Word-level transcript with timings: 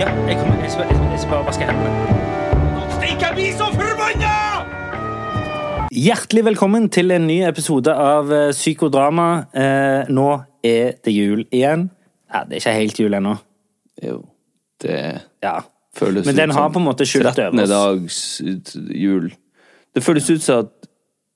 Ja, 0.00 0.06
jeg, 0.26 0.36
kommer, 0.40 0.60
jeg, 0.64 0.70
skal, 0.72 0.84
jeg, 0.88 1.18
skal- 1.20 1.30
bare 1.30 1.44
vaske 1.44 1.66
hendene. 1.68 1.90
Stikk, 2.94 3.20
jeg 3.20 3.32
blir 3.36 3.50
så 3.58 3.66
forbanna! 3.74 4.30
Hjertelig 5.92 6.44
velkommen 6.46 6.86
til 6.94 7.12
en 7.12 7.26
ny 7.28 7.36
episode 7.44 7.92
av 7.92 8.30
eh, 8.32 8.46
Psykodrama. 8.56 9.26
Eh, 9.52 10.08
nå 10.08 10.24
er 10.64 10.94
det 11.04 11.12
jul 11.12 11.42
igjen. 11.52 11.88
Ja, 12.32 12.44
det 12.46 12.56
er 12.56 12.62
ikke 12.62 12.74
helt 12.78 13.02
jul 13.02 13.18
ennå. 13.18 13.34
Jo, 14.00 14.16
det 14.80 14.96
Ja. 15.44 15.58
føles 15.96 16.24
Men 16.26 16.36
den 16.38 16.50
ut 16.54 16.56
har 16.56 16.68
som 16.70 16.72
på 16.78 16.80
en 16.80 16.88
måte 16.88 17.04
skylt 17.10 17.26
over 17.26 17.50
13. 17.50 17.68
dags 17.68 18.40
jul. 18.96 19.28
Det 19.94 20.02
føles 20.06 20.30
ut 20.30 20.42
som 20.42 20.64
at 20.64 20.72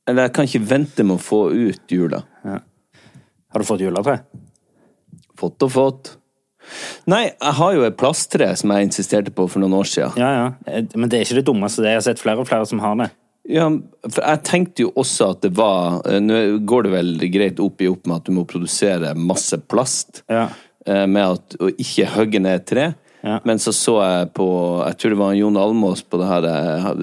Eller 0.09 0.23
jeg 0.29 0.33
kan 0.37 0.45
ikke 0.49 0.67
vente 0.69 1.05
med 1.05 1.17
å 1.17 1.21
få 1.21 1.51
ut 1.53 1.89
jula. 1.93 2.23
Har 2.45 3.59
du 3.61 3.65
fått 3.65 3.81
juletre? 3.81 4.19
Fått 5.37 5.63
og 5.65 5.71
fått. 5.73 6.17
Nei, 7.11 7.25
jeg 7.33 7.55
har 7.59 7.75
jo 7.77 7.85
et 7.87 7.97
plasttre 8.01 8.49
som 8.57 8.71
jeg 8.75 8.89
insisterte 8.89 9.31
på 9.35 9.47
for 9.51 9.61
noen 9.65 9.77
år 9.81 9.89
siden. 9.91 10.17
Ja, 10.21 10.31
ja. 10.39 10.47
Eh, 10.67 10.85
Men 10.95 11.09
det 11.13 11.19
er 11.21 11.27
ikke 11.29 11.41
det 11.43 11.47
dummeste. 11.51 11.83
det. 11.85 11.93
Jeg 11.95 12.01
har 12.03 12.07
sett 12.09 12.23
flere 12.23 12.41
og 12.45 12.49
flere 12.49 12.67
som 12.67 12.81
har 12.85 12.97
det. 13.03 13.11
Ja, 13.45 13.67
for 14.09 14.23
jeg 14.25 14.41
tenkte 14.49 14.87
jo 14.87 14.93
også 14.97 15.27
at 15.35 15.43
det 15.45 15.51
var 15.59 15.99
eh, 16.09 16.17
Nå 16.25 16.39
går 16.65 16.87
det 16.87 16.93
vel 16.95 17.11
greit 17.29 17.59
opp 17.61 17.83
i 17.85 17.89
opp 17.91 18.07
med 18.09 18.17
at 18.23 18.25
du 18.25 18.33
må 18.33 18.47
produsere 18.49 19.11
masse 19.15 19.59
plast. 19.69 20.23
Ja. 20.33 20.47
eh, 20.87 21.05
Med 21.07 21.25
at, 21.37 21.57
å 21.61 21.69
ikke 21.75 22.07
hogge 22.17 22.41
ned 22.41 22.63
et 22.63 22.67
tre. 22.73 22.87
Ja. 23.25 23.39
Men 23.49 23.57
så 23.61 23.73
så 23.73 23.99
jeg 24.05 24.33
på 24.37 24.47
Jeg 24.87 24.97
tror 25.01 25.13
det 25.15 25.19
var 25.21 25.37
Jon 25.37 25.57
Almås 25.57 26.03
på 26.05 26.19
det 26.21 26.27
her, 26.29 26.45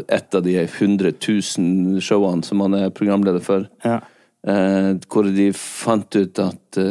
et 0.07 0.35
av 0.37 0.43
de 0.45 0.53
100 0.65 1.13
000 1.17 2.01
showene 2.05 2.45
som 2.45 2.61
han 2.61 2.73
er 2.77 2.89
programleder 2.93 3.41
for. 3.41 3.65
Ja. 3.85 3.99
eh, 4.45 4.91
Hvor 5.09 5.29
de 5.33 5.47
fant 5.57 6.15
ut 6.17 6.39
at 6.41 6.81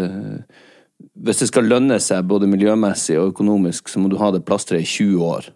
hvis 1.20 1.42
det 1.42 1.50
skal 1.50 1.68
lønne 1.68 1.98
seg 2.00 2.24
både 2.28 2.48
miljømessig 2.48 3.18
og 3.20 3.34
økonomisk, 3.34 3.90
så 3.92 4.00
må 4.00 4.08
du 4.08 4.16
ha 4.20 4.30
det 4.34 4.44
plasteret 4.46 4.86
i 4.86 4.88
20 4.88 5.26
år. 5.26 5.50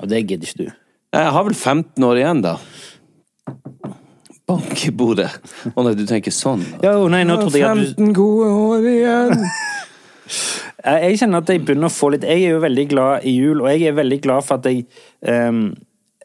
Og 0.00 0.08
det 0.08 0.22
gidder 0.24 0.48
ikke 0.48 0.64
du. 0.64 0.78
Jeg 1.12 1.32
har 1.36 1.44
vel 1.44 1.54
15 1.54 2.06
år 2.08 2.20
igjen, 2.22 2.40
da. 2.44 2.56
Bank 4.48 4.86
i 4.88 4.92
bordet. 4.96 5.28
Å 5.74 5.84
nei, 5.84 5.92
du 5.98 6.06
tenker 6.08 6.32
sånn. 6.34 6.64
Jo, 6.84 7.06
nei, 7.12 7.22
nå 7.28 7.36
trodde 7.40 7.60
jeg 7.60 7.68
at 7.68 7.82
du 7.82 8.00
15 8.00 8.16
gode 8.16 8.48
år 8.72 8.90
igjen. 8.96 9.46
Jeg 10.82 11.18
kjenner 11.20 11.42
at 11.42 11.50
jeg 11.52 11.60
begynner 11.62 11.86
å 11.86 11.94
få 11.94 12.08
litt 12.10 12.24
Jeg 12.26 12.42
er 12.42 12.56
jo 12.56 12.62
veldig 12.62 12.84
glad 12.90 13.26
i 13.28 13.36
jul, 13.36 13.60
og 13.62 13.68
jeg 13.70 13.90
er 13.90 13.94
veldig 13.94 14.18
glad 14.24 14.46
for 14.46 14.58
at 14.58 14.66
jeg 14.66 14.80
um, 15.30 15.60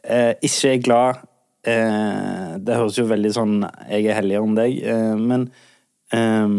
uh, 0.02 0.32
ikke 0.34 0.72
er 0.72 0.80
glad 0.82 1.20
uh, 1.68 2.56
Det 2.58 2.78
høres 2.78 2.98
jo 2.98 3.04
veldig 3.06 3.32
sånn 3.36 3.54
Jeg 3.62 4.08
er 4.08 4.18
helligere 4.18 4.48
enn 4.48 4.56
deg, 4.58 4.80
uh, 4.82 5.14
men 5.20 5.46
ehm, 6.16 6.56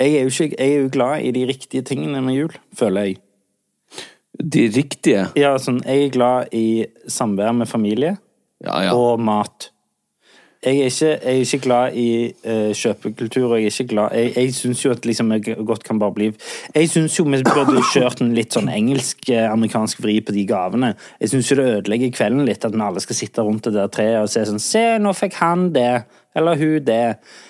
jeg, 0.00 0.14
er 0.16 0.22
jo 0.24 0.30
ikke, 0.32 0.56
jeg 0.58 0.72
er 0.74 0.80
jo 0.86 0.92
glad 0.92 1.24
i 1.26 1.30
de 1.36 1.44
riktige 1.48 1.82
tingene 1.86 2.22
med 2.24 2.34
jul, 2.38 2.54
føler 2.78 3.10
jeg. 3.10 3.18
De 4.40 4.62
riktige. 4.72 5.26
Ja, 5.36 5.52
sånn, 5.60 5.82
jeg 5.84 6.06
er 6.06 6.14
glad 6.14 6.54
i 6.56 6.86
samvær 7.10 7.52
med 7.52 7.68
familie 7.68 8.14
Ja, 8.64 8.78
ja. 8.86 8.94
og 8.96 9.20
mat. 9.20 9.70
Jeg 10.60 10.76
er 10.76 10.90
ikke, 10.90 11.06
jeg 11.08 11.24
er 11.24 11.38
ikke 11.40 11.58
glad 11.64 11.94
i 11.96 12.08
uh, 12.44 12.72
kjøpekultur, 12.76 13.46
og 13.46 13.62
jeg 13.62 13.70
er 13.70 13.72
ikke 13.72 13.94
glad 13.94 14.16
Jeg, 14.18 14.32
jeg 14.36 14.54
syns 14.58 14.82
jo 14.84 14.90
at 14.92 15.06
liksom 15.08 15.30
jeg 15.32 15.54
godt 15.56 15.86
kan 15.88 15.98
bare 15.98 16.12
bli 16.12 16.26
Jeg 16.74 16.90
syns 16.92 17.14
jo 17.16 17.24
vi 17.24 17.38
burde 17.46 17.80
kjørt 17.94 18.20
en 18.20 18.34
litt 18.36 18.52
sånn 18.52 18.68
engelsk-amerikansk 18.68 20.02
vri 20.04 20.18
på 20.20 20.34
de 20.36 20.44
gavene. 20.44 20.90
Jeg 21.16 21.32
syns 21.32 21.48
jo 21.48 21.56
det 21.56 21.64
ødelegger 21.78 22.12
kvelden 22.12 22.44
litt 22.44 22.66
at 22.68 22.76
vi 22.76 22.82
alle 22.84 23.00
skal 23.00 23.16
sitte 23.16 23.46
rundt 23.46 23.70
det 23.70 23.72
der 23.78 23.88
treet 23.88 24.20
og 24.20 24.28
se 24.28 24.44
sånn 24.50 24.60
Se, 24.60 24.82
nå 25.00 25.14
fikk 25.16 25.38
han 25.40 25.70
det. 25.72 26.02
Eller 26.36 26.60
hun 26.60 26.84
det. 26.84 27.00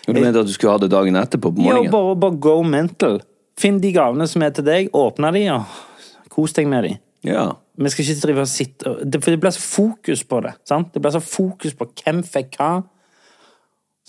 Du 0.06 0.14
mente 0.14 0.44
at 0.44 0.46
du 0.46 0.54
skulle 0.54 0.76
ha 0.76 0.84
det 0.84 0.92
dagen 0.94 1.18
etterpå 1.18 1.50
på 1.50 1.64
morgenen? 1.64 1.90
morgenen? 1.90 1.96
bare, 1.96 2.14
bare 2.28 2.38
go 2.46 2.54
mental. 2.62 3.18
Finn 3.58 3.82
de 3.82 3.90
gavene 3.96 4.30
som 4.30 4.46
er 4.46 4.54
til 4.54 4.68
deg, 4.70 4.94
åpne 4.94 5.34
de, 5.34 5.44
og 5.56 6.30
kos 6.30 6.54
deg 6.56 6.70
med 6.70 6.86
de. 6.86 6.94
Ja. 7.26 7.48
Vi 7.74 7.90
skal 7.90 8.06
ikke 8.06 8.22
drive 8.22 8.46
og 8.46 8.48
sitte 8.48 8.94
For 9.18 9.32
det 9.32 9.40
blir 9.42 9.52
så 9.52 9.60
fokus 9.60 10.22
på 10.24 10.40
det. 10.46 10.54
sant? 10.68 10.94
Det 10.94 11.02
blir 11.02 11.18
så 11.18 11.20
fokus 11.24 11.74
på 11.74 11.90
hvem 11.90 12.22
fikk 12.24 12.54
hva. 12.60 12.72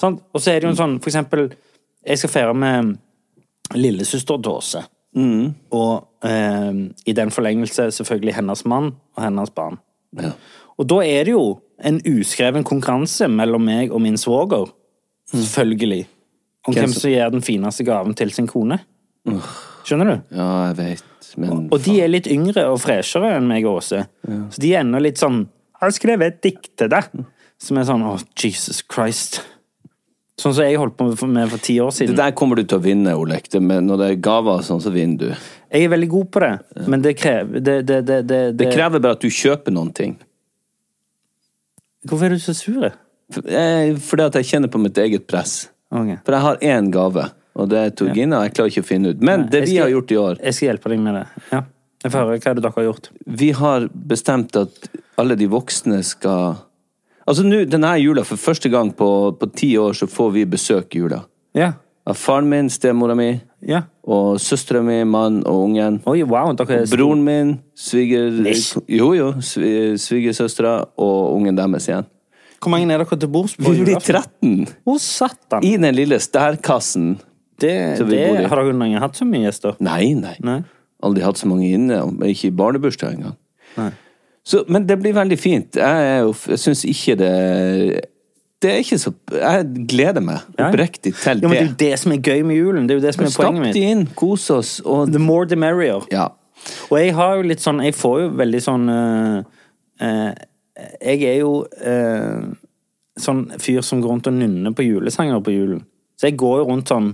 Sant? 0.02 0.22
Og 0.34 0.42
så 0.42 0.52
er 0.56 0.60
det 0.60 0.68
jo 0.70 0.74
en 0.74 0.80
sånn, 0.80 0.98
for 1.02 1.12
eksempel 1.12 1.52
Jeg 2.02 2.18
skal 2.18 2.32
feire 2.34 2.54
med 2.58 2.96
lillesøster 3.78 4.40
Dåse. 4.42 4.82
Mm. 5.16 5.52
Og 5.78 6.08
eh, 6.26 6.80
i 7.06 7.14
den 7.14 7.32
forlengelse 7.32 7.90
selvfølgelig 7.94 8.34
hennes 8.40 8.64
mann 8.66 8.94
og 9.16 9.24
hennes 9.24 9.54
barn. 9.54 9.78
ja. 10.18 10.34
Og 10.80 10.88
da 10.90 10.96
er 11.06 11.28
det 11.28 11.34
jo 11.36 11.60
en 11.86 12.00
uskreven 12.10 12.64
konkurranse 12.66 13.28
mellom 13.30 13.62
meg 13.68 13.92
og 13.94 14.02
min 14.02 14.16
svoger. 14.18 14.72
Selvfølgelig. 15.30 16.08
Om 16.68 16.74
Hvem 16.74 16.94
som- 16.96 17.12
gir 17.12 17.30
den 17.30 17.42
fineste 17.46 17.84
gaven 17.86 18.16
til 18.18 18.32
sin 18.32 18.48
kone. 18.48 18.80
Skjønner 19.86 20.06
du? 20.10 20.36
Ja, 20.36 20.48
jeg 20.72 20.78
vet, 20.78 21.36
men 21.38 21.70
Og 21.72 21.84
de 21.86 22.02
er 22.02 22.08
litt 22.08 22.26
yngre 22.26 22.66
og 22.72 22.80
freshere 22.82 23.36
enn 23.38 23.48
meg 23.48 23.66
og 23.66 23.78
Åse. 23.84 24.08
Så 24.26 24.58
de 24.60 24.74
er 24.74 24.82
ennå 24.82 25.00
litt 25.02 25.18
sånn 25.22 25.46
'Jeg 25.46 25.82
har 25.82 25.92
skrevet 25.92 26.28
et 26.28 26.42
dikt 26.42 26.78
til 26.78 26.90
deg.' 26.90 27.26
Som 27.60 27.78
er 27.78 27.84
sånn 27.84 28.02
'Å, 28.02 28.24
Jesus 28.36 28.82
Christ'. 28.82 29.42
Sånn 30.42 30.56
som 30.58 30.66
jeg 30.66 30.80
holdt 30.82 30.96
på 30.98 31.06
med 31.30 31.50
for, 31.52 31.62
ti 31.62 31.76
år 31.84 31.92
siden. 31.94 32.16
Det 32.16 32.24
der 32.24 32.34
kommer 32.38 32.58
du 32.58 32.64
til 32.66 32.80
å 32.80 32.82
vinne, 32.82 33.14
Olek. 33.18 33.50
Når 33.54 34.00
det 34.02 34.08
er 34.10 34.16
gaver 34.26 34.64
sånn, 34.66 34.82
så 34.82 34.94
vinner 34.94 35.18
du. 35.22 35.44
Jeg 35.72 35.86
er 35.86 35.92
veldig 35.94 36.10
god 36.12 36.32
på 36.34 36.42
det, 36.44 36.52
men 36.92 37.04
det 37.06 37.14
krever 37.20 37.62
det, 37.62 37.76
det, 37.88 38.00
det, 38.08 38.18
det, 38.28 38.40
Det 38.60 38.72
krever 38.74 39.04
bare 39.04 39.20
at 39.20 39.22
du 39.24 39.30
kjøper 39.32 39.76
noen 39.76 39.92
ting. 39.96 40.16
Hvorfor 42.10 42.26
er 42.28 42.36
du 42.36 42.42
så 42.42 42.56
sur? 42.58 42.88
Eh, 42.90 43.94
Fordi 44.02 44.26
at 44.26 44.40
jeg 44.40 44.50
kjenner 44.50 44.72
på 44.74 44.82
mitt 44.82 44.98
eget 45.00 45.28
press. 45.30 45.70
Okay. 45.92 46.18
For 46.26 46.36
jeg 46.36 46.46
har 46.48 46.58
én 46.74 46.90
gave, 46.92 47.28
og 47.56 47.70
det 47.72 47.78
er 47.84 47.94
Torgina. 48.02 48.42
Jeg 48.48 48.56
klarer 48.58 48.74
ikke 48.74 48.84
å 48.86 48.90
finne 48.90 49.14
ut. 49.14 49.22
Men 49.22 49.46
det 49.52 49.66
vi 49.68 49.76
skal- 49.76 49.86
har 49.86 49.94
gjort 49.94 50.12
i 50.12 50.18
år 50.18 50.42
Jeg 50.42 50.54
skal 50.58 50.68
hjelpe 50.70 50.90
deg 50.90 51.00
med 51.00 51.16
det. 51.16 51.28
Ja. 51.52 51.64
Jeg 52.02 52.12
får 52.12 52.20
høre 52.20 52.40
hva 52.40 52.52
er 52.52 52.56
dere 52.56 52.72
har 52.76 52.84
gjort. 52.84 53.10
Vi 53.28 53.52
har 53.52 53.88
bestemt 53.94 54.56
at 54.58 54.90
alle 55.18 55.36
de 55.36 55.48
voksne 55.48 56.04
skal 56.04 56.58
Altså 57.28 57.44
nu, 57.46 57.60
denne 57.70 57.94
jula, 58.02 58.24
for 58.28 58.40
første 58.42 58.70
gang 58.74 58.92
på, 58.98 59.08
på 59.40 59.50
ti 59.56 59.74
år, 59.78 59.94
så 59.98 60.08
får 60.10 60.32
vi 60.36 60.46
besøk 60.50 60.96
i 60.98 61.04
jula. 61.04 61.22
Ja. 61.58 61.74
Av 62.10 62.18
faren 62.18 62.48
min, 62.50 62.70
stemora 62.74 63.14
mi, 63.16 63.28
ja. 63.70 63.84
og 64.10 64.40
søstera 64.42 64.82
mi, 64.82 65.04
mann 65.06 65.44
og 65.46 65.68
ungen. 65.68 66.00
Oi, 66.10 66.24
wow, 66.26 66.50
dere 66.58 66.80
er 66.82 66.88
stor- 66.90 66.98
Broren 66.98 67.22
min, 67.28 67.52
sviger... 67.78 68.32
Nish. 68.42 68.74
Jo, 68.90 69.12
jo. 69.14 69.28
svi- 69.46 69.94
Svigersøstera 70.02 70.74
og 70.98 71.36
ungen 71.36 71.60
deres 71.60 71.86
igjen. 71.92 72.10
Hvor 72.62 72.74
mange 72.74 72.90
er 72.94 73.02
dere 73.04 73.18
til 73.22 73.30
bords 73.34 73.54
på? 73.58 73.70
Vi 73.70 73.86
blir 73.86 74.00
julaften? 74.02 74.66
13! 74.66 74.82
Å, 74.90 74.98
satan! 75.02 75.66
I 75.66 75.76
den 75.82 75.96
lille 75.98 76.18
stærkassen. 76.22 77.16
Det, 77.62 77.72
det, 78.10 78.26
har 78.50 78.58
dere 78.64 78.74
noen 78.74 78.96
gang 78.96 79.04
hatt 79.06 79.18
så 79.22 79.26
mye 79.30 79.46
gjester? 79.46 79.78
Nei, 79.86 80.16
nei. 80.18 80.36
Nei. 80.42 80.60
Aldri 81.06 81.22
hatt 81.26 81.38
så 81.42 81.50
mange 81.50 81.70
inne. 81.70 82.02
Ikke 82.30 82.50
i 82.50 82.56
barnebursdag 82.58 83.14
engang. 83.18 83.38
Nei. 83.78 83.92
Så, 84.44 84.64
men 84.68 84.88
det 84.90 84.98
blir 85.00 85.14
veldig 85.14 85.38
fint. 85.40 85.78
Jeg, 85.78 86.34
jeg 86.50 86.60
syns 86.60 86.82
ikke 86.90 87.16
det 87.20 87.34
Det 88.62 88.72
er 88.72 88.80
ikke 88.82 88.98
så 88.98 89.12
Jeg 89.36 89.86
gleder 89.90 90.24
meg 90.26 90.42
oppriktig 90.58 91.14
til 91.14 91.44
Ja, 91.44 91.48
men 91.48 91.54
det 91.54 91.62
er 91.62 91.68
jo 91.68 91.76
det 91.80 92.00
som 92.02 92.16
er 92.16 92.22
gøy 92.22 92.42
med 92.46 92.58
julen. 92.58 92.88
Det 92.90 92.96
er 92.96 93.02
jo 93.02 93.06
det 93.06 93.16
som 93.16 93.26
er 93.26 93.36
poenget 93.38 93.66
mitt. 93.68 93.78
de 93.78 93.86
inn, 93.94 94.06
kos 94.18 94.50
oss, 94.50 94.80
og 94.86 95.12
The 95.14 95.22
more 95.22 95.46
the 95.50 95.56
merrier. 95.56 96.06
Ja. 96.12 96.28
Og 96.90 96.98
jeg 97.00 97.14
har 97.18 97.38
jo 97.38 97.46
litt 97.50 97.62
sånn 97.62 97.82
Jeg 97.82 97.98
får 97.98 98.18
jo 98.22 98.34
veldig 98.42 98.62
sånn 98.62 98.90
uh, 98.90 99.38
uh, 100.02 100.32
Jeg 101.02 101.24
er 101.30 101.40
jo 101.42 101.54
uh, 101.66 102.52
sånn 103.22 103.46
fyr 103.62 103.82
som 103.86 104.02
går 104.02 104.16
rundt 104.16 104.30
og 104.30 104.38
nynner 104.38 104.74
på 104.74 104.86
julesanger 104.86 105.42
på 105.46 105.54
julen. 105.54 105.86
Så 106.18 106.30
jeg 106.30 106.38
går 106.42 106.62
jo 106.62 106.68
rundt 106.70 106.90
sånn 106.92 107.14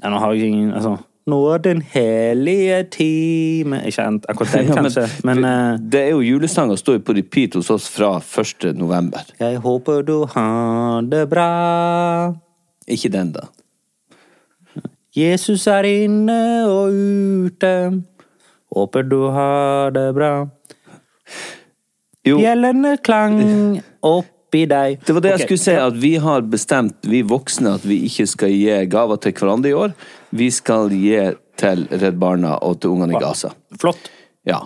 ja, 0.00 0.08
Nå 0.10 0.20
har 0.20 0.36
jeg 0.36 0.52
ingen 0.52 0.72
altså, 0.76 0.98
Nå 1.26 1.38
er 1.54 1.58
den 1.64 1.78
hellige 1.80 2.82
time 2.92 3.78
Ikke 3.88 4.04
akkurat 4.28 4.50
den, 4.52 4.66
Ja, 4.74 4.82
men- 4.82 4.92
men, 5.24 5.44
eh, 5.48 5.78
Det 5.80 6.00
er 6.02 6.10
jo 6.10 6.20
julesanger 6.20 6.76
står 6.76 6.98
jo 6.98 7.04
på 7.06 7.14
repeat 7.16 7.54
hos 7.56 7.70
oss 7.70 7.88
fra 7.88 8.18
1. 8.20 8.74
november. 8.76 9.24
Jeg 9.40 9.56
håper 9.64 10.02
du 10.04 10.26
har 10.34 11.00
det 11.02 11.28
bra. 11.30 12.34
Ikke 12.86 13.08
den, 13.08 13.32
da. 13.32 13.46
Jesus 15.16 15.66
er 15.70 15.86
inne 15.86 16.66
og 16.68 16.92
ute. 16.92 18.02
Håper 18.74 19.02
du 19.08 19.30
har 19.30 19.90
det 19.94 20.08
bra. 20.16 20.32
Jo, 22.26 22.38
Bjellene 22.40 22.96
klang 23.04 23.38
oppi 24.02 24.64
deg. 24.66 24.98
det 25.06 25.14
var 25.14 25.20
det 25.24 25.30
jeg 25.38 25.40
skulle 25.46 25.62
si, 25.62 25.72
at 25.78 25.96
vi 26.02 26.14
har 26.20 26.42
bestemt, 26.42 26.96
vi 27.08 27.22
voksne, 27.22 27.74
at 27.78 27.84
vi 27.86 28.02
ikke 28.08 28.26
skal 28.26 28.50
gi 28.52 28.86
gaver 28.92 29.16
til 29.22 29.32
hverandre 29.32 29.70
i 29.70 29.76
år. 29.86 29.94
Vi 30.34 30.50
skal 30.54 30.90
gi 30.94 31.16
til 31.60 31.86
Redd 31.94 32.18
Barna 32.18 32.56
og 32.66 32.80
til 32.82 32.90
ungene 32.96 33.14
i 33.14 33.20
Gaza. 33.22 33.52
Flott. 33.80 34.10
Ja. 34.48 34.64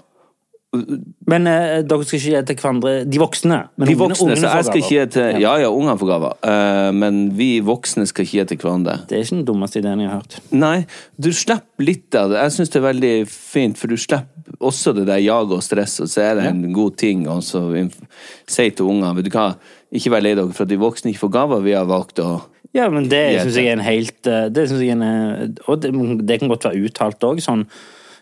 Men 0.73 1.47
eh, 1.49 1.79
dere 1.89 2.05
skal 2.05 2.19
ikke 2.19 2.33
gi 2.35 2.41
til 2.51 2.57
hverandre 2.61 2.91
De 3.09 3.21
voksne. 3.23 3.57
Men 3.81 3.89
De 3.89 3.95
ungene- 3.95 4.01
voksne, 4.03 4.27
ungene 4.27 4.41
så 4.43 4.51
jeg 4.59 4.67
skal 4.67 4.81
ikke 4.83 4.91
gi 4.93 5.05
til 5.15 5.39
Ja, 5.41 5.53
ja, 5.63 5.71
ungene 5.73 5.95
får 6.01 6.11
gaver, 6.11 6.35
eh, 6.45 6.89
men 6.93 7.21
vi 7.39 7.47
voksne 7.65 8.05
skal 8.11 8.27
ikke 8.27 8.37
gi 8.43 8.45
til 8.51 8.61
hverandre. 8.67 8.99
Det 9.09 9.17
er 9.17 9.23
ikke 9.25 9.37
den 9.39 9.47
dummeste 9.49 9.81
ideen 9.81 10.03
jeg 10.05 10.11
har 10.11 10.21
hørt. 10.21 10.37
Nei, 10.53 10.75
du 11.17 11.31
slipper 11.33 11.87
litt 11.89 12.19
av 12.21 12.35
det. 12.35 12.43
Jeg 12.45 12.57
syns 12.59 12.75
det 12.75 12.83
er 12.83 12.87
veldig 12.89 13.15
fint, 13.33 13.81
for 13.81 13.89
du 13.89 13.97
slipper 13.97 14.61
også 14.61 14.93
det 14.99 15.07
der 15.09 15.23
jaget 15.25 15.57
og 15.57 15.65
stresset, 15.65 16.13
så 16.13 16.21
er 16.27 16.35
det 16.37 16.45
en 16.51 16.63
god 16.77 16.97
ting 17.01 17.25
å 17.29 17.41
si 17.45 18.69
til 18.71 18.87
ungene 18.93 19.15
Vet 19.17 19.25
du 19.29 19.33
hva, 19.39 19.49
ikke 19.93 20.13
vær 20.13 20.25
lei 20.25 20.35
dere 20.37 20.53
for 20.53 20.69
at 20.69 20.73
de 20.73 20.77
voksne 20.81 21.13
ikke 21.15 21.25
får 21.25 21.33
gaver. 21.39 21.65
Vi 21.65 21.73
har 21.77 21.89
valgt 21.89 22.21
å 22.21 22.43
Ja, 22.79 22.89
men 22.95 23.09
det 23.11 23.23
syns 23.43 23.57
jeg 23.59 23.67
er 23.69 23.77
en 23.79 23.85
helt 23.85 24.27
eh, 24.31 24.49
Det 24.55 24.69
synes 24.71 24.83
jeg 24.85 24.93
er 24.95 24.99
en 25.01 25.07
eh, 25.07 25.63
Og 25.69 25.81
det, 25.83 25.91
det 26.29 26.39
kan 26.41 26.51
godt 26.53 26.69
være 26.69 26.85
uttalt 26.89 27.25
òg, 27.29 27.41
sånn 27.45 27.65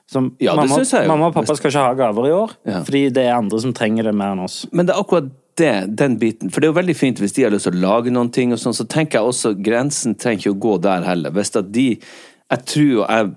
som 0.07 0.29
Ja, 0.41 0.55
mamma, 0.55 0.79
mamma 1.11 1.27
og 1.33 1.35
pappa 1.35 1.57
skal 1.59 1.73
ikke 1.73 1.83
ha 1.83 1.95
gaver 1.99 2.29
i 2.29 2.35
år, 2.37 2.53
Ja. 2.69 2.83
fordi 2.87 3.01
det 3.11 3.25
er 3.27 3.35
andre 3.41 3.59
som 3.61 3.73
trenger 3.75 4.07
det 4.07 4.13
mer 4.15 4.37
enn 4.37 4.45
oss. 4.45 4.61
Men 4.73 4.87
det 4.87 4.95
er 4.95 5.01
akkurat 5.03 5.33
det, 5.59 5.73
den 5.99 6.15
biten. 6.21 6.51
For 6.53 6.61
det 6.63 6.69
er 6.69 6.71
jo 6.75 6.77
veldig 6.79 6.95
fint 6.95 7.19
hvis 7.19 7.33
de 7.35 7.43
har 7.43 7.51
lyst 7.51 7.67
til 7.67 7.75
å 7.75 7.81
lage 7.83 8.13
noen 8.15 8.31
ting, 8.31 8.53
og 8.55 8.61
sånn, 8.63 8.77
så 8.77 8.87
tenker 8.87 9.19
jeg 9.19 9.27
også 9.33 9.55
grensen 9.67 10.15
trenger 10.15 10.45
ikke 10.45 10.53
å 10.55 10.61
gå 10.67 10.75
der 10.87 11.03
heller. 11.09 11.35
Hvis 11.35 11.51
at 11.59 11.73
de 11.75 11.89
Jeg 11.99 12.65
tror 12.71 13.03
jeg 13.11 13.33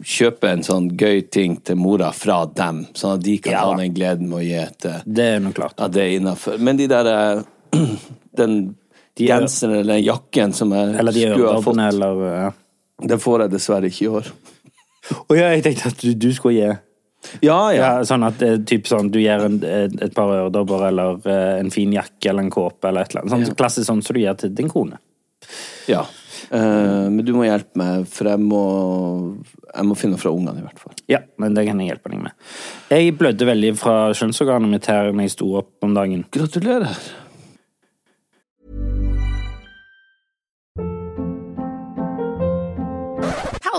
kjøper 0.00 0.54
en 0.54 0.62
sånn 0.64 0.86
gøy 0.96 1.20
ting 1.28 1.58
til 1.66 1.76
mora 1.76 2.08
fra 2.16 2.46
dem, 2.48 2.86
sånn 2.96 3.18
at 3.18 3.24
de 3.26 3.36
kan 3.44 3.52
Ja. 3.52 3.64
ha 3.66 3.76
den 3.76 3.92
gleden 3.92 4.28
med 4.30 4.38
å 4.38 4.42
gi 4.46 4.64
til 4.80 5.02
Det 5.04 5.26
er 5.36 5.40
nok 5.44 5.54
klart. 5.54 5.74
Ja, 5.78 5.88
det 5.88 6.00
er 6.06 6.16
innafor. 6.18 6.56
Men 6.58 6.76
de 6.80 6.86
der 6.88 7.06
eh, 7.12 7.42
Den 8.40 8.74
De 9.20 9.28
er- 9.28 9.44
genseren 9.44 9.76
eller 9.78 9.94
den 9.98 10.04
jakken 10.06 10.54
som 10.56 10.72
jeg 10.76 10.94
Eller 11.00 11.16
de 11.16 11.24
skulle 11.28 11.54
ha 11.54 11.64
fått, 11.64 11.82
eller 11.86 12.22
ja. 12.28 12.52
den 13.12 13.22
får 13.22 13.44
jeg 13.46 13.52
dessverre 13.56 13.90
ikke 13.92 14.04
i 14.06 14.12
år. 14.20 14.30
Å 15.10 15.36
ja, 15.38 15.50
jeg 15.54 15.64
tenkte 15.66 15.90
at 15.90 16.02
du, 16.04 16.12
du 16.14 16.30
skulle 16.36 16.54
gi 16.54 16.70
Ja, 17.44 17.58
ja. 17.72 17.80
ja, 17.80 17.90
Sånn 18.08 18.24
at 18.26 18.38
det 18.40 18.48
er 18.52 18.62
typ 18.68 18.88
sånn, 18.88 19.10
du 19.12 19.18
gir 19.20 19.42
en, 19.46 19.58
et, 19.64 20.14
par 20.16 20.30
øredobber 20.34 20.86
eller 20.88 21.20
eh, 21.28 21.58
en 21.60 21.72
fin 21.74 21.92
jakke 21.92 22.30
eller 22.32 22.46
en 22.46 22.52
kåpe 22.52 22.88
eller 22.88 23.04
et 23.04 23.12
eller 23.14 23.24
annet. 23.26 23.34
Sånn, 23.34 23.46
Ja. 23.52 23.58
Klassisk 23.60 23.88
sånn 23.88 24.02
som 24.04 24.16
du 24.16 24.20
gir 24.22 24.38
til 24.40 24.54
din 24.56 24.70
kone. 24.72 24.98
ja. 25.90 26.06
Uh, 26.50 27.06
men 27.12 27.20
du 27.22 27.30
må 27.36 27.44
hjelpe 27.46 27.78
meg, 27.78 28.06
for 28.10 28.26
jeg 28.26 28.40
må, 28.42 28.60
jeg 29.70 29.86
må 29.86 29.94
finne 29.98 30.16
fra 30.18 30.32
ungene, 30.34 30.58
i 30.58 30.64
hvert 30.64 30.80
fall. 30.82 30.94
Ja, 31.10 31.20
men 31.38 31.54
det 31.54 31.62
kan 31.68 31.78
jeg 31.78 31.92
hjelpe 31.92 32.10
deg 32.10 32.22
med. 32.24 32.48
Jeg 32.90 33.12
blødde 33.20 33.46
veldig 33.46 33.70
fra 33.78 33.94
kjønnsorganet 34.18 34.72
mitt 34.72 34.88
her 34.90 35.12
når 35.12 35.28
jeg 35.28 35.34
sto 35.36 35.50
opp 35.60 35.86
om 35.86 35.94
dagen. 35.94 36.24
Gratulerer. 36.34 36.96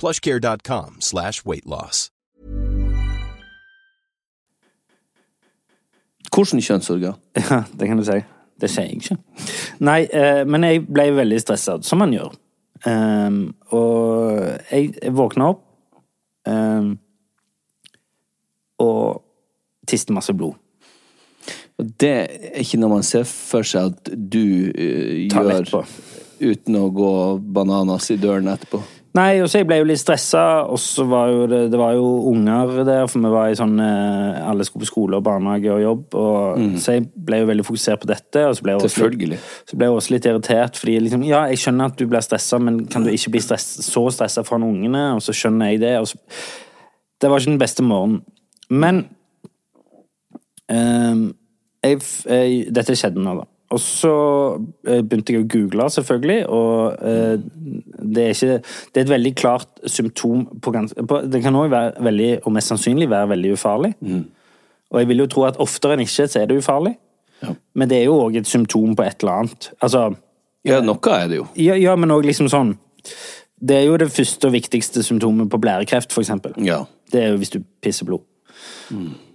plushcare.com 0.00 1.00
slash 1.00 1.44
weightloss. 1.44 2.08
Hvordan 6.30 6.62
kjønnsorgan? 6.62 7.18
Ja, 7.50 7.64
det 7.78 7.88
kan 7.88 7.98
du 7.98 8.04
si. 8.06 8.20
Det 8.60 8.68
sier 8.70 8.86
jeg 8.86 9.00
ikke. 9.00 9.16
Nei, 9.80 10.04
eh, 10.12 10.44
men 10.46 10.64
jeg 10.64 10.84
ble 10.86 11.10
veldig 11.16 11.40
stressa, 11.40 11.78
som 11.82 12.02
man 12.02 12.12
gjør. 12.14 12.34
Ehm, 12.88 13.42
og 13.76 14.40
jeg, 14.70 14.94
jeg 15.02 15.12
våkna 15.16 15.50
opp 15.52 15.64
ehm, 16.48 16.94
og 18.80 19.22
tiste 19.88 20.14
masse 20.16 20.32
blod. 20.36 20.56
Og 21.80 21.92
Det 22.00 22.12
er 22.12 22.60
ikke 22.60 22.80
noe 22.80 22.98
man 22.98 23.06
ser 23.06 23.24
for 23.28 23.64
seg 23.64 23.94
at 23.94 24.10
du 24.12 24.68
uh, 24.68 25.14
gjør 25.32 25.70
uten 26.40 26.76
å 26.76 26.86
gå 26.92 27.12
bananas 27.56 28.10
i 28.12 28.18
døren 28.20 28.48
etterpå. 28.52 28.82
Nei, 29.18 29.40
og 29.42 29.48
så 29.50 29.58
jeg 29.58 29.66
ble 29.66 29.80
jo 29.80 29.86
litt 29.88 29.98
stressa, 29.98 30.42
og 30.70 30.78
så 30.78 31.02
var 31.10 31.32
jo 31.32 31.46
det, 31.50 31.58
det 31.72 31.78
var 31.80 31.96
jo 31.96 32.04
unger 32.30 32.76
der, 32.86 33.08
for 33.10 33.18
vi 33.24 33.32
var 33.32 33.50
i 33.50 33.56
sånn 33.58 33.74
eh, 33.82 34.38
Alle 34.46 34.62
skulle 34.66 34.84
på 34.84 34.90
skole 34.92 35.18
og 35.18 35.24
barnehage 35.26 35.72
og 35.74 35.82
jobb, 35.82 36.14
og 36.20 36.60
så 36.78 36.94
jeg 36.94 37.08
ble 37.26 37.40
jo 37.40 37.48
veldig 37.48 37.66
fokusert 37.66 38.04
på 38.04 38.10
dette. 38.12 38.44
Og 38.46 38.54
så 38.54 38.66
ble 38.66 38.76
jeg 38.76 38.80
også 38.80 38.92
Selvfølgelig. 38.94 39.30
Litt, 39.34 39.48
så 39.66 39.78
ble 39.80 39.88
jeg 39.88 39.96
også 39.96 40.14
litt 40.14 40.30
irritert, 40.30 40.78
fordi 40.78 40.96
liksom 41.02 41.26
Ja, 41.26 41.42
jeg 41.50 41.62
skjønner 41.64 41.90
at 41.90 41.98
du 41.98 42.06
blir 42.06 42.22
stressa, 42.22 42.62
men 42.62 42.84
kan 42.92 43.06
du 43.06 43.10
ikke 43.10 43.34
bli 43.34 43.42
stress, 43.42 43.66
så 43.88 44.04
stressa 44.14 44.46
foran 44.46 44.68
ungene? 44.68 45.02
Og 45.16 45.24
så 45.26 45.34
skjønner 45.34 45.72
jeg 45.72 45.82
det. 45.82 45.94
Og 45.98 46.12
så, 46.12 46.20
det 47.20 47.32
var 47.32 47.42
ikke 47.42 47.54
den 47.56 47.62
beste 47.64 47.86
morgenen. 47.86 48.22
Men 48.70 49.08
ehm, 50.70 51.32
jeg, 51.82 51.98
jeg, 52.30 52.68
Dette 52.78 52.94
skjedde 52.94 53.26
nå, 53.26 53.40
da. 53.42 53.50
Og 53.70 53.78
så 53.78 54.12
eh, 54.88 54.98
begynte 55.06 55.34
jeg 55.34 55.44
å 55.44 55.48
google, 55.50 55.86
selvfølgelig, 55.94 56.38
og 56.50 57.04
eh, 57.06 57.36
det 58.00 58.24
er 58.24 58.32
ikke 58.34 58.56
Det 58.58 58.98
er 58.98 59.04
et 59.04 59.12
veldig 59.12 59.32
klart 59.38 59.84
symptom 59.86 60.42
på, 60.58 60.72
på 61.06 61.20
Det 61.30 61.42
kan 61.44 61.58
òg 61.58 61.70
være 61.70 62.04
veldig, 62.08 62.30
og 62.42 62.54
mest 62.56 62.72
sannsynlig 62.72 63.10
være 63.10 63.30
veldig 63.36 63.52
ufarlig. 63.54 63.92
Og 64.90 64.98
jeg 64.98 65.08
vil 65.08 65.22
jo 65.22 65.28
tro 65.30 65.46
at 65.46 65.60
oftere 65.62 65.94
enn 65.94 66.02
ikke 66.02 66.26
så 66.26 66.42
er 66.42 66.50
det 66.50 66.58
ufarlig. 66.58 66.96
Ja. 67.44 67.54
Men 67.78 67.90
det 67.90 68.00
er 68.00 68.08
jo 68.08 68.18
òg 68.24 68.40
et 68.40 68.50
symptom 68.50 68.96
på 68.98 69.06
et 69.06 69.22
eller 69.22 69.44
annet. 69.44 69.70
Altså 69.80 70.10
Ja, 70.66 70.80
noe 70.84 71.14
er 71.16 71.28
det 71.30 71.38
jo. 71.38 71.46
Ja, 71.56 71.76
ja 71.78 71.94
men 71.96 72.12
òg 72.12 72.26
liksom 72.26 72.50
sånn 72.52 72.74
Det 73.56 73.78
er 73.78 73.86
jo 73.86 73.96
det 74.00 74.10
første 74.12 74.48
og 74.48 74.52
viktigste 74.56 75.04
symptomet 75.04 75.48
på 75.52 75.60
blærekreft, 75.60 76.12
for 76.12 76.24
eksempel. 76.24 76.56
Ja. 76.64 76.82
Det 77.12 77.22
er 77.22 77.32
jo 77.34 77.40
hvis 77.40 77.52
du 77.54 77.60
pisser 77.84 78.08
blod. 78.08 78.24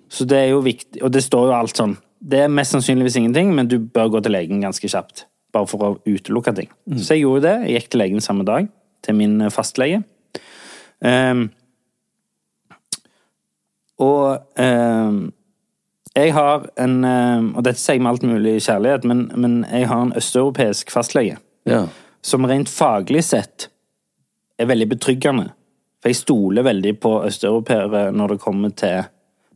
Så 0.10 0.26
det 0.26 0.38
er 0.38 0.50
jo 0.54 0.62
viktig, 0.66 1.02
og 1.04 1.12
det 1.14 1.24
står 1.24 1.50
jo 1.50 1.56
alt 1.56 1.78
sånn 1.78 1.96
Det 2.26 2.42
er 2.42 2.52
mest 2.52 2.74
sannsynligvis 2.74 3.20
ingenting, 3.20 3.54
men 3.56 3.70
du 3.70 3.78
bør 3.80 4.16
gå 4.16 4.24
til 4.26 4.34
legen 4.34 4.64
ganske 4.64 4.90
kjapt. 4.90 5.28
Bare 5.54 5.70
for 5.70 5.86
å 5.86 5.92
utelukke 6.08 6.56
ting. 6.58 6.72
Så 6.98 7.16
jeg 7.16 7.26
gjorde 7.26 7.46
det. 7.46 7.56
Jeg 7.70 7.80
gikk 7.80 7.92
til 7.94 8.02
legen 8.02 8.24
samme 8.24 8.46
dag, 8.48 8.68
til 9.06 9.18
min 9.18 9.38
eh, 9.46 9.54
fastlege. 9.54 10.02
Um, 11.06 11.50
og 14.02 14.42
um, 14.60 15.20
jeg 16.16 16.32
har 16.34 16.70
en 16.80 17.04
ehm, 17.04 17.48
Og 17.56 17.64
dette 17.68 17.80
sier 17.80 17.98
jeg 17.98 18.04
med 18.04 18.14
alt 18.14 18.24
mulig 18.28 18.56
kjærlighet, 18.64 19.04
men, 19.08 19.26
men 19.36 19.58
jeg 19.68 19.90
har 19.92 20.04
en 20.04 20.14
østeuropeisk 20.16 20.92
fastlege 20.94 21.38
ja. 21.68 21.86
som 22.24 22.48
rent 22.48 22.72
faglig 22.72 23.24
sett 23.28 23.70
er 24.60 24.70
veldig 24.70 24.88
betryggende. 24.94 25.50
For 26.00 26.12
jeg 26.12 26.22
stoler 26.22 26.64
veldig 26.64 26.94
på 27.04 27.12
østeuropeere 27.28 28.08
når 28.16 28.36
det 28.36 28.44
kommer 28.44 28.72
til 28.72 29.10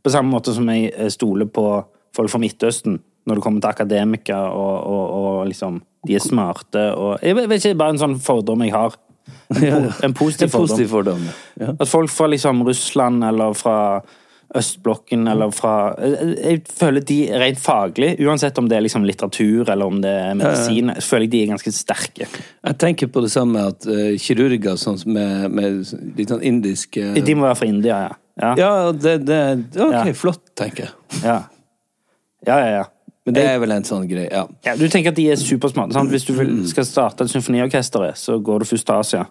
På 0.04 0.12
samme 0.12 0.32
måte 0.32 0.52
som 0.56 0.68
jeg 0.68 0.92
eh, 0.92 1.08
stoler 1.12 1.48
på 1.48 1.64
folk 2.16 2.30
fra 2.32 2.40
Midtøsten 2.42 2.98
når 3.28 3.36
det 3.38 3.44
kommer 3.44 3.60
til 3.60 3.70
akademikere 3.70 4.48
og, 4.56 4.86
og, 4.90 5.10
og 5.20 5.46
liksom 5.50 5.82
De 6.08 6.14
er 6.16 6.24
smarte 6.24 6.86
og 6.96 7.18
Jeg 7.22 7.36
vet 7.36 7.52
ikke, 7.60 7.76
bare 7.78 7.94
en 7.94 8.00
sånn 8.00 8.16
fordom 8.24 8.62
jeg 8.64 8.72
har. 8.72 8.96
En, 9.50 9.60
po 9.60 10.06
en 10.08 10.14
positiv 10.16 10.48
En 10.48 10.54
positiv 10.56 10.88
fordom. 10.90 11.20
Ja. 11.60 11.74
At 11.76 11.88
folk 11.90 12.10
fra 12.10 12.26
liksom 12.32 12.62
Russland 12.66 13.22
eller 13.26 13.52
fra 13.58 13.76
østblokken 14.56 15.28
eller 15.30 15.52
fra 15.54 15.74
Jeg 16.00 16.64
føler 16.74 17.04
de 17.06 17.18
rent 17.38 17.60
faglig, 17.62 18.16
uansett 18.24 18.58
om 18.58 18.66
det 18.70 18.78
er 18.80 18.84
liksom 18.86 19.04
litteratur 19.06 19.68
eller 19.70 19.86
om 19.86 20.00
det 20.02 20.10
er 20.10 20.34
medisin, 20.40 20.90
så 20.96 21.12
føler 21.12 21.28
jeg 21.28 21.32
de 21.36 21.42
er 21.44 21.52
ganske 21.52 21.72
sterke. 21.76 22.26
Jeg 22.66 22.78
tenker 22.82 23.12
på 23.14 23.22
det 23.22 23.30
samme 23.30 23.62
at 23.70 23.86
uh, 23.86 24.16
kirurger 24.18 24.80
sånn 24.80 24.98
som 24.98 25.14
med, 25.14 25.46
med 25.54 25.94
litt 26.18 26.32
sånn 26.32 26.42
indiske 26.42 27.12
De 27.20 27.36
må 27.38 27.46
være 27.46 27.60
fra 27.62 27.70
India, 27.70 28.00
ja. 28.08 28.18
Ja, 28.40 28.50
Ja, 28.58 28.72
det, 28.96 29.18
det 29.28 29.40
Ok, 29.76 29.94
Ja. 29.94 30.04
flott, 30.16 30.42
tenker 30.58 30.88
jeg. 30.88 31.22
ja. 31.22 31.40
Ja, 32.46 32.56
ja, 32.58 32.70
ja. 32.80 32.84
Men 33.26 33.36
det 33.36 33.44
er 33.44 33.58
vel 33.60 33.74
en 33.74 33.84
sånn 33.84 34.06
greie, 34.08 34.30
ja. 34.32 34.46
ja 34.64 34.76
du 34.80 34.86
tenker 34.88 35.12
at 35.12 35.18
de 35.18 35.26
er 35.30 35.36
supersmarte. 35.38 35.92
Sant? 35.92 36.10
Hvis 36.10 36.24
du 36.24 36.32
vil, 36.38 36.54
skal 36.70 36.86
starte 36.88 37.26
et 37.26 37.32
symfoniorkester, 37.32 38.06
så 38.16 38.38
går 38.42 38.64
du 38.64 38.70
først 38.70 38.86
til 38.88 38.96
Asia. 38.96 39.24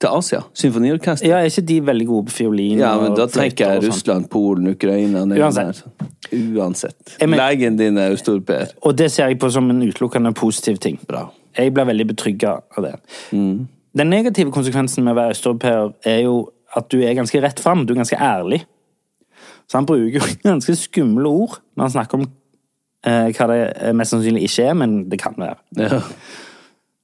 Til 0.00 0.16
Asia. 0.16 0.40
Symfoniorkester. 0.56 1.28
Ja, 1.28 1.38
er 1.38 1.52
ikke 1.52 1.66
de 1.68 1.78
veldig 1.86 2.06
gode 2.08 2.26
på 2.30 2.34
fiolin? 2.38 2.80
Ja, 2.80 2.94
men 3.00 3.14
da 3.14 3.28
tenker 3.30 3.76
jeg 3.76 3.82
sånn? 3.84 3.92
Russland, 3.92 4.28
Polen, 4.32 4.72
Ukraina 4.72 5.22
Uansett. 5.22 5.82
der. 5.84 6.08
Uansett. 6.56 7.16
Men- 7.20 7.38
Legen 7.38 7.76
din 7.76 7.98
er 7.98 8.16
Øst-Europeer. 8.16 8.74
Og 8.82 8.96
det 8.96 9.10
ser 9.12 9.28
jeg 9.28 9.38
på 9.38 9.50
som 9.52 9.70
en 9.70 9.82
utelukkende 9.82 10.34
positiv 10.34 10.78
ting. 10.78 10.98
Bra. 11.06 11.28
Jeg 11.56 11.74
blir 11.74 11.84
veldig 11.84 12.06
betrygga 12.06 12.60
av 12.76 12.84
det. 12.84 12.94
Den 13.30 14.10
negative 14.10 14.50
konsekvensen 14.50 15.04
med 15.04 15.14
å 15.14 15.20
være 15.20 15.30
østeuropeer 15.34 15.94
er 16.06 16.20
jo 16.22 16.48
at 16.76 16.88
du 16.88 17.00
er 17.02 17.14
ganske 17.14 17.42
rett 17.42 17.60
fram. 17.60 17.86
Du 17.86 17.92
er 17.92 18.02
ganske 18.02 18.16
ærlig. 18.18 18.64
Så 19.68 19.78
han 19.78 19.86
bruker 19.86 20.18
jo 20.18 20.20
ganske 20.50 20.74
skumle 20.76 21.26
ord 21.28 21.60
når 21.80 21.86
han 21.86 21.92
snakker 21.94 22.18
om 22.18 22.24
eh, 23.08 23.30
hva 23.32 23.46
det 23.48 23.92
mest 23.96 24.12
sannsynlig 24.12 24.42
ikke 24.44 24.66
er, 24.68 24.74
men 24.76 24.96
det 25.08 25.16
kan 25.22 25.38
være. 25.40 25.56
Ja. 25.80 26.02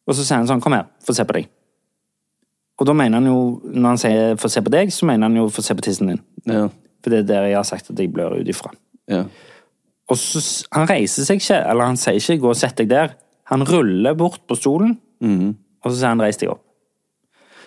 Og 0.05 0.15
så 0.15 0.21
sier 0.21 0.37
han 0.37 0.49
sånn, 0.51 0.61
kom 0.61 0.77
her, 0.77 0.91
få 1.01 1.15
se 1.17 1.25
på 1.25 1.39
deg. 1.39 1.49
Og 2.77 2.85
da 2.85 2.93
mener 2.93 3.23
han 3.23 3.31
jo, 3.31 3.39
når 3.73 3.89
han 3.89 4.01
sier 4.03 4.37
få 4.37 4.51
se 4.53 4.61
på 4.61 4.73
deg, 4.75 4.93
så 4.93 5.09
mener 5.09 5.31
han 5.31 5.39
jo 5.41 5.47
få 5.49 5.65
se 5.65 5.75
på 5.79 5.87
tissen 5.87 6.13
din. 6.13 6.21
Ja. 6.45 6.67
For 7.01 7.15
det 7.15 7.23
er 7.23 7.29
der 7.31 7.49
jeg 7.49 7.57
har 7.57 7.65
sagt 7.65 7.89
at 7.89 8.03
jeg 8.05 8.13
blør 8.13 8.37
ut 8.37 8.53
ifra. 8.53 8.75
ja. 9.09 9.25
Og 10.07 10.15
så, 10.21 10.39
han 10.71 10.87
reiser 10.87 11.25
seg 11.27 11.41
ikke, 11.41 11.57
eller 11.67 11.89
han 11.89 11.97
sier 11.99 12.21
ikke 12.21 12.37
'gå 12.39 12.51
og 12.53 12.59
sett 12.61 12.77
deg 12.79 12.93
der'. 12.93 13.17
Han 13.51 13.65
ruller 13.67 14.15
bort 14.15 14.45
på 14.47 14.55
stolen, 14.55 14.93
og 15.83 15.89
så 15.91 15.97
sier 15.97 16.13
han 16.13 16.21
'reis 16.23 16.39
deg 16.39 16.53
opp'. 16.53 16.63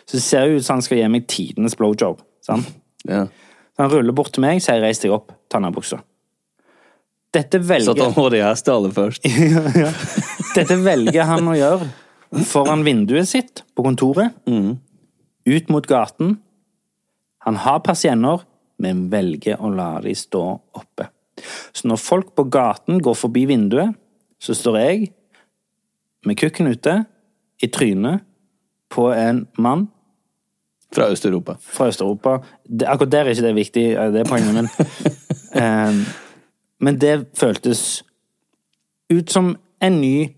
Så 0.05 0.15
det 0.15 0.21
ser 0.23 0.45
jo 0.45 0.55
ut 0.55 0.63
som 0.63 0.77
han 0.77 0.81
skal 0.81 0.97
gi 1.01 1.07
meg 1.11 1.27
tidenes 1.27 1.75
blowjob. 1.75 2.21
Sant? 2.41 2.69
ja. 3.09 3.25
Så 3.75 3.83
han 3.83 3.91
ruller 3.91 4.15
bort 4.15 4.31
til 4.31 4.41
meg, 4.41 4.61
sier 4.61 4.79
'reis 4.79 5.03
deg 5.03 5.11
opp', 5.11 5.33
ta 5.49 5.59
ned 5.59 5.73
buksa. 5.75 5.99
Dette 7.29 7.59
Satt 7.61 7.69
velger, 7.69 8.03
han 8.03 8.13
håret 8.15 8.39
i 8.39 8.91
først? 8.93 9.25
dette 10.57 10.77
velger 10.81 11.27
han 11.29 11.47
å 11.47 11.57
gjøre 11.57 11.89
foran 12.45 12.83
vinduet 12.85 13.29
sitt 13.29 13.63
på 13.75 13.83
kontoret, 13.85 14.35
ut 15.49 15.69
mot 15.69 15.87
gaten. 15.87 16.37
Han 17.45 17.59
har 17.63 17.81
persienner, 17.85 18.43
men 18.79 19.07
velger 19.11 19.61
å 19.61 19.71
la 19.73 19.97
de 20.03 20.13
stå 20.15 20.43
oppe. 20.77 21.09
Så 21.73 21.87
når 21.87 22.01
folk 22.01 22.33
på 22.35 22.45
gaten 22.51 22.99
går 23.01 23.15
forbi 23.17 23.45
vinduet, 23.49 23.95
så 24.39 24.55
står 24.55 24.79
jeg 24.79 25.11
med 26.27 26.37
kukken 26.39 26.69
ute, 26.71 27.03
i 27.59 27.67
trynet, 27.67 28.23
på 28.89 29.09
en 29.11 29.43
mann 29.59 29.89
Fra 30.89 31.05
Øst-Europa. 31.11 31.57
fra 31.61 31.87
Øst-Europa. 31.87 32.39
Akkurat 32.87 33.11
der 33.11 33.25
er 33.25 33.29
ikke 33.29 33.43
det 33.45 33.55
viktig, 33.55 33.83
det 34.13 34.19
er 34.23 34.29
poenget, 34.29 34.53
men 34.55 34.69
eh, 35.61 35.99
Men 36.79 36.99
det 36.99 37.27
føltes 37.37 38.03
ut 39.09 39.31
som 39.31 39.55
en 39.81 40.01
ny 40.01 40.29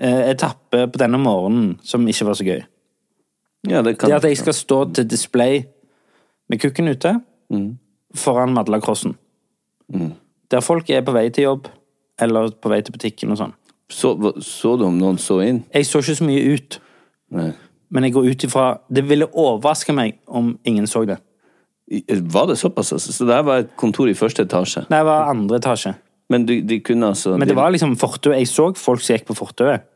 eh, 0.00 0.30
etappe 0.30 0.86
på 0.92 1.00
denne 1.00 1.18
morgenen 1.20 1.78
som 1.84 2.06
ikke 2.08 2.28
var 2.30 2.38
så 2.38 2.46
gøy. 2.46 2.62
Ja, 3.68 3.82
det 3.82 3.98
kan 3.98 4.08
Det 4.08 4.16
at 4.16 4.24
jeg 4.24 4.38
skal 4.40 4.56
stå 4.56 4.84
til 4.94 5.10
display 5.10 5.62
med 6.48 6.60
kukken 6.60 6.88
ute 6.88 7.20
foran 8.14 8.54
Madla-crossen. 8.54 9.16
Der 10.50 10.60
folk 10.60 10.90
er 10.90 11.02
på 11.02 11.12
vei 11.12 11.28
til 11.30 11.44
jobb 11.44 11.68
eller 12.20 12.50
på 12.50 12.68
vei 12.68 12.80
til 12.82 12.94
butikken 12.94 13.30
og 13.34 13.40
sånn. 13.40 13.54
så, 13.90 14.14
så 14.40 14.76
du 14.76 14.84
om 14.86 14.98
noen 14.98 15.18
så 15.18 15.40
inn? 15.42 15.64
Jeg 15.74 15.86
så 15.86 15.98
ikke 15.98 16.14
så 16.14 16.24
mye 16.24 16.54
ut, 16.54 16.80
Nei. 17.34 17.50
men 17.90 18.04
jeg 18.06 18.12
går 18.12 18.28
ut 18.30 18.44
ifra 18.44 18.66
Det 18.88 19.02
ville 19.08 19.26
overraske 19.26 19.92
meg 19.92 20.18
om 20.26 20.58
ingen 20.64 20.86
så 20.86 21.04
det. 21.04 21.18
Var 22.36 22.46
det 22.46 22.56
såpass? 22.60 22.92
Altså? 22.92 23.12
Så 23.12 23.26
det 23.26 23.40
var 23.46 23.64
et 23.64 23.74
kontor 23.76 24.08
i 24.10 24.14
første 24.14 24.44
etasje? 24.46 24.84
Nei, 24.90 25.00
det 25.02 25.08
var 25.08 25.30
andre 25.32 25.58
etasje. 25.58 25.94
Men 26.30 26.46
de, 26.46 26.60
de 26.62 26.78
kunne 26.86 27.10
altså 27.10 27.34
Men 27.36 27.48
det 27.48 27.56
var 27.58 27.72
liksom 27.74 27.96
fortauet. 27.98 28.38
Jeg 28.38 28.48
så 28.48 28.68
folk 28.78 29.02
som 29.02 29.16
gikk 29.16 29.26
på 29.32 29.38
fortauet. 29.40 29.88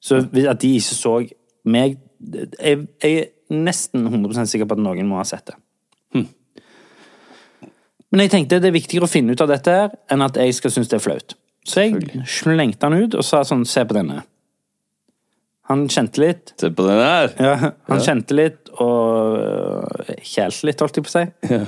Så 0.00 0.22
at 0.24 0.62
de 0.62 0.72
ikke 0.76 0.96
så 0.96 1.14
meg 1.66 1.96
Jeg, 2.60 2.86
jeg 3.02 3.16
er 3.18 3.24
nesten 3.52 4.06
100 4.06 4.46
sikker 4.48 4.68
på 4.68 4.76
at 4.76 4.80
noen 4.80 5.08
må 5.08 5.18
ha 5.20 5.24
sett 5.28 5.50
det. 5.50 5.56
Men 8.16 8.24
jeg 8.24 8.32
tenkte 8.32 8.60
det 8.62 8.70
er 8.70 8.76
viktigere 8.76 9.04
å 9.04 9.10
finne 9.10 9.34
ut 9.34 9.42
av 9.44 9.50
dette 9.50 9.72
her 9.74 9.90
enn 10.12 10.24
at 10.24 10.38
jeg 10.40 10.54
skal 10.56 10.72
synes 10.72 10.88
det 10.88 10.96
er 10.96 11.04
flaut. 11.04 11.34
Så 11.66 11.82
jeg 11.84 12.22
slengte 12.30 12.88
den 12.88 13.04
ut 13.04 13.16
og 13.18 13.26
sa 13.26 13.42
sånn 13.44 13.66
Se 13.68 13.82
på 13.84 13.96
denne. 13.96 14.22
Han 15.66 15.88
kjente 15.90 16.22
litt. 16.22 16.54
Se 16.60 16.70
på 16.70 16.86
den 16.86 17.00
her! 17.02 17.32
Ja, 17.42 17.72
han 17.90 18.02
kjente 18.04 18.36
litt 18.38 18.70
og 18.76 19.38
øh, 19.40 20.12
kjælte 20.22 20.68
litt, 20.68 20.82
holdt 20.84 21.00
jeg 21.00 21.06
på 21.06 21.10
å 21.10 21.14
si. 21.16 21.24
Ja. 21.50 21.64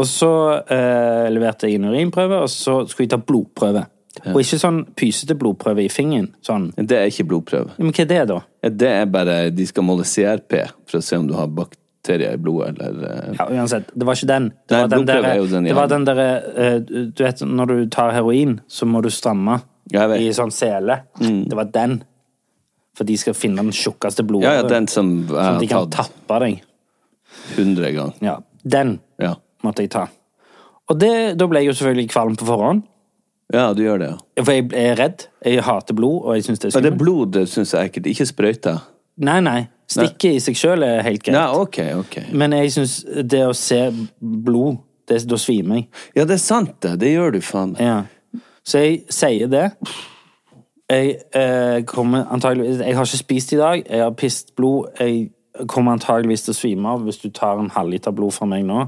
Og 0.00 0.06
så 0.08 0.30
eh, 0.70 1.26
leverte 1.32 1.68
jeg 1.68 1.80
en 1.80 1.88
urinprøve, 1.90 2.44
og 2.44 2.52
så 2.52 2.84
skulle 2.88 3.08
jeg 3.08 3.14
ta 3.16 3.18
blodprøve. 3.20 3.82
Og 4.30 4.40
ikke 4.42 4.58
sånn 4.60 4.80
pysete 4.98 5.36
blodprøve 5.38 5.84
i 5.84 5.90
fingeren. 5.92 6.30
Sånn. 6.44 6.70
Det 6.76 6.98
er 6.98 7.10
ikke 7.10 7.26
blodprøve. 7.30 7.74
Men 7.78 7.92
hva 7.94 8.04
er 8.04 8.10
det, 8.10 8.22
da? 8.30 8.38
Det 8.82 8.90
er 8.90 9.06
bare 9.10 9.36
De 9.54 9.66
skal 9.68 9.86
måle 9.86 10.04
CRP 10.08 10.56
for 10.90 11.00
å 11.00 11.04
se 11.04 11.18
om 11.20 11.28
du 11.28 11.34
har 11.38 11.48
bakterier 11.54 12.36
i 12.36 12.40
blodet, 12.42 12.74
eller 12.78 13.06
eh, 13.10 13.34
Ja, 13.38 13.48
uansett, 13.54 13.90
det 13.94 14.08
var 14.08 14.18
ikke 14.18 14.30
den. 14.30 14.50
Det 14.68 14.76
Nei, 14.76 14.82
var 14.82 14.92
den 14.92 15.04
blodprøve 15.04 15.32
der, 15.50 15.58
er 15.60 15.68
det 15.68 15.78
var 15.78 15.90
den 15.94 16.06
derre 16.08 16.28
eh, 16.64 16.76
Du 17.10 17.24
vet, 17.24 17.44
når 17.46 17.74
du 17.74 17.82
tar 17.92 18.14
heroin, 18.16 18.58
så 18.70 18.88
må 18.88 19.02
du 19.04 19.10
stramme. 19.14 19.60
Mm. 19.90 20.12
i 20.22 20.28
sånn 20.30 20.52
sele. 20.54 21.00
Det 21.18 21.56
var 21.58 21.70
den. 21.74 21.96
For 23.00 23.08
de 23.08 23.16
skal 23.16 23.32
finne 23.32 23.62
den 23.64 23.72
tjukkeste 23.72 24.26
Ja, 24.42 24.58
ja, 24.58 24.62
den 24.68 24.86
som 24.92 25.06
Sånn 25.30 25.38
at 25.40 25.60
de 25.62 25.68
kan 25.70 25.88
tatt 25.88 26.10
tappe 26.12 26.40
deg. 26.42 26.58
100 27.56 27.92
ganger. 27.96 28.14
Ja, 28.20 28.38
Den 28.62 28.98
Ja. 29.18 29.34
måtte 29.64 29.80
jeg 29.86 29.90
ta. 29.90 30.08
Og 30.90 30.98
det, 30.98 31.38
da 31.38 31.46
ble 31.46 31.62
jeg 31.62 31.70
jo 31.70 31.72
selvfølgelig 31.78 32.10
kvalm 32.12 32.36
på 32.36 32.44
forhånd. 32.44 32.82
ja, 33.52 33.72
du 33.72 33.82
gjør 33.82 33.98
det, 33.98 34.08
ja. 34.10 34.44
For 34.44 34.52
jeg 34.52 34.72
er 34.74 34.96
redd. 34.96 35.26
Jeg 35.44 35.62
hater 35.62 35.94
blod, 35.94 36.22
og 36.26 36.34
jeg 36.36 36.44
syns 36.44 36.58
det 36.60 36.74
er 36.74 36.76
Men 36.76 36.82
det 36.84 36.92
er 36.92 36.98
blod 37.04 37.32
det 37.32 37.48
syns 37.48 37.72
jeg 37.72 37.80
er 37.80 37.88
ekkelt. 37.88 38.06
Ikke 38.06 38.26
sprøyter. 38.26 38.82
Nei, 39.16 39.40
nei. 39.40 39.68
Stikket 39.88 40.36
i 40.36 40.38
seg 40.38 40.54
sjøl 40.54 40.84
er 40.84 41.02
helt 41.02 41.22
greit. 41.22 41.34
Ja, 41.34 41.48
ok, 41.56 41.78
ok. 42.04 42.32
Men 42.32 42.52
jeg 42.52 42.70
syns 42.76 43.00
det 43.26 43.40
å 43.46 43.54
se 43.56 43.80
blod, 44.20 44.78
det, 45.08 45.26
da 45.26 45.36
svimer 45.40 45.80
jeg. 45.80 45.88
Ja, 46.14 46.24
det 46.24 46.34
er 46.36 46.44
sant, 46.44 46.76
det. 46.80 46.98
Det 47.00 47.14
gjør 47.16 47.32
du, 47.32 47.40
faen. 47.40 47.74
Ja. 47.80 48.04
Så 48.62 48.78
jeg 48.84 49.04
sier 49.08 49.48
det. 49.50 49.70
Jeg 50.90 51.20
eh, 51.38 51.82
kommer 51.86 52.26
antageligvis 52.34 52.80
Jeg 52.82 52.96
har 52.96 53.06
ikke 53.06 53.20
spist 53.20 53.52
i 53.54 53.58
dag. 53.60 53.82
Jeg 53.86 54.02
har 54.02 54.16
pist 54.18 54.56
blod. 54.56 54.88
Jeg 54.98 55.30
kommer 55.68 55.94
antageligvis 55.94 56.46
til 56.46 56.54
å 56.54 56.58
svime 56.58 56.94
av 56.94 57.04
hvis 57.06 57.20
du 57.22 57.28
tar 57.34 57.60
en 57.60 57.70
halvliter 57.74 58.14
blod 58.16 58.34
fra 58.34 58.48
meg 58.50 58.64
nå, 58.66 58.84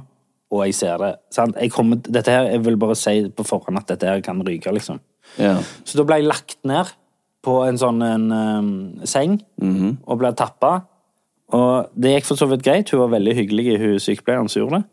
og 0.53 0.65
jeg 0.67 0.77
ser 0.79 0.99
det. 1.03 1.13
Sant? 1.35 1.57
Jeg, 1.61 1.73
kommer, 1.75 2.01
dette 2.03 2.33
her, 2.33 2.49
jeg 2.51 2.65
vil 2.65 2.79
bare 2.81 2.97
si 2.99 3.29
på 3.31 3.47
forhånd 3.47 3.81
at 3.81 3.91
dette 3.93 4.09
her 4.09 4.23
kan 4.25 4.43
ryke, 4.47 4.73
liksom. 4.75 5.01
Ja. 5.39 5.57
Så 5.85 5.99
da 5.99 6.07
ble 6.07 6.21
jeg 6.21 6.31
lagt 6.31 6.59
ned 6.69 6.91
på 7.43 7.59
en 7.67 7.79
sånn 7.81 8.03
en, 8.07 8.27
um, 8.31 8.73
seng 9.09 9.41
og 10.07 10.21
ble 10.21 10.31
tappa. 10.39 10.85
Og 11.53 11.91
det 11.99 12.15
gikk 12.17 12.31
for 12.31 12.41
så 12.41 12.49
vidt 12.51 12.63
greit. 12.65 12.93
Hun 12.95 13.03
var 13.03 13.17
veldig 13.19 13.35
hyggelig, 13.37 13.67
hun 13.83 13.99
sykepleieren 14.03 14.51
som 14.53 14.63
gjorde 14.63 14.81
det. 14.81 14.87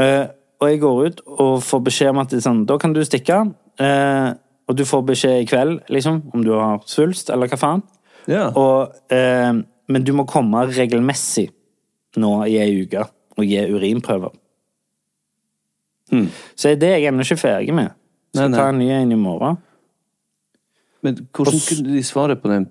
Uh, 0.00 0.26
og 0.60 0.68
jeg 0.68 0.80
går 0.82 1.00
ut 1.06 1.20
og 1.40 1.54
får 1.64 1.82
beskjed 1.88 2.12
om 2.12 2.20
at 2.20 2.36
sånn, 2.44 2.64
da 2.68 2.76
kan 2.80 2.92
du 2.92 3.00
stikke. 3.04 3.38
eh, 3.80 4.30
og 4.68 4.76
du 4.76 4.84
får 4.86 5.02
beskjed 5.08 5.42
i 5.42 5.46
kveld, 5.50 5.80
liksom, 5.90 6.20
om 6.34 6.44
du 6.44 6.52
har 6.54 6.82
svulst, 6.86 7.30
eller 7.30 7.48
hva 7.50 7.58
faen. 7.58 7.82
Ja. 8.30 8.48
Og, 8.54 8.92
eh, 9.10 9.52
men 9.90 10.04
du 10.06 10.12
må 10.14 10.26
komme 10.28 10.66
regelmessig 10.70 11.48
nå 12.20 12.34
i 12.46 12.58
ei 12.62 12.82
uke 12.84 13.06
og 13.38 13.44
gi 13.46 13.58
urinprøver. 13.70 14.30
Så 16.58 16.72
det 16.78 16.88
er 16.90 16.98
jeg 16.98 17.10
ennå 17.12 17.22
ikke 17.22 17.38
ferdig 17.38 17.74
med. 17.74 17.92
Skal 18.34 18.48
Nei, 18.50 18.50
nei. 18.50 18.58
ta 18.58 18.68
en 18.72 18.78
ny 18.82 18.88
en 18.94 19.12
i 19.14 19.18
morgen. 19.18 19.58
Men 21.02 21.16
hvordan 21.32 21.60
kunne 21.66 21.94
de 21.96 22.02
svare 22.04 22.36
på 22.36 22.50
den? 22.50 22.66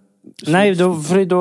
Nei, 0.51 0.73
da, 0.77 0.89
fordi 0.93 1.23
da 1.31 1.39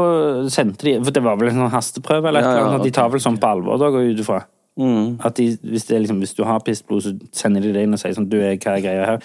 sendte 0.51 0.87
de 0.87 0.95
For 1.05 1.13
det 1.13 1.21
var 1.23 1.37
vel 1.37 1.51
en 1.51 1.59
sånn 1.61 1.73
hasteprøve, 1.75 2.31
eller 2.31 2.41
Ja, 2.47 2.53
ja, 2.55 2.63
eller. 2.71 2.85
De 2.87 2.93
tar 2.95 3.11
vel 3.13 3.21
sånn 3.21 3.37
på 3.43 3.51
alvor, 3.51 3.77
da, 3.83 3.91
går 3.93 4.07
jeg 4.07 4.15
ut 4.17 4.23
ifra. 4.25 4.39
Mm. 4.79 5.19
At 5.27 5.37
de, 5.37 5.49
hvis, 5.67 5.85
det 5.91 5.99
liksom, 6.05 6.21
hvis 6.23 6.35
du 6.39 6.45
har 6.47 6.63
pissblod, 6.65 7.03
så 7.05 7.13
sender 7.35 7.67
de 7.67 7.73
det 7.75 7.83
inn 7.85 7.93
og 7.97 8.01
sier 8.01 8.15
sånn 8.15 8.29
Du, 8.31 8.39
hva 8.39 8.55
er 8.55 8.83
greia 8.85 9.09
her? 9.11 9.19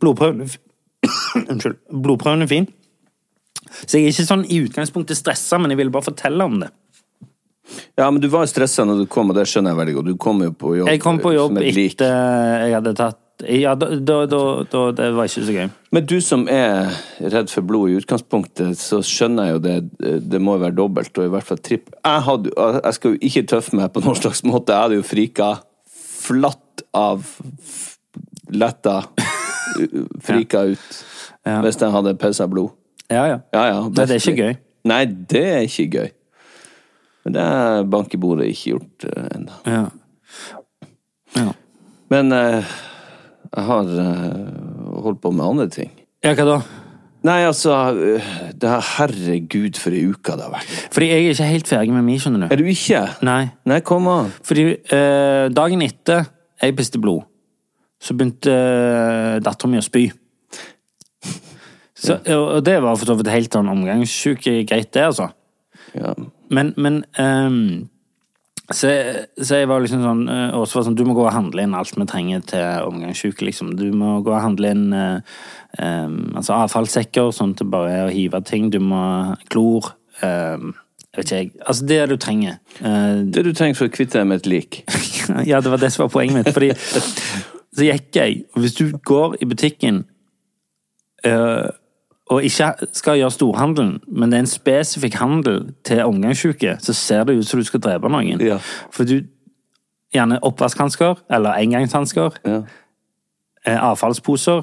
Blodprøven 0.00 0.44
er 0.44 0.52
fi- 0.52 0.60
Unnskyld. 1.50 1.80
Blodprøven 1.92 2.44
er 2.44 2.50
fin. 2.50 2.68
Så 3.84 3.98
jeg 3.98 4.08
er 4.08 4.14
ikke 4.14 4.28
sånn 4.28 4.44
i 4.48 4.60
utgangspunktet 4.64 5.18
stressa, 5.18 5.58
men 5.60 5.72
jeg 5.72 5.80
ville 5.82 5.94
bare 5.94 6.08
fortelle 6.08 6.46
om 6.46 6.60
det. 6.62 6.70
Ja, 7.98 8.10
men 8.10 8.20
du 8.22 8.28
var 8.32 8.46
stressa 8.48 8.84
når 8.88 9.02
du 9.02 9.08
kom, 9.10 9.28
og 9.28 9.36
det 9.36 9.44
skjønner 9.50 9.74
jeg 9.74 9.80
veldig 9.82 9.94
godt. 9.98 10.12
Du 10.12 10.20
kom 10.20 10.42
jo 10.44 10.52
på 10.56 10.74
jobb 10.78 10.88
Jeg 10.88 11.00
kom 11.02 11.18
på 11.20 11.34
jobb 11.34 11.58
etter 11.60 12.14
jeg 12.64 12.76
hadde 12.78 12.94
tatt 12.96 13.44
Ja, 13.44 13.74
da, 13.78 13.90
da, 13.92 14.16
da, 14.30 14.40
da 14.72 14.84
Det 14.96 15.08
var 15.18 15.28
ikke 15.28 15.44
så 15.44 15.56
gøy. 15.56 15.68
Men 15.94 16.06
du 16.08 16.16
som 16.24 16.46
er 16.50 16.88
redd 17.20 17.52
for 17.52 17.66
blod 17.68 17.92
i 17.92 17.98
utgangspunktet, 18.00 18.80
så 18.80 19.02
skjønner 19.04 19.50
jeg 19.50 19.56
jo 19.56 19.60
det. 19.66 19.76
Det 20.32 20.40
må 20.42 20.56
jo 20.56 20.64
være 20.64 20.78
dobbelt, 20.80 21.12
og 21.20 21.28
i 21.28 21.32
hvert 21.36 21.46
fall 21.46 21.60
tripp. 21.62 21.92
Jeg, 22.00 22.24
hadde, 22.26 22.54
jeg 22.56 22.96
skal 22.96 23.14
jo 23.14 23.20
ikke 23.30 23.44
tøffe 23.52 23.78
meg 23.78 23.92
på 23.94 24.02
noen 24.06 24.18
slags 24.18 24.42
måte. 24.48 24.74
Jeg 24.74 24.88
hadde 24.88 24.98
jo 24.98 25.06
frika 25.06 25.52
flatt 26.18 26.86
av 26.96 27.28
letta 28.48 29.02
frika 30.26 30.64
ut 30.72 31.04
Ja. 31.46 31.60
hvis 31.64 31.78
jeg 31.80 31.92
hadde 31.94 32.14
pissa 32.20 32.46
blod. 32.50 32.74
Ja, 33.08 33.24
ja. 33.24 33.38
Ja, 33.54 33.62
ja. 33.70 33.78
Nei, 33.88 34.04
det 34.04 34.16
er 34.18 34.20
ikke 34.20 34.36
gøy. 34.42 34.56
Nei, 34.88 35.04
det 35.30 35.44
er 35.46 35.62
ikke 35.64 35.86
gøy. 35.94 36.10
Men 37.24 37.36
det 37.36 37.44
er 37.44 37.86
bank 37.92 38.14
i 38.14 38.20
bordet 38.20 38.50
ikke 38.52 38.74
gjort 38.74 39.06
uh, 39.08 39.30
ennå. 39.36 39.56
Ja. 39.68 39.84
ja. 41.36 41.46
Men 42.12 42.32
uh, 42.32 42.74
jeg 43.48 43.64
har 43.70 43.94
uh, 43.94 45.00
holdt 45.04 45.22
på 45.24 45.32
med 45.32 45.44
andre 45.44 45.68
ting. 45.72 45.90
Ja, 46.24 46.34
hva 46.36 46.46
da? 46.48 46.58
Nei, 47.26 47.40
altså 47.48 47.74
Det 48.54 48.68
er 48.68 48.84
herregud 48.94 49.78
for 49.80 49.94
ei 49.94 50.04
uke 50.06 50.36
det 50.38 50.44
har 50.46 50.52
vært. 50.54 50.74
Fordi 50.94 51.08
jeg 51.10 51.24
er 51.24 51.34
ikke 51.34 51.48
helt 51.50 51.70
ferdig 51.70 51.94
med 51.96 52.06
min, 52.06 52.20
skjønner 52.22 52.46
du. 52.46 52.52
Er 52.54 52.60
du 52.60 52.68
ikke? 52.70 53.00
Nei. 53.26 53.40
Nei, 53.68 53.80
kom 53.86 54.06
an. 54.12 54.30
Fordi 54.46 54.66
eh, 54.78 55.48
dagen 55.50 55.82
etter 55.84 56.28
jeg 56.62 56.76
piste 56.78 57.00
blod, 57.02 57.26
så 58.02 58.14
begynte 58.14 58.54
eh, 58.54 59.36
dattera 59.44 59.70
mi 59.70 59.80
å 59.80 59.84
spy. 59.84 60.08
Så, 61.98 62.14
og 62.30 62.60
det 62.62 62.76
var 62.78 62.94
for 62.94 63.10
så 63.10 63.14
vidt 63.18 63.26
helt 63.32 63.50
sånn 63.56 63.66
omgangssjuk 63.72 64.44
greit, 64.70 64.92
det, 64.94 65.02
altså. 65.02 65.24
Ja. 65.98 66.12
Men, 66.54 66.70
men 66.78 67.00
um, 67.18 67.88
så, 68.70 68.90
så 69.40 69.58
jeg 69.62 69.68
var 69.70 69.80
liksom 69.80 70.02
sånn 70.04 70.22
eh, 70.28 70.56
Åse 70.58 70.76
var 70.76 70.84
sånn 70.84 70.96
Du 70.98 71.04
må 71.08 71.14
gå 71.16 71.22
og 71.24 71.32
handle 71.32 71.64
inn 71.64 71.76
alt 71.76 71.94
vi 71.96 72.04
trenger 72.08 72.42
til 72.44 72.84
omgangssjuke, 72.84 73.46
liksom. 73.48 73.72
Du 73.80 73.86
må 73.96 74.18
gå 74.22 74.30
og 74.34 74.44
handle 74.44 74.72
inn 74.76 74.86
ehm, 74.92 76.18
altså 76.36 76.58
avfallssekker, 76.58 77.32
sånn 77.34 77.56
det 77.58 77.66
bare 77.72 78.04
å 78.06 78.12
hive 78.12 78.42
ting. 78.44 78.68
Du 78.70 78.78
må 78.84 79.02
klor. 79.48 79.94
Um, 80.20 80.74
jeg 81.08 81.22
vet 81.22 81.24
ikke, 81.24 81.38
jeg. 81.38 81.52
Altså 81.64 81.88
det 81.88 82.00
du 82.10 82.16
trenger. 82.20 82.58
Uh, 82.82 83.24
Det 83.24 83.46
du 83.46 83.54
trenger 83.56 83.78
for 83.78 83.88
å 83.88 83.94
kvitte 83.94 84.20
deg 84.20 84.28
med 84.28 84.42
et 84.42 84.50
lik. 84.52 84.82
ja, 85.50 85.62
det 85.64 85.72
var 85.72 85.80
det 85.80 85.90
som 85.94 86.04
var 86.04 86.12
poenget 86.12 86.36
mitt. 86.42 86.52
Fordi 86.52 86.74
så 87.78 87.86
gikk 87.86 88.16
jeg, 88.18 88.42
og 88.54 88.60
hvis 88.64 88.74
du 88.78 88.84
går 89.06 89.36
i 89.42 89.46
butikken 89.48 90.02
øh, 91.26 91.68
og 92.28 92.44
ikke 92.44 92.72
skal 92.92 93.16
gjøre 93.22 93.32
storhandelen, 93.32 93.94
men 94.08 94.30
det 94.32 94.36
er 94.36 94.44
en 94.44 94.50
spesifikk 94.50 95.14
handel 95.22 95.70
til 95.86 96.02
omgangssyke, 96.04 96.76
så 96.84 96.92
ser 96.92 97.24
det 97.24 97.38
ut 97.38 97.48
som 97.48 97.60
du 97.60 97.64
skal 97.64 97.80
drepe 97.80 98.10
noen. 98.12 98.40
Ja. 98.44 98.58
For 98.92 99.08
du 99.08 99.20
Gjerne 100.08 100.38
oppvaskhansker, 100.40 101.18
eller 101.36 101.58
engangshansker, 101.60 102.38
Ja. 102.48 102.62
eh, 103.66 103.76
avfallsposer, 103.90 104.62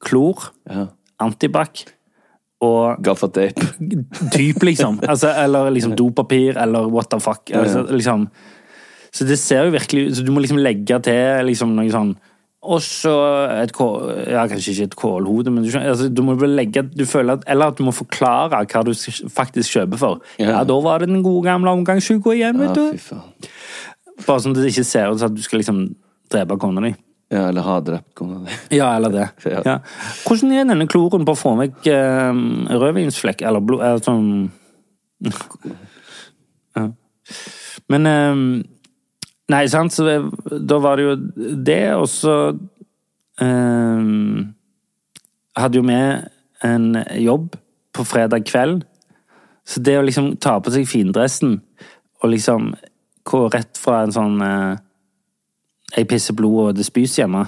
klor, 0.00 0.46
ja. 0.70 0.86
antibac 1.20 1.82
og 2.60 2.96
Gaffateip. 3.04 3.60
typ, 4.32 4.62
liksom. 4.62 5.00
Altså, 5.04 5.28
eller 5.44 5.68
liksom 5.70 5.92
dopapir, 5.96 6.56
eller 6.56 6.86
what 6.88 7.10
the 7.10 7.20
fuck. 7.20 7.50
Altså, 7.52 7.82
liksom. 7.90 8.28
Så 9.12 9.26
det 9.28 9.38
ser 9.38 9.64
jo 9.66 9.70
virkelig 9.74 10.06
ut 10.06 10.16
Så 10.16 10.24
du 10.24 10.32
må 10.32 10.40
liksom 10.40 10.56
legge 10.58 10.98
til 11.04 11.44
liksom 11.44 11.74
noe 11.76 11.90
sånn 11.92 12.14
og 12.62 12.78
så 12.84 13.12
et 13.58 13.72
kål... 13.74 14.10
Ja, 14.30 14.44
kanskje 14.46 14.70
ikke 14.76 14.84
et 14.90 14.96
kålhode, 15.00 15.50
men 15.50 15.64
du, 15.64 15.70
skjønner, 15.72 15.90
altså, 15.96 16.06
du 16.14 16.22
må 16.22 16.36
vel 16.38 16.52
legge 16.54 16.84
du 16.94 17.02
føler 17.10 17.40
at, 17.40 17.46
Eller 17.50 17.72
at 17.72 17.78
du 17.80 17.82
må 17.82 17.90
forklare 17.96 18.60
hva 18.70 18.82
du 18.86 18.92
faktisk 18.94 19.74
kjøper 19.78 19.98
for. 19.98 20.20
Ja, 20.38 20.52
Ja. 20.52 20.64
da 20.68 20.76
var 20.84 21.02
det 21.02 21.08
den 21.10 21.24
gode 21.26 21.42
gamle 21.48 21.72
omgangsuka 21.74 22.36
igjen, 22.36 22.60
Ja, 22.62 22.68
vet 22.68 22.74
du. 22.78 22.98
fy 22.98 23.14
faen. 23.14 23.22
Bare 24.26 24.38
sånn 24.44 24.54
at 24.54 24.60
det 24.62 24.70
ikke 24.70 24.84
ser 24.86 25.10
ut 25.10 25.18
som 25.18 25.32
at 25.32 25.34
du 25.34 25.42
skal 25.42 25.58
liksom 25.58 25.80
drepe 26.30 26.58
kona 26.62 26.80
di. 26.86 26.92
Ja, 27.32 27.48
eller 27.48 27.62
ha 27.66 27.80
drept 27.80 28.14
kona 28.14 28.38
di. 28.46 28.52
Ja, 28.78 28.92
eller 28.96 29.10
det. 29.10 29.26
Ja. 29.48 29.62
Ja. 29.66 29.76
Hvordan 30.28 30.52
er 30.54 30.64
denne 30.70 30.86
kloren 30.86 31.24
på 31.26 31.34
å 31.34 31.40
få 31.42 31.56
vekk 31.58 31.86
eh, 31.90 32.32
rødvinsflekk, 32.78 33.42
eller 33.48 33.60
blod 33.64 33.82
eller 33.82 34.04
sånn 34.06 34.50
ja. 36.76 36.86
Men 37.90 38.06
eh, 38.06 38.42
Nei, 39.52 39.66
sant, 39.68 39.92
så 39.92 40.06
det, 40.06 40.16
da 40.64 40.78
var 40.80 40.96
det 40.96 41.04
jo 41.04 41.16
det, 41.66 41.82
og 41.98 42.06
så 42.08 42.36
eh, 43.42 44.12
hadde 45.58 45.80
jo 45.80 45.84
vi 45.88 45.98
en 46.64 46.86
jobb 47.20 47.58
på 47.92 48.06
fredag 48.08 48.46
kveld. 48.48 48.86
Så 49.68 49.82
det 49.84 49.98
å 49.98 50.06
liksom 50.06 50.36
ta 50.42 50.56
på 50.62 50.72
seg 50.74 50.88
findressen 50.90 51.58
og 52.22 52.32
liksom 52.32 52.72
gå 53.28 53.42
rett 53.52 53.78
fra 53.78 54.02
en 54.06 54.14
sånn 54.14 54.40
eh, 54.42 54.80
jeg 55.92 56.08
pisser 56.08 56.36
blod 56.38 56.70
og 56.70 56.78
det 56.78 56.86
spys 56.88 57.18
hjemme, 57.20 57.44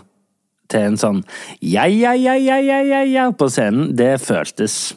til 0.71 0.91
en 0.91 1.01
sånn 1.01 1.25
ja, 1.61 1.87
ja, 1.89 2.15
ja, 2.17 2.37
ja, 2.41 2.61
ja, 2.61 2.79
ja, 2.85 3.01
ja 3.09 3.25
på 3.37 3.49
scenen, 3.53 3.91
det 3.97 4.15
føltes 4.23 4.95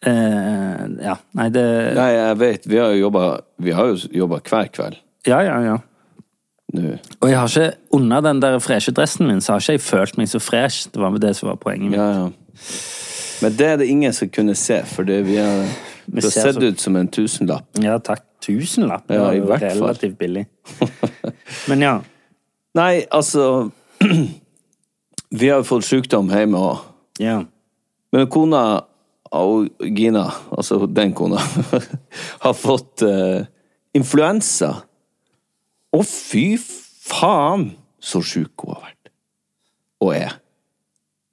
eh, 0.00 0.86
Ja, 1.04 1.18
nei, 1.36 1.50
det 1.52 1.66
Nei, 1.98 2.08
jeg 2.14 2.38
vet. 2.40 2.70
Vi 2.70 2.80
har 2.80 2.94
jo 2.94 4.00
jobba 4.14 4.40
hver 4.40 4.72
kveld 4.72 5.02
Ja, 5.28 5.40
ja, 5.44 5.58
ja. 5.64 5.76
Du. 6.68 6.82
Og 7.22 7.30
jeg 7.30 7.38
har 7.38 7.48
ikke, 7.48 7.76
under 7.96 8.20
den 8.20 8.42
der 8.42 8.58
freshe 8.60 8.92
dressen 8.92 9.26
min, 9.26 9.40
så 9.40 9.54
har 9.54 9.60
ikke 9.62 9.72
jeg 9.78 9.80
følt 9.86 10.18
meg 10.20 10.28
så 10.28 10.40
fresh. 10.42 10.88
Det 10.92 11.00
var 11.00 11.14
det 11.22 11.34
som 11.38 11.48
var 11.48 11.56
poenget 11.62 11.90
mitt. 11.90 12.00
Ja, 12.00 12.08
ja. 12.12 12.28
Men 13.42 13.54
det 13.56 13.66
er 13.66 13.76
det 13.80 13.86
ingen 13.88 14.12
som 14.12 14.28
kunne 14.34 14.54
se, 14.58 14.82
for 14.90 15.06
det, 15.08 15.22
vi 15.26 15.36
har, 15.38 15.62
Vi 16.06 16.20
du 16.20 16.26
har 16.26 16.30
sett 16.34 16.54
så- 16.54 16.62
ut 16.68 16.80
som 16.80 16.96
en 16.96 17.08
tusenlapp. 17.08 17.64
Ja, 17.80 17.98
takk. 17.98 18.24
Tusenlapp. 18.44 19.06
Det 19.08 19.14
Ja, 19.16 19.30
i 19.32 19.40
hvert 19.40 19.60
fall. 19.60 19.80
relativt 19.82 20.18
billig. 20.18 20.46
Men 21.68 21.80
ja. 21.82 22.00
Nei, 22.74 23.04
altså 23.10 23.70
Vi 25.30 25.48
har 25.48 25.58
jo 25.60 25.66
fått 25.68 25.84
sykdom 25.84 26.30
hjemme 26.32 26.58
òg. 26.58 26.78
ja. 27.20 27.42
Men 28.12 28.26
kona 28.32 28.80
og 29.36 29.66
Gina, 29.84 30.22
altså 30.56 30.86
den 30.86 31.10
kona, 31.12 31.36
har 32.44 32.54
fått 32.56 33.02
uh, 33.04 33.42
influensa. 33.94 34.70
Å, 35.94 36.02
fy 36.04 36.58
faen, 36.58 37.70
så 37.98 38.20
sjuk 38.24 38.64
hun 38.64 38.76
har 38.76 38.84
vært. 38.88 39.12
Og 40.04 40.12
er. 40.14 40.36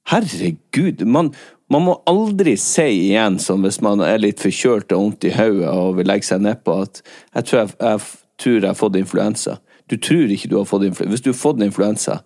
Herregud. 0.10 1.04
Man, 1.10 1.32
man 1.72 1.86
må 1.88 1.96
aldri 2.10 2.56
si 2.62 2.86
igjen, 3.10 3.40
som 3.42 3.66
hvis 3.66 3.82
man 3.86 4.04
er 4.06 4.22
litt 4.22 4.42
forkjølt 4.44 4.94
og 4.96 5.02
vondt 5.02 5.28
i 5.28 5.34
hodet 5.36 5.72
og 5.72 6.00
vil 6.00 6.10
legge 6.10 6.30
seg 6.30 6.46
nedpå, 6.46 6.78
at 6.86 7.02
jeg 7.04 7.50
tror 7.50 7.62
jeg, 7.62 7.76
jeg 7.80 8.06
tror 8.42 8.58
jeg 8.60 8.70
har 8.70 8.80
fått 8.80 9.00
influensa. 9.02 9.58
Du 9.92 9.98
tror 10.02 10.32
ikke 10.34 10.50
du 10.52 10.58
har 10.60 10.70
fått 10.70 10.88
influensa. 10.88 11.12
Hvis 11.14 11.26
du 11.26 11.32
har 11.32 11.40
fått 11.40 11.62
influensa, 11.66 12.20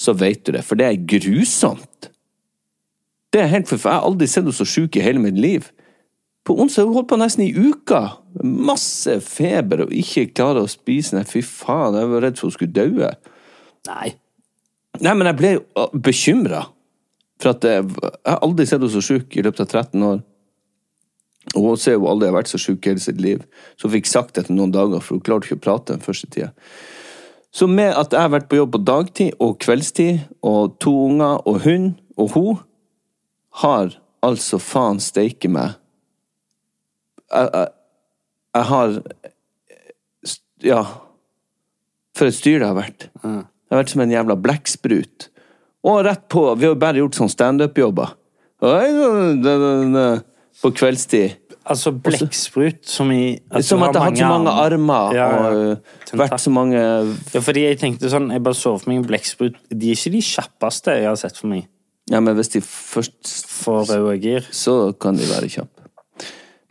så 0.00 0.14
vet 0.18 0.42
du 0.46 0.54
det, 0.54 0.64
for 0.66 0.78
det 0.78 0.88
er 0.88 1.06
grusomt. 1.10 2.10
Det 3.34 3.42
er 3.42 3.50
helt 3.50 3.68
forferdelig. 3.68 3.90
Jeg 3.90 4.00
har 4.00 4.08
aldri 4.08 4.30
sett 4.30 4.44
henne 4.44 4.54
så 4.54 4.66
sjuk 4.68 4.96
i 4.96 5.02
hele 5.02 5.22
mitt 5.22 5.38
liv. 5.38 5.66
På 6.44 6.58
onsdag 6.60 6.90
holdt 6.92 7.08
på 7.08 7.16
nesten 7.20 7.46
i 7.46 7.52
uka. 7.56 8.02
Masse 8.44 9.16
feber 9.24 9.86
og 9.86 9.94
ikke 9.96 10.26
klare 10.34 10.64
å 10.64 10.68
spise. 10.68 11.16
Nei, 11.16 11.24
fy 11.28 11.40
faen, 11.44 11.96
jeg 11.96 12.10
var 12.10 12.24
redd 12.26 12.40
for 12.40 12.50
hun 12.50 12.56
skulle 12.56 12.76
daue. 12.76 13.14
Nei. 13.88 14.10
Nei, 15.00 15.14
men 15.14 15.30
jeg 15.30 15.38
ble 15.38 15.52
jo 15.56 15.88
bekymra. 16.04 16.66
For 17.42 17.54
at 17.54 17.64
jeg, 17.66 17.86
jeg 17.88 18.28
har 18.28 18.44
aldri 18.44 18.66
sett 18.68 18.78
henne 18.78 18.92
så 18.92 19.02
sjuk 19.04 19.36
i 19.36 19.44
løpet 19.44 19.64
av 19.64 19.70
13 19.70 20.04
år. 20.10 20.20
Og 21.54 21.68
hun 21.70 21.80
ser 21.80 21.96
jo 21.96 22.08
aldri 22.10 22.28
har 22.28 22.36
vært 22.36 22.52
så 22.52 22.60
sjuk 22.60 22.86
hele 22.88 23.02
sitt 23.02 23.20
liv. 23.20 23.40
Så 23.76 23.88
hun 23.88 23.94
fikk 23.96 24.10
sagt 24.10 24.34
det 24.34 24.44
etter 24.44 24.56
noen 24.56 24.72
dager, 24.74 25.00
for 25.00 25.16
hun 25.16 25.24
klarte 25.24 25.48
ikke 25.48 25.62
å 25.62 25.64
prate 25.64 25.96
den 25.96 26.04
første 26.04 26.28
tida. 26.32 26.52
Så 27.54 27.68
med 27.70 27.94
at 27.94 28.12
jeg 28.12 28.20
har 28.20 28.32
vært 28.34 28.48
på 28.50 28.58
jobb 28.58 28.72
på 28.74 28.82
dagtid 28.82 29.36
og 29.42 29.56
kveldstid, 29.62 30.24
og 30.44 30.76
to 30.82 30.92
unger 31.06 31.40
og 31.46 31.60
hund 31.64 31.92
og 32.18 32.36
hun, 32.36 32.62
har 33.62 33.92
altså 34.26 34.58
faen 34.58 34.98
steike 35.02 35.46
meg 35.52 35.76
jeg, 37.32 37.48
jeg, 37.54 37.68
jeg 38.54 38.64
har 38.72 38.98
Ja. 40.64 40.82
For 42.14 42.30
et 42.30 42.36
styr 42.36 42.60
det 42.62 42.68
har 42.70 42.76
vært. 42.78 43.08
Det 43.22 43.72
har 43.74 43.80
vært 43.82 43.90
som 43.94 44.04
en 44.04 44.12
jævla 44.12 44.36
blekksprut. 44.38 45.28
Og 45.84 46.04
rett 46.06 46.28
på 46.32 46.44
Vi 46.56 46.68
har 46.68 46.76
bare 46.80 47.00
gjort 47.02 47.18
sånn 47.18 47.32
standup-jobber. 47.32 48.14
På 50.62 50.70
kveldstid. 50.70 51.40
Altså 51.64 51.94
blekksprut 51.96 52.82
som 52.84 53.08
i 53.12 53.38
at 53.48 53.64
Som 53.64 53.80
at 53.86 53.94
jeg 53.96 54.02
har 54.02 54.10
hatt 54.10 54.18
så 54.20 54.26
mange 54.28 54.52
armer 54.52 55.14
Ja, 55.16 55.28
ja. 55.32 55.36
og 55.48 55.78
uh, 55.80 56.18
vært 56.20 56.42
så 56.42 56.50
mange 56.52 56.76
Ja, 56.76 57.40
fordi 57.40 57.62
jeg 57.64 57.78
tenkte 57.80 58.10
sånn, 58.12 58.26
jeg 58.34 58.42
bare 58.44 58.58
så 58.58 58.74
for 58.76 58.90
meg 58.92 59.00
en 59.00 59.06
blekksprut. 59.08 59.56
De 59.72 59.88
er 59.88 59.96
ikke 59.96 60.12
de 60.12 60.20
kjappeste 60.24 60.98
jeg 60.98 61.08
har 61.08 61.16
sett 61.20 61.40
for 61.40 61.48
meg. 61.54 61.64
Ja, 62.12 62.20
men 62.20 62.36
hvis 62.36 62.52
de 62.52 62.60
først 62.64 63.32
Får 63.64 63.88
røde 63.94 64.18
gir. 64.20 64.44
så 64.52 64.92
kan 65.00 65.16
de 65.16 65.24
være 65.30 65.48
kjappe. 65.56 65.83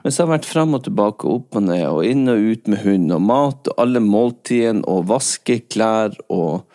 Men 0.04 0.12
så 0.12 0.24
har 0.24 0.28
jeg 0.28 0.34
vært 0.34 0.50
fram 0.52 0.76
og 0.76 0.84
tilbake, 0.84 1.28
opp 1.32 1.56
og 1.56 1.64
ned, 1.64 1.86
og 1.88 2.04
inn 2.04 2.28
og 2.28 2.48
ut 2.52 2.72
med 2.72 2.82
hund, 2.84 3.12
og 3.16 3.22
mat, 3.24 3.70
og 3.72 3.78
alle 3.80 4.02
måltidene, 4.04 4.84
og 4.92 5.08
vaske 5.12 5.62
klær, 5.72 6.18
og 6.28 6.66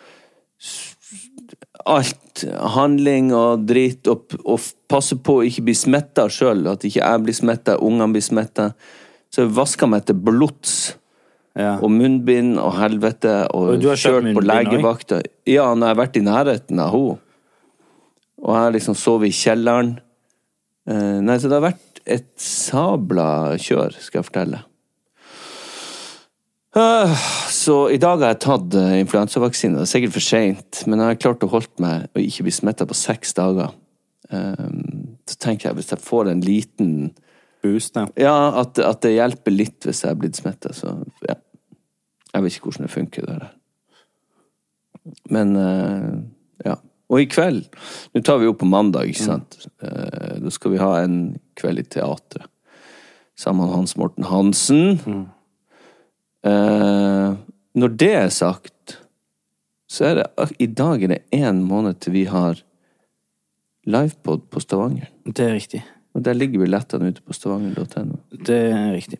alt. 1.85 2.15
Handling 2.73 3.33
og 3.35 3.65
dritt, 3.69 4.07
og, 4.09 4.33
og 4.47 4.63
passe 4.89 5.17
på 5.21 5.39
å 5.39 5.45
ikke 5.45 5.67
bli 5.67 5.75
smitta 5.77 6.25
sjøl, 6.31 6.65
at 6.71 6.85
ikke 6.87 7.03
jeg 7.03 7.23
blir 7.25 7.37
smitta, 7.37 7.77
ungene 7.83 8.15
blir 8.15 8.25
smitta. 8.25 8.71
Så 9.29 9.43
jeg 9.43 9.53
vaska 9.57 9.89
meg 9.89 10.07
til 10.07 10.17
blods. 10.17 10.77
Ja. 11.59 11.75
Og 11.83 11.91
munnbind 11.91 12.57
og 12.61 12.77
helvete, 12.77 13.43
og, 13.53 13.73
Og 13.75 13.81
du 13.81 13.89
har 13.91 13.99
kjørt 13.99 14.29
på 14.37 14.45
legevakta. 14.45 15.19
Ja, 15.49 15.67
når 15.73 15.89
jeg 15.89 15.95
har 15.95 16.01
vært 16.01 16.19
i 16.19 16.23
nærheten 16.23 16.81
av 16.81 16.93
henne. 16.95 17.17
Og 18.39 18.53
jeg 18.55 18.63
har 18.63 18.71
liksom 18.71 18.95
sovet 18.95 19.33
i 19.33 19.35
kjelleren. 19.35 19.97
Eh, 20.87 21.17
nei, 21.25 21.35
så 21.41 21.49
det 21.51 21.57
har 21.57 21.65
vært 21.65 21.88
et 22.05 22.29
sabla 22.41 23.57
kjør, 23.61 23.95
skal 23.99 24.21
jeg 24.21 24.27
fortelle. 24.29 24.63
Øh, 26.77 27.13
så 27.49 27.77
i 27.89 27.97
dag 27.97 28.21
har 28.21 28.35
jeg 28.35 28.41
tatt 28.45 28.75
uh, 28.77 28.95
influensavaksine. 28.99 29.79
Det 29.79 29.87
er 29.87 29.91
sikkert 29.93 30.15
for 30.15 30.25
seint, 30.25 30.83
men 30.85 31.01
jeg 31.01 31.11
har 31.11 31.21
klart 31.23 31.45
å 31.45 31.51
holde 31.51 31.83
meg 31.83 32.09
og 32.13 32.21
ikke 32.21 32.45
bli 32.45 32.53
smitta 32.53 32.85
på 32.89 32.97
seks 32.97 33.33
dager. 33.37 33.73
Um, 34.29 35.17
så 35.25 35.39
tenker 35.41 35.69
jeg, 35.69 35.79
hvis 35.79 35.91
jeg 35.95 36.05
får 36.05 36.29
en 36.29 36.45
liten 36.45 36.93
Boost, 37.63 37.97
ja. 37.97 38.05
Ja, 38.15 38.35
at, 38.61 38.79
at 38.79 39.01
det 39.03 39.17
hjelper 39.17 39.51
litt 39.51 39.83
hvis 39.83 40.05
jeg 40.05 40.13
er 40.13 40.19
blitt 40.19 40.37
smitta, 40.39 40.71
så 40.75 40.93
ja. 41.27 41.35
Jeg 42.29 42.45
vet 42.45 42.55
ikke 42.55 42.69
hvordan 42.69 42.85
det 42.85 42.93
funker, 42.93 43.25
det 43.25 43.39
der. 43.41 43.55
Men 45.33 45.55
eh, 45.57 46.11
ja. 46.67 46.75
Og 47.09 47.23
i 47.23 47.27
kveld 47.29 47.65
Nå 48.13 48.21
tar 48.25 48.39
vi 48.41 48.49
opp 48.49 48.59
på 48.61 48.69
mandag, 48.69 49.09
ikke 49.09 49.25
sant. 49.25 49.59
Eh, 49.81 50.37
da 50.43 50.53
skal 50.53 50.75
vi 50.75 50.81
ha 50.81 50.93
en 51.01 51.19
kveld 51.59 51.81
i 51.81 51.87
teatret. 51.97 52.47
Sammen 53.39 53.65
med 53.65 53.75
Hans 53.75 53.95
Morten 53.97 54.27
Hansen. 54.27 55.29
Eh, 56.45 57.29
når 57.79 57.93
det 58.01 58.11
er 58.15 58.33
sagt, 58.33 58.97
så 59.89 60.09
er 60.09 60.19
det 60.19 60.49
i 60.59 60.67
dag 60.67 61.03
er 61.03 61.15
det 61.15 61.21
én 61.35 61.63
måned 61.65 62.01
til 62.03 62.13
vi 62.17 62.25
har 62.29 62.59
livepod 63.89 64.45
på 64.51 64.61
Stavanger. 64.61 65.09
Det 65.25 65.45
er 65.45 65.55
riktig. 65.55 65.81
Og 66.13 66.25
der 66.25 66.37
ligger 66.37 66.65
billettene 66.65 67.13
ute 67.13 67.23
på 67.25 67.33
stavanger.no. 67.33 68.19
Det 68.45 68.59
er 68.69 68.91
riktig. 68.93 69.19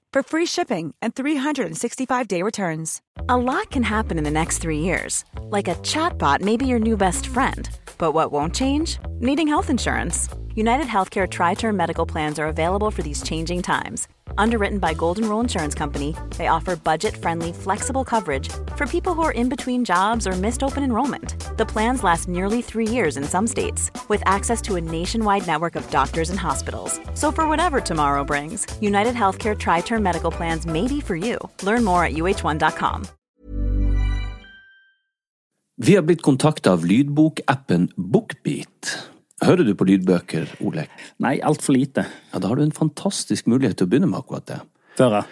for 0.11 0.23
free 0.23 0.45
shipping 0.45 0.93
and 1.01 1.15
365-day 1.15 2.41
returns. 2.41 3.01
A 3.29 3.37
lot 3.37 3.71
can 3.71 3.83
happen 3.83 4.17
in 4.17 4.23
the 4.23 4.31
next 4.31 4.59
three 4.59 4.79
years. 4.79 5.23
Like 5.43 5.67
a 5.67 5.75
chatbot 5.75 6.41
may 6.41 6.57
be 6.57 6.67
your 6.67 6.79
new 6.79 6.97
best 6.97 7.27
friend. 7.27 7.69
But 7.97 8.11
what 8.11 8.31
won't 8.31 8.55
change? 8.55 8.99
Needing 9.19 9.47
health 9.47 9.69
insurance. 9.69 10.27
United 10.55 10.87
Healthcare 10.87 11.29
Tri 11.29 11.53
Term 11.53 11.77
Medical 11.77 12.05
Plans 12.05 12.37
are 12.37 12.47
available 12.47 12.91
for 12.91 13.01
these 13.01 13.23
changing 13.23 13.61
times. 13.61 14.09
Underwritten 14.37 14.79
by 14.79 14.93
Golden 14.93 15.27
Rule 15.29 15.39
Insurance 15.39 15.73
Company, 15.73 16.15
they 16.37 16.47
offer 16.47 16.75
budget 16.75 17.15
friendly, 17.15 17.53
flexible 17.53 18.03
coverage 18.03 18.49
for 18.75 18.85
people 18.85 19.13
who 19.13 19.21
are 19.21 19.31
in 19.31 19.47
between 19.47 19.85
jobs 19.85 20.27
or 20.27 20.33
missed 20.33 20.63
open 20.63 20.83
enrollment. 20.83 21.57
The 21.57 21.65
plans 21.65 22.03
last 22.03 22.27
nearly 22.27 22.61
three 22.61 22.87
years 22.87 23.17
in 23.17 23.23
some 23.23 23.47
states, 23.47 23.91
with 24.09 24.21
access 24.25 24.61
to 24.63 24.75
a 24.75 24.81
nationwide 24.81 25.47
network 25.47 25.75
of 25.75 25.89
doctors 25.89 26.29
and 26.29 26.39
hospitals. 26.39 26.99
So, 27.13 27.31
for 27.31 27.47
whatever 27.47 27.79
tomorrow 27.79 28.23
brings, 28.23 28.67
United 28.81 29.15
Healthcare 29.15 29.57
Tri 29.57 29.81
Term 30.01 30.03
Medical 30.03 30.31
Plans 30.31 30.65
may 30.65 30.87
be 30.87 31.01
for 31.01 31.15
you. 31.15 31.37
Learn 31.63 31.83
more 31.83 32.05
at 32.05 32.13
uh1.com. 32.13 33.05
Vi 35.77 35.95
har 35.95 36.01
blitt 36.01 36.21
kontakta 36.21 36.71
av 36.71 36.85
lydbokappen 36.85 37.89
Bookbeat. 37.95 38.97
Hører 39.41 39.65
du 39.65 39.73
på 39.73 39.85
lydbøker, 39.89 40.49
Olek? 40.61 40.91
Nei, 41.17 41.39
altfor 41.41 41.73
lite. 41.73 42.05
Ja, 42.31 42.39
da 42.39 42.51
har 42.51 42.59
du 42.59 42.63
en 42.67 42.75
fantastisk 42.75 43.47
mulighet 43.49 43.79
til 43.79 43.87
å 43.87 43.89
begynne 43.89 44.09
med 44.11 44.21
akkurat 44.21 44.45
det. 44.45 44.59
Føre. 44.99 45.23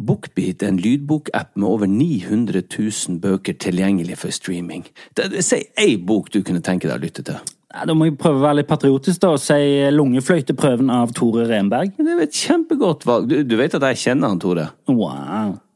Bookbeat 0.00 0.64
er 0.64 0.72
en 0.72 0.80
lydbokapp 0.80 1.52
med 1.56 1.68
over 1.68 1.90
900 1.90 2.62
000 2.64 3.20
bøker 3.20 3.58
tilgjengelig 3.60 4.16
for 4.22 4.32
streaming. 4.32 4.86
Det, 5.12 5.28
det, 5.34 5.44
si 5.44 5.60
ei 5.76 5.98
bok 6.00 6.32
du 6.32 6.40
kunne 6.40 6.64
tenke 6.64 6.88
deg 6.88 6.96
å 6.96 7.04
lytte 7.04 7.26
til. 7.28 7.51
Ja, 7.72 7.86
da 7.88 7.94
må 7.96 8.06
jeg 8.06 8.18
prøve 8.20 8.36
å 8.36 8.44
være 8.44 8.58
litt 8.60 8.68
patriotisk 8.68 9.22
da, 9.22 9.32
og 9.32 9.40
si 9.40 9.56
Lungefløyteprøven 9.94 10.92
av 10.92 11.14
Tore 11.16 11.46
Renberg. 11.48 11.94
Det 11.96 12.12
er 12.12 12.24
et 12.26 12.36
kjempegodt 12.36 13.06
valg. 13.08 13.30
Du, 13.30 13.38
du 13.48 13.54
vet 13.56 13.76
at 13.78 13.86
jeg 13.92 14.02
kjenner 14.02 14.34
han, 14.34 14.40
Tore? 14.42 14.68
Wow. 14.90 15.56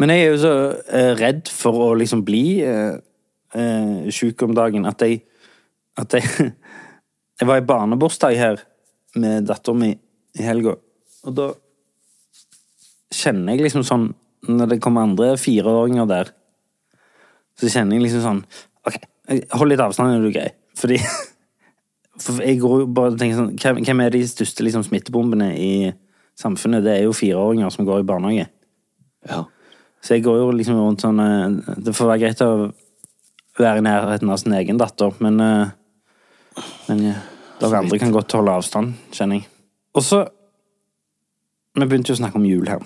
Men 0.00 0.10
jeg 0.10 0.22
er 0.24 0.32
jo 0.32 0.38
så 0.42 0.54
eh, 0.90 1.12
redd 1.18 1.50
for 1.52 1.78
å 1.86 1.90
liksom 1.98 2.24
bli 2.26 2.44
eh, 2.66 2.96
eh, 3.54 4.06
sjuk 4.14 4.42
om 4.46 4.54
dagen 4.56 4.88
at 4.90 5.04
jeg 5.04 5.22
At 6.00 6.16
jeg 6.16 6.26
Jeg 7.40 7.48
var 7.50 7.58
i 7.58 7.66
barnebursdag 7.66 8.36
her 8.38 8.60
med 9.18 9.46
dattera 9.46 9.74
mi 9.74 9.88
i 10.34 10.42
helga, 10.42 10.72
og 11.26 11.34
da 11.34 11.46
kjenner 13.14 13.54
jeg 13.54 13.66
liksom 13.66 13.84
sånn 13.86 14.04
Når 14.46 14.72
det 14.72 14.78
kommer 14.82 15.06
andre 15.06 15.32
fireåringer 15.38 16.06
der, 16.10 16.30
så 17.58 17.70
kjenner 17.70 17.98
jeg 17.98 18.06
liksom 18.06 18.22
sånn 18.22 18.40
OK, 18.86 18.98
hold 19.54 19.70
litt 19.70 19.82
avstand, 19.82 20.14
er 20.14 20.22
du 20.22 20.34
grei? 20.34 20.48
Fordi 20.78 20.98
For 22.22 22.38
jeg 22.46 22.60
går 22.62 22.84
jo 22.84 22.90
bare 22.94 23.14
og 23.14 23.18
tenker 23.18 23.40
sånn 23.40 23.82
hvem 23.82 24.02
er 24.04 24.14
de 24.14 24.22
største 24.30 24.62
liksom, 24.66 24.84
smittebombene 24.86 25.50
i 25.58 25.72
samfunnet? 26.38 26.84
Det 26.86 26.92
er 26.94 27.06
jo 27.08 27.16
fireåringer 27.16 27.72
som 27.74 27.86
går 27.88 28.04
i 28.04 28.06
barnehage. 28.06 28.46
Ja. 29.26 29.40
Så 30.04 30.16
jeg 30.16 30.24
går 30.26 30.40
jo 30.42 30.48
liksom 30.52 30.76
rundt 30.78 31.04
sånn 31.04 31.20
eh, 31.22 31.76
Det 31.80 31.94
får 31.96 32.10
være 32.10 32.22
greit 32.26 32.42
å 32.44 32.50
være 33.56 33.80
i 33.80 33.86
nærheten 33.86 34.32
av 34.32 34.40
sin 34.42 34.56
egen 34.58 34.80
datter, 34.80 35.14
men 35.24 35.40
eh, 35.40 35.72
Men 36.88 37.00
ja, 37.08 37.14
dere 37.60 37.80
andre 37.80 37.98
kan 37.98 38.12
godt 38.14 38.34
holde 38.36 38.52
avstand, 38.54 38.92
kjenner 39.14 39.40
jeg. 39.40 39.48
Og 39.96 40.04
så 40.04 40.20
Vi 41.74 41.86
begynte 41.86 42.12
jo 42.12 42.18
å 42.18 42.20
snakke 42.20 42.38
om 42.38 42.46
jul 42.46 42.68
her. 42.70 42.84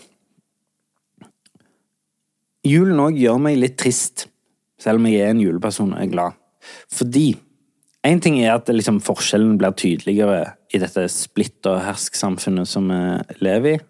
Julen 2.64 3.00
òg 3.02 3.18
gjør 3.20 3.42
meg 3.42 3.58
litt 3.58 3.76
trist, 3.80 4.26
selv 4.80 5.00
om 5.00 5.08
jeg 5.08 5.20
er 5.20 5.34
en 5.34 5.42
juleperson 5.42 5.92
og 5.92 6.00
er 6.00 6.10
glad. 6.12 6.38
Fordi 6.92 7.28
Én 8.06 8.20
ting 8.22 8.38
er 8.38 8.54
at 8.54 8.68
liksom, 8.70 9.00
forskjellen 9.02 9.56
blir 9.58 9.74
tydeligere 9.76 10.52
i 10.72 10.78
dette 10.80 11.02
splitt 11.10 11.66
og 11.66 11.80
hersk-samfunnet 11.82 12.68
som 12.70 12.86
vi 12.88 13.38
lever 13.42 13.74
i. 13.74 13.80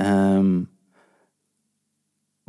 Ehm, 0.00 0.52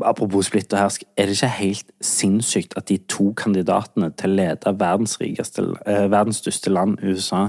Apropos 0.04 0.50
splitt 0.50 0.74
og 0.74 0.80
hersk, 0.80 1.04
er 1.16 1.30
det 1.30 1.38
ikke 1.38 1.48
helt 1.56 1.92
sinnssykt 2.04 2.74
at 2.76 2.90
de 2.90 2.98
to 3.08 3.30
kandidatene 3.40 4.10
til 4.20 4.34
å 4.34 4.36
lede 4.42 4.74
verdens, 4.76 5.16
eh, 5.22 6.08
verdens 6.12 6.42
største 6.44 6.70
land, 6.70 6.98
USA, 7.00 7.46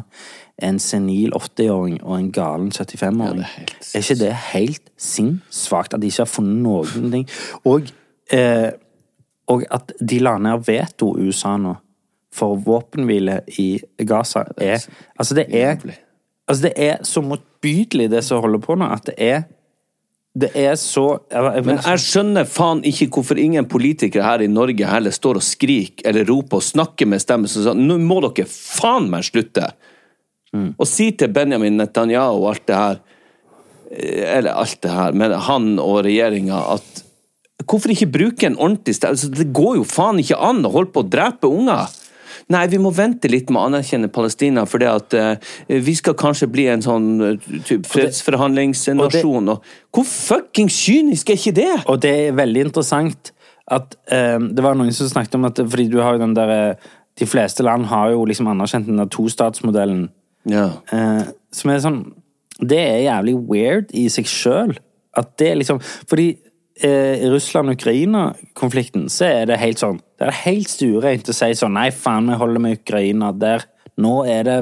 er 0.59 0.69
en 0.69 0.79
senil 0.79 1.35
80-åring 1.35 1.99
og 2.05 2.19
en 2.19 2.31
galen 2.33 2.69
75-åring? 2.71 3.43
Ja, 3.43 3.67
er 3.67 3.99
er 3.99 4.05
ikke 4.05 4.19
det 4.21 4.33
helt 4.53 4.93
sinnssvakt 4.97 5.95
at 5.95 6.01
de 6.01 6.07
ikke 6.07 6.23
har 6.23 6.31
funnet 6.31 6.63
noen 6.63 7.11
ting? 7.11 7.27
Og, 7.65 7.91
eh, 8.31 8.71
og 9.49 9.67
at 9.71 9.93
de 9.99 10.19
la 10.23 10.39
ned 10.39 10.63
veto 10.67 11.17
USA 11.19 11.57
nå 11.57 11.75
for 12.37 12.55
våpenhvile 12.57 13.41
i 13.59 13.81
Gaza 14.07 14.45
er 14.57 14.87
Altså, 15.19 15.35
det 15.35 15.47
er 15.51 15.77
Altså, 16.49 16.63
det 16.63 16.73
er 16.77 16.97
så 17.03 17.21
motbydelig, 17.21 18.11
det 18.11 18.25
som 18.25 18.41
holder 18.41 18.59
på 18.63 18.75
nå, 18.79 18.87
at 18.87 19.07
det 19.07 19.15
er 19.19 19.43
Det 20.37 20.51
er 20.53 20.75
så 20.77 21.05
jeg, 21.33 21.41
jeg, 21.41 21.65
Men 21.65 21.79
jeg 21.81 22.01
skjønner 22.03 22.49
faen 22.51 22.83
ikke 22.85 23.09
hvorfor 23.15 23.39
ingen 23.41 23.69
politikere 23.71 24.27
her 24.27 24.45
i 24.45 24.51
Norge 24.53 24.89
heller 24.91 25.15
står 25.15 25.41
og 25.41 25.45
skriker 25.47 26.11
eller 26.11 26.29
roper 26.29 26.61
og 26.61 26.67
snakker 26.67 27.09
med 27.09 27.23
stemmen 27.23 27.49
som 27.49 27.65
sier 27.65 27.79
Nå 27.79 27.97
må 28.05 28.21
dere 28.27 28.49
faen 28.51 29.09
meg 29.13 29.25
slutte! 29.29 29.71
Og 30.57 30.87
si 30.89 31.11
til 31.19 31.33
Benjamin 31.35 31.77
Netanyahu 31.81 32.39
og 32.43 32.51
alt 32.55 32.67
det 32.69 32.77
her 32.79 33.01
eh, 33.91 34.23
Eller 34.39 34.57
alt 34.57 34.79
det 34.85 34.93
her, 34.93 35.17
men 35.17 35.35
han 35.49 35.75
og 35.83 36.05
regjeringa 36.07 36.63
at 36.77 37.03
Hvorfor 37.67 37.91
ikke 37.91 38.13
bruke 38.13 38.47
en 38.47 38.59
ordentlig 38.61 38.95
stemme? 38.95 39.17
Altså, 39.17 39.31
det 39.33 39.49
går 39.57 39.79
jo 39.79 39.87
faen 39.89 40.21
ikke 40.21 40.37
an 40.39 40.61
å 40.69 40.71
holde 40.75 40.93
på 40.95 41.03
å 41.03 41.09
drepe 41.09 41.49
unger! 41.49 41.89
Nei, 42.55 42.63
vi 42.71 42.79
må 42.79 42.93
vente 42.95 43.27
litt 43.31 43.49
med 43.51 43.59
å 43.59 43.67
anerkjenne 43.67 44.11
Palestina, 44.13 44.63
for 44.71 44.83
det 44.83 44.91
at 44.91 45.15
uh, 45.19 45.55
vi 45.67 45.95
skal 45.99 46.15
kanskje 46.19 46.47
bli 46.51 46.69
en 46.71 46.85
sånn 46.85 47.09
uh, 47.19 47.55
fredsforhandlingsnasjon. 47.91 49.51
Og, 49.51 49.73
hvor 49.95 50.07
fucking 50.07 50.71
kynisk 50.71 51.33
er 51.33 51.41
ikke 51.41 51.57
det?! 51.57 51.73
Og 51.91 51.99
det 52.05 52.13
er 52.29 52.39
veldig 52.39 52.69
interessant 52.69 53.33
at 53.67 53.97
uh, 54.13 54.39
Det 54.39 54.63
var 54.63 54.79
noen 54.79 54.95
som 54.95 55.11
snakket 55.11 55.35
om 55.41 55.49
at 55.49 55.59
fordi 55.59 55.89
du 55.91 55.99
har 55.99 56.15
jo 56.15 56.23
den 56.23 56.37
der 56.39 56.77
De 57.19 57.27
fleste 57.27 57.65
land 57.67 57.89
har 57.91 58.13
jo 58.13 58.23
liksom 58.29 58.47
anerkjent 58.53 58.87
den 58.87 59.01
der 59.01 59.11
tostatsmodellen. 59.11 60.07
Ja. 60.47 60.69
Som 61.51 61.73
er 61.73 61.81
sånn 61.83 62.03
Det 62.61 62.79
er 62.79 63.07
jævlig 63.09 63.35
weird 63.49 63.91
i 63.91 64.05
seg 64.13 64.29
sjøl. 64.31 64.77
At 65.17 65.33
det 65.41 65.57
liksom 65.59 65.81
Fordi 65.83 66.29
Russland-Ukraina-konflikten 66.83 69.07
så 69.09 69.25
er 69.31 69.47
det 69.49 69.57
helt 69.63 69.81
sånn 69.81 70.03
Det 70.19 70.27
er 70.29 70.43
helt 70.43 70.69
stuereint 70.69 71.31
å 71.31 71.35
si 71.37 71.55
sånn 71.57 71.73
Nei, 71.79 71.89
faen, 71.95 72.29
vi 72.29 72.37
holder 72.37 72.61
med 72.61 72.77
Ukraina 72.83 73.31
der. 73.33 73.65
Nå 73.97 74.27
er 74.29 74.45
det 74.45 74.59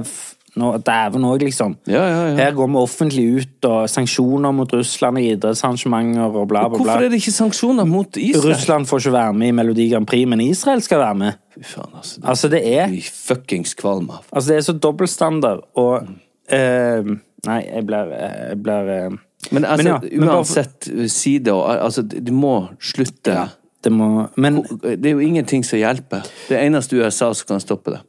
Dæven 0.55 1.25
òg, 1.27 1.43
liksom. 1.43 1.73
Ja, 1.91 2.05
ja, 2.07 2.19
ja. 2.29 2.35
Her 2.39 2.53
går 2.55 2.69
vi 2.71 2.77
offentlig 2.79 3.25
ut, 3.41 3.67
og 3.67 3.89
sanksjoner 3.91 4.53
mot 4.55 4.71
Russland 4.71 5.19
i 5.19 5.33
idrettsarrangementer 5.33 6.29
og 6.29 6.47
bla, 6.47 6.69
bla, 6.69 6.71
bla. 6.71 6.79
Hvorfor 6.79 7.09
er 7.09 7.11
det 7.11 7.19
ikke 7.19 7.35
sanksjoner 7.35 7.89
mot 7.91 8.07
Israel? 8.21 8.53
Russland 8.53 8.87
får 8.87 9.03
ikke 9.03 9.17
være 9.17 9.35
med 9.41 9.51
i 9.51 9.57
Melodi 9.59 9.89
Grand 9.91 10.07
Prix, 10.07 10.29
men 10.31 10.45
Israel 10.45 10.85
skal 10.87 11.03
være 11.03 11.19
med. 11.25 11.41
Fy 11.57 11.65
faen, 11.73 11.91
altså. 11.99 12.23
Altså, 12.23 12.53
det 12.55 12.63
er 12.71 12.95
fuckings 13.11 13.75
kvalm 13.75 14.07
av. 14.15 14.23
Altså, 14.31 14.53
det 14.53 14.61
er 14.61 14.67
så 14.69 14.77
dobbeltstandard, 14.79 15.67
og 15.75 16.07
eh, 16.55 17.03
Nei, 17.45 17.61
jeg 17.67 17.85
blir, 17.85 18.15
jeg 18.15 18.57
blir 18.65 18.87
eh, 18.95 19.17
Men 19.51 19.65
altså, 19.65 19.85
Men 19.85 19.93
ja, 19.93 19.99
bare 19.99 20.29
for- 20.29 20.37
uansett 20.37 21.11
side 21.11 21.53
altså, 21.53 22.03
Du 22.03 22.33
må 22.33 22.69
slutte. 22.81 23.49
Det 23.85 23.93
må 23.93 24.29
Men, 24.37 24.63
Det 24.83 25.07
er 25.07 25.11
jo 25.11 25.21
ingenting 25.21 25.65
som 25.65 25.79
hjelper. 25.79 26.25
Det 26.49 26.59
eneste 26.61 26.97
USA 26.97 27.33
som 27.35 27.47
kan 27.47 27.61
stoppe 27.61 27.97
det. 27.97 28.01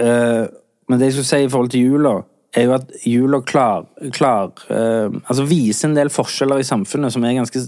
Uh, 0.00 0.46
men 0.88 0.98
det 0.98 1.10
jeg 1.10 1.12
skulle 1.20 1.30
si 1.30 1.44
i 1.44 1.48
forhold 1.48 1.70
til 1.70 1.86
jula, 1.86 2.14
er 2.56 2.64
jo 2.66 2.72
at 2.74 2.92
jula 3.06 3.40
klar, 3.46 3.84
klar 4.16 4.48
uh, 4.70 5.12
Altså 5.28 5.44
viser 5.46 5.88
en 5.88 5.94
del 5.94 6.10
forskjeller 6.10 6.58
i 6.58 6.66
samfunnet 6.66 7.12
som 7.14 7.24
er 7.24 7.36
ganske 7.36 7.62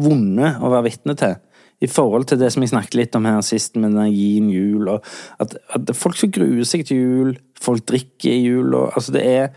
vonde 0.00 0.54
å 0.62 0.70
være 0.72 0.86
vitne 0.88 1.16
til. 1.18 1.36
I 1.82 1.88
forhold 1.90 2.28
til 2.30 2.38
det 2.38 2.52
som 2.54 2.62
jeg 2.62 2.70
snakket 2.70 2.94
litt 2.94 3.16
om 3.18 3.26
her 3.26 3.40
sist, 3.42 3.74
med 3.76 3.96
den 3.98 4.14
gin 4.14 4.48
jul, 4.54 4.86
og 4.88 5.04
at, 5.42 5.56
at 5.74 5.90
folk 5.98 6.14
skal 6.16 6.30
gruer 6.30 6.68
seg 6.68 6.86
til 6.86 7.00
jul, 7.00 7.32
folk 7.60 7.82
drikker 7.90 8.30
i 8.30 8.44
jul, 8.44 8.76
og 8.78 8.94
altså 8.94 9.16
det 9.16 9.24
er 9.26 9.48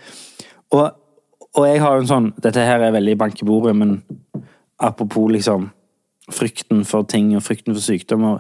Og, 0.74 0.90
og 1.56 1.68
jeg 1.70 1.82
har 1.82 1.96
jo 1.96 2.04
en 2.04 2.10
sånn 2.10 2.30
Dette 2.44 2.64
her 2.68 2.84
er 2.84 2.94
veldig 2.96 3.18
bank 3.22 3.42
i 3.42 3.48
bordet, 3.48 3.76
men 3.80 3.98
apropos 4.84 5.30
liksom 5.32 5.70
frykten 6.34 6.84
for 6.88 7.06
ting 7.08 7.36
og 7.38 7.44
frykten 7.46 7.76
for 7.76 7.84
sykdommer 7.86 8.40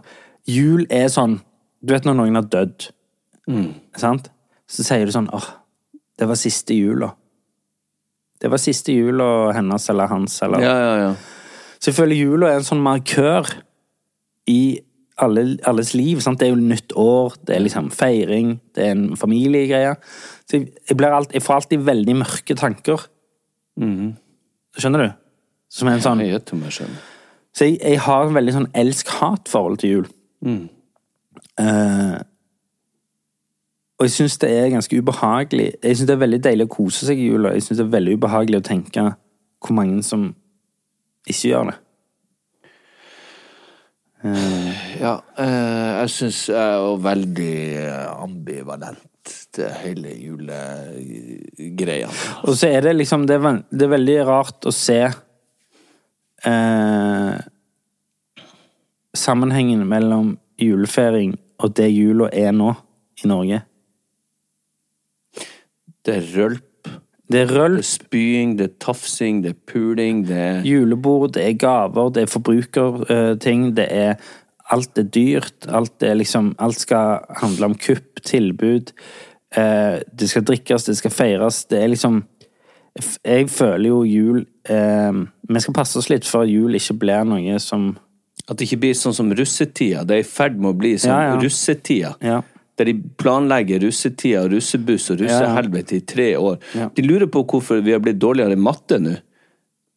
Jul 0.49 0.85
er 0.93 1.07
sånn 1.13 1.39
Du 1.85 1.93
vet 1.93 2.05
når 2.07 2.17
noen 2.17 2.39
har 2.39 2.47
dødd, 2.49 2.89
sant? 3.97 4.31
Så 4.67 4.83
sier 4.85 5.05
du 5.05 5.13
sånn 5.13 5.29
åh, 5.33 5.45
det 6.17 6.25
var 6.25 6.39
siste 6.39 6.73
jula. 6.73 7.11
Det 8.41 8.49
var 8.49 8.57
siste 8.57 8.95
jula 8.95 9.51
hennes 9.53 9.85
eller 9.93 10.09
hans, 10.09 10.39
eller 10.41 10.63
Ja, 10.63 10.73
ja, 10.81 10.95
ja. 11.03 11.11
så 11.77 11.91
jeg 11.91 11.97
føler 11.99 12.17
jula 12.17 12.49
er 12.49 12.59
en 12.59 12.65
sånn 12.65 12.81
markør 12.81 13.51
i 14.49 14.81
alle, 15.17 15.57
alles 15.63 15.93
liv. 15.93 16.19
Sant? 16.23 16.39
Det 16.39 16.47
er 16.49 16.53
jo 16.53 16.59
nytt 16.61 16.95
år, 16.99 17.35
det 17.47 17.55
er 17.55 17.63
liksom 17.63 17.89
feiring, 17.91 18.55
det 18.75 18.85
er 18.85 18.95
en 18.95 19.17
familiegreie. 19.19 19.95
Så 20.45 20.59
jeg, 20.59 20.71
jeg, 20.89 20.99
alt, 21.07 21.33
jeg 21.33 21.43
får 21.45 21.53
alltid 21.59 21.85
veldig 21.87 22.15
mørke 22.21 22.55
tanker. 22.59 23.07
Skjønner 24.77 25.05
du? 25.05 25.09
Som 25.71 25.89
er 25.89 25.97
en 25.97 26.03
sånn 26.03 26.21
Jeg. 26.23 26.43
Så 27.55 27.67
jeg, 27.69 27.79
jeg 27.81 27.99
har 28.03 28.27
en 28.27 28.35
veldig 28.35 28.53
sånn 28.55 28.71
elsk-hat-forhold 28.75 29.77
til 29.81 29.93
jul. 29.93 30.07
Eh, 31.59 32.17
og 33.95 34.07
jeg 34.07 34.11
syns 34.11 34.37
det 34.41 34.49
er 34.51 34.73
ganske 34.73 34.99
ubehagelig. 34.99 35.69
Jeg 35.79 35.97
syns 35.97 36.09
det 36.09 36.15
er 36.17 36.23
veldig 36.25 36.41
deilig 36.43 36.67
å 36.67 36.73
kose 36.75 37.07
seg 37.07 37.19
i 37.19 37.29
jula. 37.29 37.53
Jeg 37.55 37.63
syns 37.63 37.79
det 37.79 37.85
er 37.85 37.93
veldig 37.95 38.17
ubehagelig 38.19 38.59
å 38.59 38.67
tenke 38.67 39.05
hvor 39.63 39.77
mange 39.77 40.03
som 40.03 40.27
ikke 41.25 41.47
gjør 41.47 41.69
det. 41.71 41.77
Ja, 44.25 45.19
eh, 45.37 45.89
jeg 46.01 46.09
syns 46.09 46.39
jeg 46.49 46.57
er 46.57 47.03
veldig 47.03 47.57
eh, 47.83 48.07
ambivalent 48.23 49.33
til 49.53 49.69
hele 49.83 50.13
julegreia. 50.17 52.09
Og 52.45 52.57
så 52.57 52.71
er 52.73 52.87
det 52.87 52.95
liksom 52.97 53.27
Det 53.29 53.37
er, 53.37 53.61
det 53.69 53.85
er 53.85 53.93
veldig 53.93 54.17
rart 54.25 54.65
å 54.65 54.73
se 54.73 54.99
eh, 56.45 57.35
sammenhengen 59.15 59.85
mellom 59.87 60.35
julefeiring 60.61 61.35
og 61.61 61.75
det 61.77 61.89
jula 61.91 62.29
er 62.33 62.51
nå 62.55 62.73
i 63.23 63.29
Norge. 63.29 63.61
Det 66.05 66.17
er 66.19 66.31
rølp, 66.35 66.65
Det 67.31 67.39
er 67.41 67.47
det 67.49 67.61
er 67.79 67.81
spying, 67.81 68.57
det 68.59 68.65
er 68.69 68.73
tafsing, 68.79 69.43
det 69.43 69.55
er 69.55 69.61
puling, 69.71 70.27
det 70.27 70.37
er 70.37 70.59
julebord, 70.61 71.31
det 71.33 71.45
er 71.47 71.55
gaver, 71.57 72.11
det 72.13 72.23
er 72.23 72.33
forbrukerting, 72.33 73.71
det 73.77 73.87
er 73.89 74.19
Alt 74.73 74.97
er 74.97 75.05
dyrt. 75.13 75.67
Alt 75.69 76.03
er 76.03 76.15
liksom 76.17 76.55
Alt 76.57 76.79
skal 76.81 77.19
handle 77.37 77.65
om 77.65 77.75
kupp, 77.77 78.21
tilbud. 78.25 78.93
Eh, 79.55 79.99
det 80.19 80.29
skal 80.29 80.45
drikkes, 80.45 80.87
det 80.87 80.97
skal 80.97 81.13
feires. 81.13 81.65
Det 81.69 81.83
er 81.83 81.87
liksom 81.87 82.23
Jeg 83.25 83.49
føler 83.49 83.89
jo 83.89 84.03
jul 84.07 84.45
eh, 84.69 85.13
Vi 85.49 85.59
skal 85.59 85.73
passe 85.75 85.99
oss 85.99 86.09
litt 86.09 86.25
for 86.25 86.45
at 86.45 86.49
jul 86.49 86.75
ikke 86.75 86.95
blir 87.03 87.25
noe 87.27 87.59
som 87.59 87.97
At 88.49 88.57
det 88.57 88.65
ikke 88.67 88.81
blir 88.87 88.97
sånn 88.97 89.13
som 89.13 89.31
russetida. 89.35 90.03
Det 90.03 90.15
er 90.17 90.23
i 90.23 90.27
ferd 90.27 90.57
med 90.57 90.73
å 90.73 90.77
bli 90.79 90.95
sånn 90.97 91.13
Ja, 91.13 91.33
ja. 91.33 91.39
russetida. 91.41 92.15
Ja. 92.21 92.41
Der 92.77 92.85
de 92.89 92.93
planlegger 93.17 93.79
russetida, 93.85 94.41
russebuss 94.51 95.09
og 95.13 95.21
russehelvete 95.23 95.95
i 95.95 96.01
tre 96.01 96.33
år. 96.35 96.57
De 96.95 97.01
lurer 97.05 97.27
på 97.31 97.45
hvorfor 97.47 97.79
vi 97.85 97.93
har 97.95 97.99
blitt 98.03 98.19
dårligere 98.19 98.51
i 98.57 98.59
matte 98.59 98.99
nå. 98.99 99.15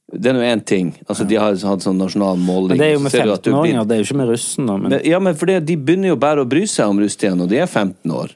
Det 0.08 0.30
er 0.30 0.36
nå 0.38 0.40
én 0.40 0.62
ting. 0.64 0.94
Altså, 1.06 1.26
De 1.28 1.36
har 1.36 1.52
hatt 1.52 1.82
sånn 1.84 1.98
nasjonal 2.00 2.38
måling. 2.40 2.70
Men 2.70 2.78
det 2.80 2.86
er 2.86 2.94
jo 2.94 3.00
med 3.04 3.12
15-åringer, 3.12 3.42
blir- 3.42 3.52
15-åringer, 3.52 3.88
det 3.88 3.96
er 3.96 3.98
jo 4.00 4.06
ikke 4.06 4.16
med 4.22 4.28
russen, 4.30 4.66
da. 4.70 4.76
Men 4.78 4.94
ja, 5.04 5.18
men 5.20 5.34
fordi 5.36 5.58
de 5.68 5.76
begynner 5.76 6.08
jo 6.14 6.16
bare 6.16 6.44
å 6.44 6.48
bry 6.48 6.62
seg 6.70 6.88
om 6.88 6.98
russetida 7.02 7.34
når 7.36 7.48
de 7.50 7.58
er 7.60 7.66
15 7.66 8.14
år. 8.22 8.32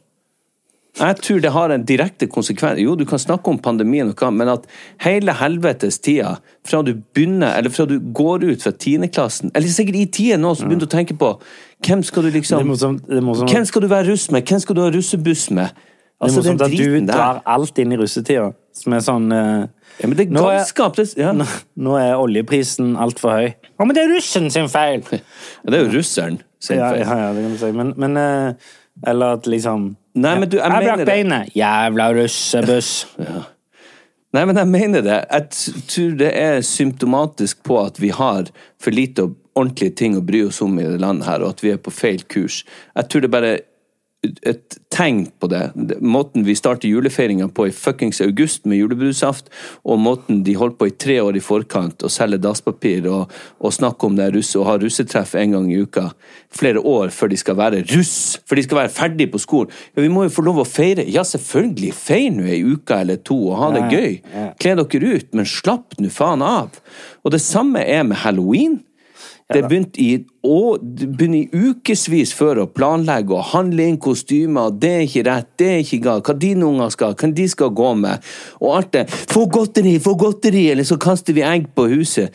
Jeg 1.00 1.16
tror 1.24 1.38
det 1.40 1.50
har 1.55 1.72
en 1.72 1.85
direkte 1.88 2.26
konsekvens. 2.28 2.81
Jo, 2.83 2.92
du 3.00 3.07
kan 3.09 3.18
snakke 3.18 3.48
om 3.48 3.59
pandemien, 3.59 4.12
men 4.37 4.48
at 4.52 4.66
hele 5.00 5.33
helvetes 5.33 5.96
tida, 6.05 6.35
fra 6.68 6.83
du 6.85 6.92
begynner, 7.14 7.57
eller 7.57 7.72
fra 7.72 7.87
du 7.88 7.96
går 8.12 8.44
ut 8.44 8.62
fra 8.62 8.74
tiendeklassen, 8.76 9.50
eller 9.55 9.72
sikkert 9.72 9.96
i 9.96 10.05
tida 10.07 10.37
nå, 10.37 10.52
så 10.55 10.66
begynner 10.66 10.85
du 10.85 10.90
å 10.90 10.96
tenke 10.98 11.16
på 11.16 11.33
hvem 11.83 12.02
skal 12.07 12.22
du 12.22 12.28
det 12.28 12.42
liksom 12.42 12.68
morsomt, 12.68 13.07
det 13.09 13.22
må 13.24 13.35
som, 13.35 13.48
Hvem 13.48 13.64
skal 13.66 13.83
du 13.83 13.88
være 13.90 14.12
russ 14.12 14.28
med? 14.31 14.44
Hvem 14.46 14.61
skal 14.62 14.76
du 14.76 14.83
ha 14.85 14.90
russebuss 14.92 15.48
med? 15.50 15.72
det 15.72 15.81
er 15.81 16.28
Altså, 16.28 16.38
morsomt 16.38 16.62
at 16.62 16.74
du 16.78 17.07
drar 17.09 17.40
alt 17.50 17.78
inn 17.83 17.94
i 17.94 17.98
russetida. 17.98 18.52
Som 18.76 18.94
er 18.94 19.02
sånn 19.02 19.33
uh, 19.35 19.64
Ja, 19.98 20.07
men 20.07 20.14
det 20.16 20.28
er 20.28 20.37
galskap. 20.37 21.00
Nå, 21.00 21.07
ja. 21.18 21.33
nå, 21.35 21.48
nå 21.83 21.96
er 21.98 22.12
oljeprisen 22.20 22.94
altfor 23.00 23.35
høy. 23.35 23.48
Å, 23.74 23.88
men 23.88 23.96
det 23.96 24.05
er 24.05 24.14
russen 24.14 24.46
sin 24.55 24.70
feil! 24.70 25.02
Ja, 25.11 25.72
det 25.72 25.81
er 25.81 25.88
jo 25.88 25.96
russeren 25.96 26.38
sin 26.62 26.78
feil. 26.78 27.02
ja, 27.02 27.18
ja, 27.24 27.33
det 27.35 27.42
kan 27.42 27.57
du 27.57 27.61
si. 27.64 27.72
Men, 27.81 27.92
men 27.98 28.22
eh, 28.22 28.70
Eller 29.07 29.38
at 29.38 29.49
liksom 29.51 29.93
Nei, 30.12 30.35
men 30.37 30.51
du, 30.51 30.59
jeg 30.59 30.69
Jeg 30.69 30.85
brakk 30.85 31.07
beinet! 31.09 31.53
Jævla 31.57 32.11
russebuss! 32.12 32.91
Nei, 34.33 34.43
men 34.49 34.57
jeg 34.57 34.69
mener 34.69 35.05
det. 35.05 35.19
Jeg 35.29 35.85
tror 35.93 36.12
det 36.21 36.31
er 36.37 36.62
symptomatisk 36.65 37.62
på 37.69 37.79
at 37.83 38.01
vi 38.01 38.09
har 38.12 38.49
for 38.81 38.93
lite 38.93 39.27
og 39.27 39.38
ordentlige 39.59 39.97
ting 40.01 40.17
å 40.17 40.25
bry 40.25 40.41
oss 40.47 40.62
om 40.65 40.79
i 40.81 40.87
det 40.87 41.01
landet 41.03 41.29
her, 41.29 41.45
og 41.45 41.57
at 41.57 41.65
vi 41.65 41.75
er 41.75 41.81
på 41.81 41.93
feil 41.93 42.25
kurs. 42.33 42.62
Jeg 42.97 43.09
tror 43.12 43.25
det 43.25 43.33
bare 43.33 43.53
et 44.23 44.77
tegn 44.93 45.25
på 45.43 45.49
det. 45.51 45.61
Måten 45.99 46.45
vi 46.47 46.55
starter 46.55 46.87
julefeiringa 46.87 47.49
på 47.55 47.67
i 47.67 47.73
fuckings 47.75 48.21
august 48.23 48.69
med 48.71 48.79
julebrussaft, 48.79 49.49
og 49.83 49.99
måten 49.99 50.45
de 50.47 50.55
holdt 50.59 50.77
på 50.79 50.87
i 50.87 50.95
tre 50.95 51.17
år 51.23 51.39
i 51.39 51.43
forkant 51.43 52.05
og 52.07 52.13
selger 52.13 52.39
dasspapir 52.43 53.09
og, 53.11 53.33
og 53.59 53.75
snakke 53.75 54.07
om 54.07 54.19
det 54.19 54.29
er 54.29 54.37
russ 54.37 54.53
og 54.59 54.69
ha 54.69 54.77
russetreff 54.79 55.35
en 55.39 55.57
gang 55.57 55.67
i 55.73 55.81
uka, 55.83 56.13
flere 56.55 56.79
år 56.79 57.11
før 57.15 57.33
de 57.33 57.41
skal 57.41 57.59
være 57.59 57.83
russ, 57.91 58.39
for 58.47 58.59
de 58.59 58.67
skal 58.67 58.83
være 58.85 58.95
ferdig 58.95 59.27
på 59.33 59.43
skolen. 59.43 59.75
Ja, 59.97 60.05
vi 60.05 60.13
må 60.13 60.29
jo 60.29 60.37
få 60.37 60.47
lov 60.47 60.63
å 60.63 60.69
feire. 60.69 61.09
Ja, 61.11 61.27
selvfølgelig, 61.27 61.91
feir 61.99 62.31
nå 62.37 62.47
ei 62.47 62.63
uke 62.63 63.03
eller 63.03 63.19
to 63.27 63.41
og 63.49 63.59
ha 63.59 63.73
det 63.75 63.89
gøy. 63.91 64.17
Kle 64.63 64.79
dere 64.79 65.13
ut, 65.19 65.35
men 65.35 65.51
slapp 65.51 65.99
nå 65.99 66.13
faen 66.15 66.47
av. 66.47 66.79
Og 67.27 67.35
det 67.35 67.43
samme 67.43 67.83
er 67.83 68.07
med 68.07 68.23
halloween. 68.23 68.81
Det 69.55 69.62
begynte 69.69 70.01
i, 70.03 70.15
i 70.19 71.43
ukevis 71.53 72.33
før 72.37 72.62
å 72.62 72.69
planlegge 72.71 73.37
og 73.37 73.51
handle 73.53 73.87
inn 73.88 73.99
kostymer. 74.03 74.73
Det 74.75 74.93
er 74.93 75.05
ikke 75.07 75.27
rett, 75.29 75.51
det 75.61 75.69
er 75.71 75.83
ikke 75.85 76.01
galt. 76.07 76.29
Hva 76.29 76.37
dine 76.38 76.69
unger 76.69 76.95
skal, 76.95 77.17
hva 77.19 77.31
de 77.37 77.47
skal 77.53 77.75
gå 77.83 77.93
med. 78.01 78.33
Og 78.61 78.77
alt 78.79 78.93
det. 78.97 79.05
Få 79.33 79.47
godteri, 79.53 79.99
få 80.03 80.17
godteri! 80.21 80.69
Eller 80.73 80.88
så 80.88 80.99
kaster 81.01 81.37
vi 81.37 81.45
egg 81.47 81.71
på 81.77 81.88
huset. 81.93 82.35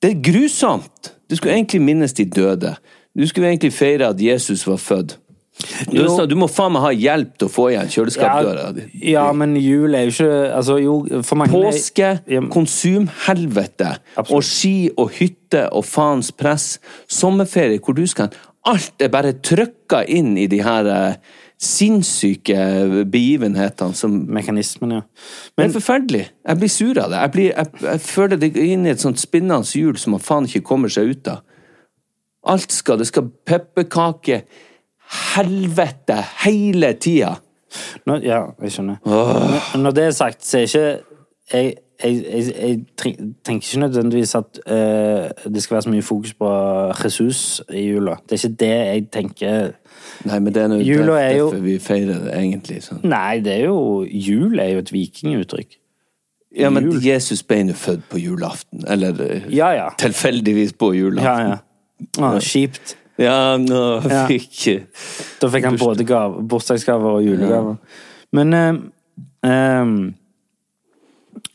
Det 0.00 0.14
er 0.14 0.22
grusomt! 0.30 1.14
Du 1.30 1.36
skulle 1.36 1.54
egentlig 1.54 1.82
minnes 1.84 2.12
de 2.16 2.24
døde. 2.26 2.74
Du 3.14 3.26
skulle 3.26 3.50
egentlig 3.50 3.72
feire 3.72 4.08
at 4.10 4.22
Jesus 4.22 4.66
var 4.66 4.80
født. 4.82 5.18
Du, 5.90 5.96
Jo. 5.96 6.26
du 6.26 6.34
må 6.38 6.48
faen 6.50 6.72
meg 6.74 6.82
ha 6.82 6.90
hjelp 6.92 7.34
til 7.38 7.48
å 7.48 7.52
få 7.52 7.66
igjen 7.72 7.88
kjøleskapsdøra 7.92 8.68
di. 8.76 8.84
ja, 9.12 9.26
men 9.32 9.56
jul 9.60 9.94
er 9.94 10.08
jo 10.08 10.14
ikke 10.14 10.38
Altså, 10.56 10.78
jo, 10.82 10.94
mange 11.36 11.52
Påske, 11.52 12.12
Ja, 12.30 12.40
konsumhelvete, 12.52 13.94
og 14.28 14.42
ski 14.46 14.90
og 14.96 15.10
hytte 15.18 15.66
og 15.72 15.84
faens 15.84 16.32
press, 16.32 16.78
sommerferie 17.08 17.80
hvor 17.82 17.96
du 17.98 18.06
skal 18.10 18.30
Alt 18.68 19.00
er 19.00 19.08
bare 19.12 19.32
trykka 19.40 20.02
inn 20.12 20.34
i 20.36 20.46
de 20.52 20.58
her 20.60 20.84
eh, 20.92 21.14
sinnssyke 21.60 22.56
begivenhetene 23.08 23.96
som 23.96 24.18
Mekanismen, 24.32 24.92
ja. 24.98 25.00
Det 25.56 25.64
er 25.66 25.72
forferdelig. 25.74 26.26
Jeg 26.48 26.60
blir 26.60 26.72
sur 26.72 27.00
av 27.00 27.10
det. 27.12 27.20
Jeg, 27.20 27.32
blir, 27.34 27.48
jeg, 27.54 27.82
jeg 27.86 28.00
føler 28.04 28.40
det 28.40 28.50
inn 28.60 28.84
i 28.84 28.92
et 28.92 29.00
sånt 29.00 29.20
spinnende 29.20 29.64
hjul 29.64 29.96
som 30.00 30.12
man 30.16 30.24
faen 30.24 30.48
ikke 30.48 30.64
kommer 30.72 30.92
seg 30.92 31.12
ut 31.14 31.32
av. 31.32 31.40
Alt 32.48 32.72
skal 32.72 33.00
Det 33.00 33.08
skal 33.10 33.28
pepperkake 33.48 34.42
Helvete! 35.34 36.18
Hele 36.44 36.92
tida! 37.02 37.34
Ja, 38.06 38.40
jeg 38.62 38.72
skjønner. 38.74 38.96
Men 39.06 39.82
Når 39.84 39.90
det 39.94 40.04
er 40.04 40.10
sagt, 40.16 40.44
så 40.46 40.58
er 40.58 40.66
ikke 40.66 40.84
Jeg, 41.52 41.74
jeg, 42.04 42.24
jeg, 42.32 42.44
jeg 42.62 42.76
tenker 43.44 43.66
ikke 43.66 43.80
nødvendigvis 43.82 44.34
at 44.38 44.58
uh, 44.70 45.50
det 45.52 45.62
skal 45.62 45.74
være 45.74 45.82
så 45.82 45.90
mye 45.90 46.02
fokus 46.06 46.34
på 46.38 46.50
Jesus 47.04 47.40
i 47.74 47.82
jula. 47.90 48.14
Det 48.30 48.38
er 48.38 48.46
ikke 48.48 48.56
det 48.60 48.68
jeg 48.70 49.02
tenker. 49.12 49.72
Nei, 50.24 50.38
men 50.38 50.54
det 50.54 50.62
er 50.62 50.68
nå 50.70 50.78
Jula 50.86 51.16
er 51.20 51.34
jo- 51.36 51.50
derfor 51.50 51.64
vi 51.64 51.74
feirer 51.82 52.22
det, 52.24 52.32
egentlig. 52.38 52.78
Sånn. 52.86 53.02
Nei, 53.04 53.40
det 53.44 53.52
er 53.58 53.64
jo 53.66 54.04
Jul 54.06 54.58
er 54.62 54.70
jo 54.76 54.78
et 54.84 54.92
vikinguttrykk. 54.94 55.76
Ja, 56.58 56.70
men 56.70 56.86
Jul. 56.88 57.02
Jesus 57.04 57.42
ble 57.46 57.60
jo 57.68 57.74
født 57.78 58.06
på 58.10 58.18
julaften. 58.22 58.84
Eller 58.90 59.14
Ja, 59.50 59.70
ja. 59.76 59.88
tilfeldigvis 59.98 60.72
på 60.78 60.92
Ja, 60.94 61.00
julaften. 61.00 61.48
ja. 61.50 61.58
Ah, 62.24 62.38
kjipt. 62.40 62.96
Ja, 63.20 63.56
nå 63.60 63.80
Ja. 64.08 64.24
fikk 64.30 64.86
Da 65.40 65.50
fikk 65.52 65.64
han 65.68 65.76
både 65.80 66.06
gave, 66.08 66.40
bursdagsgaver 66.48 67.18
og 67.18 67.26
julegaver. 67.26 67.76
Men 68.32 68.54
eh, 68.54 68.72
ehm, 69.50 70.14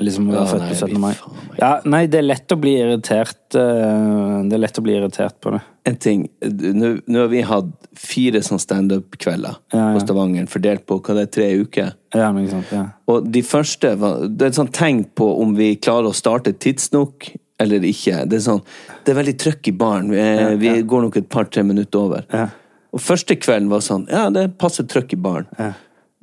Liksom 0.04 0.28
å 0.28 0.34
Ja, 0.34 0.42
være 0.44 0.60
født 0.60 0.68
på 0.68 0.76
17. 0.90 1.00
mai. 1.00 1.14
Ja, 1.60 1.70
nei, 1.88 2.02
det 2.12 2.20
er 2.20 2.26
lett 2.26 2.52
å 2.52 2.58
bli 2.60 2.74
irritert 2.82 3.56
eh, 3.56 4.42
Det 4.50 4.58
er 4.58 4.62
lett 4.62 4.80
å 4.80 4.84
bli 4.84 4.96
irritert 4.98 5.38
på 5.44 5.54
det. 5.56 5.62
En 5.88 5.96
ting, 6.02 6.26
nå 6.44 6.90
nå 7.08 7.20
har 7.22 7.30
vi 7.32 7.42
hatt 7.46 7.70
fire 7.96 8.42
sånn 8.44 8.60
standup-kvelder 8.60 9.56
Ja, 9.72 9.80
ja. 9.80 9.94
på 9.96 10.02
Stavanger, 10.04 10.50
fordelt 10.52 10.84
på 10.90 10.98
hva 11.00 11.16
det 11.16 11.28
er, 11.28 11.32
tre 11.38 11.48
uker. 11.62 11.94
Ja, 12.16 12.32
ja. 12.74 12.84
Og 13.08 13.30
de 13.32 13.42
første 13.46 13.94
var, 14.00 14.26
Det 14.28 14.42
er 14.42 14.52
et 14.52 14.60
sånt 14.60 14.74
tegn 14.76 15.06
på 15.16 15.30
om 15.42 15.56
vi 15.56 15.76
klarer 15.76 16.10
å 16.12 16.18
starte 16.18 16.52
tidsnok 16.54 17.30
eller 17.60 17.80
ikke. 17.88 18.26
Det 18.30 18.38
er 18.40 18.44
sånn 18.46 18.62
Det 19.06 19.14
er 19.14 19.20
veldig 19.22 19.38
trøkk 19.40 19.68
i 19.68 19.72
baren. 19.72 20.10
Vi, 20.12 20.22
vi 20.62 20.82
går 20.84 21.02
nok 21.08 21.18
et 21.18 21.30
par-tre 21.30 21.64
minutter 21.64 22.00
over. 22.00 22.26
Ja. 22.34 22.48
Og 22.96 23.02
første 23.04 23.36
kvelden 23.40 23.70
var 23.70 23.80
sånn 23.86 24.08
Ja, 24.12 24.30
det 24.30 24.58
passer 24.58 24.84
trøkk 24.88 25.14
i 25.14 25.20
baren. 25.20 25.48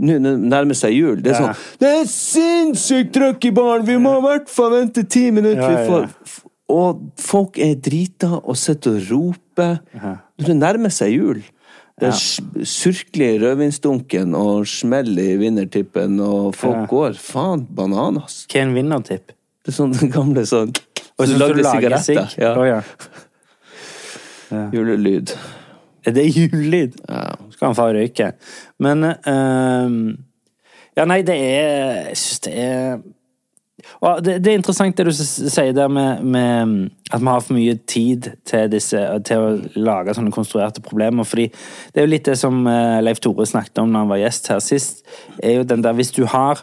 Nå 0.03 0.17
nærmer 0.19 0.75
seg 0.75 0.95
jul. 0.97 1.21
Det 1.23 1.33
er 1.33 1.41
Ja. 1.41 1.53
sånn 1.53 1.79
Det 1.79 1.89
er 2.01 2.05
sinnssykt 2.11 3.13
trøkk 3.15 3.45
i 3.45 3.51
baren! 3.55 3.85
Vi 3.87 3.97
må 4.03 4.17
i 4.19 4.23
hvert 4.27 4.49
fall 4.51 4.71
vente 4.73 5.05
ti 5.09 5.31
minutter! 5.31 5.61
Ja, 5.63 5.83
ja, 5.83 5.89
får- 5.89 6.43
Og 6.73 7.01
folk 7.21 7.59
er 7.59 7.75
drita 7.77 8.41
og 8.43 8.57
sitter 8.57 8.97
og 8.97 9.11
roper. 9.11 9.81
Når 9.95 10.47
det 10.47 10.57
nærmer 10.57 10.91
seg 10.91 11.13
jul 11.19 11.43
det 12.01 12.09
er 12.09 12.17
ja. 12.17 12.65
surkler 12.65 13.35
i 13.37 13.39
rødvinsdunken 13.39 14.33
og 14.35 14.65
smell 14.67 15.13
i 15.21 15.37
vinnertippen, 15.39 16.17
og 16.25 16.55
folk 16.57 16.75
Ja. 16.81 16.87
går 16.87 17.13
faen 17.21 17.67
bananas. 17.71 18.47
Hva 18.49 18.57
er 18.57 18.63
en 18.63 18.75
vinnertipp? 18.75 19.27
Det 19.63 19.69
er 19.69 19.77
sånn 19.77 19.93
gamle 20.17 20.43
sånn 20.49 20.73
Og 21.19 21.27
Du 21.27 21.33
så 21.33 21.39
lagde 21.39 21.63
lager 21.63 21.99
sigaretter. 21.99 22.35
Ja. 22.39 22.53
Oh, 22.59 22.67
ja. 22.73 22.83
Julelyd. 24.73 25.35
Er 26.07 26.17
det 26.17 26.27
julelyd? 26.37 26.99
Ja. 27.09 27.25
Skal 27.51 27.67
han 27.67 27.79
få 27.79 27.89
røyke. 27.95 28.33
Men 28.83 29.05
uh, 29.05 30.15
Ja, 30.97 31.07
nei, 31.09 31.23
det 31.25 31.37
er 31.41 32.09
Jeg 32.11 32.17
syns 32.21 32.41
det 32.45 32.55
er 32.61 33.03
og 34.03 34.23
det, 34.25 34.37
det 34.43 34.53
er 34.53 34.59
interessant 34.59 34.99
det 34.99 35.07
du 35.09 35.13
sier 35.15 35.73
der 35.75 35.91
med, 35.91 36.23
med 36.23 36.91
at 37.11 37.23
vi 37.23 37.31
har 37.31 37.43
for 37.43 37.57
mye 37.57 37.75
tid 37.89 38.29
til, 38.49 38.69
disse, 38.73 39.01
til 39.27 39.43
å 39.43 39.81
lage 39.83 40.15
sånne 40.17 40.35
konstruerte 40.35 40.83
problemer. 40.85 41.27
fordi 41.27 41.49
det 41.51 42.03
er 42.03 42.07
jo 42.07 42.13
litt 42.13 42.29
det 42.31 42.37
som 42.39 42.63
eh, 42.71 43.01
Leif 43.03 43.23
Tore 43.23 43.47
snakket 43.49 43.83
om 43.83 43.91
når 43.93 44.05
han 44.05 44.13
var 44.13 44.23
gjest 44.23 44.53
her 44.55 44.63
sist. 44.63 45.03
er 45.43 45.59
jo 45.59 45.69
den 45.69 45.83
der, 45.83 45.97
Hvis 45.99 46.15
du 46.15 46.25
har 46.27 46.63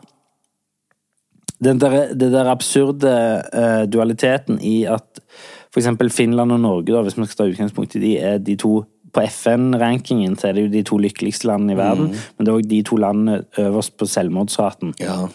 den 1.63 1.79
der, 1.81 2.13
det 2.13 2.31
der 2.31 2.51
absurde 2.51 3.11
uh, 3.53 3.83
dualiteten 3.91 4.61
i 4.61 4.83
at 4.87 5.21
for 5.69 5.79
eksempel 5.81 6.09
Finland 6.09 6.51
og 6.51 6.59
Norge, 6.59 6.93
da, 6.93 7.01
hvis 7.01 7.17
vi 7.17 7.25
skal 7.25 7.37
ta 7.37 7.49
utgangspunkt 7.51 7.95
i 7.95 7.99
de, 7.99 8.17
er 8.17 8.37
de 8.37 8.55
to 8.55 8.83
På 9.13 9.23
FN-rankingen 9.25 10.35
så 10.37 10.47
er 10.47 10.53
det 10.53 10.63
jo 10.63 10.69
de 10.69 10.83
to 10.85 10.97
lykkeligste 11.01 11.47
landene 11.49 11.73
i 11.73 11.77
verden, 11.77 12.11
men 12.37 12.45
det 12.45 12.51
er 12.51 12.57
òg 12.59 12.67
de 12.69 12.81
to 12.85 12.95
landene 13.01 13.39
øverst 13.57 13.95
på 13.97 14.05
selvmordsraten. 14.05 14.93
ja. 15.01 15.27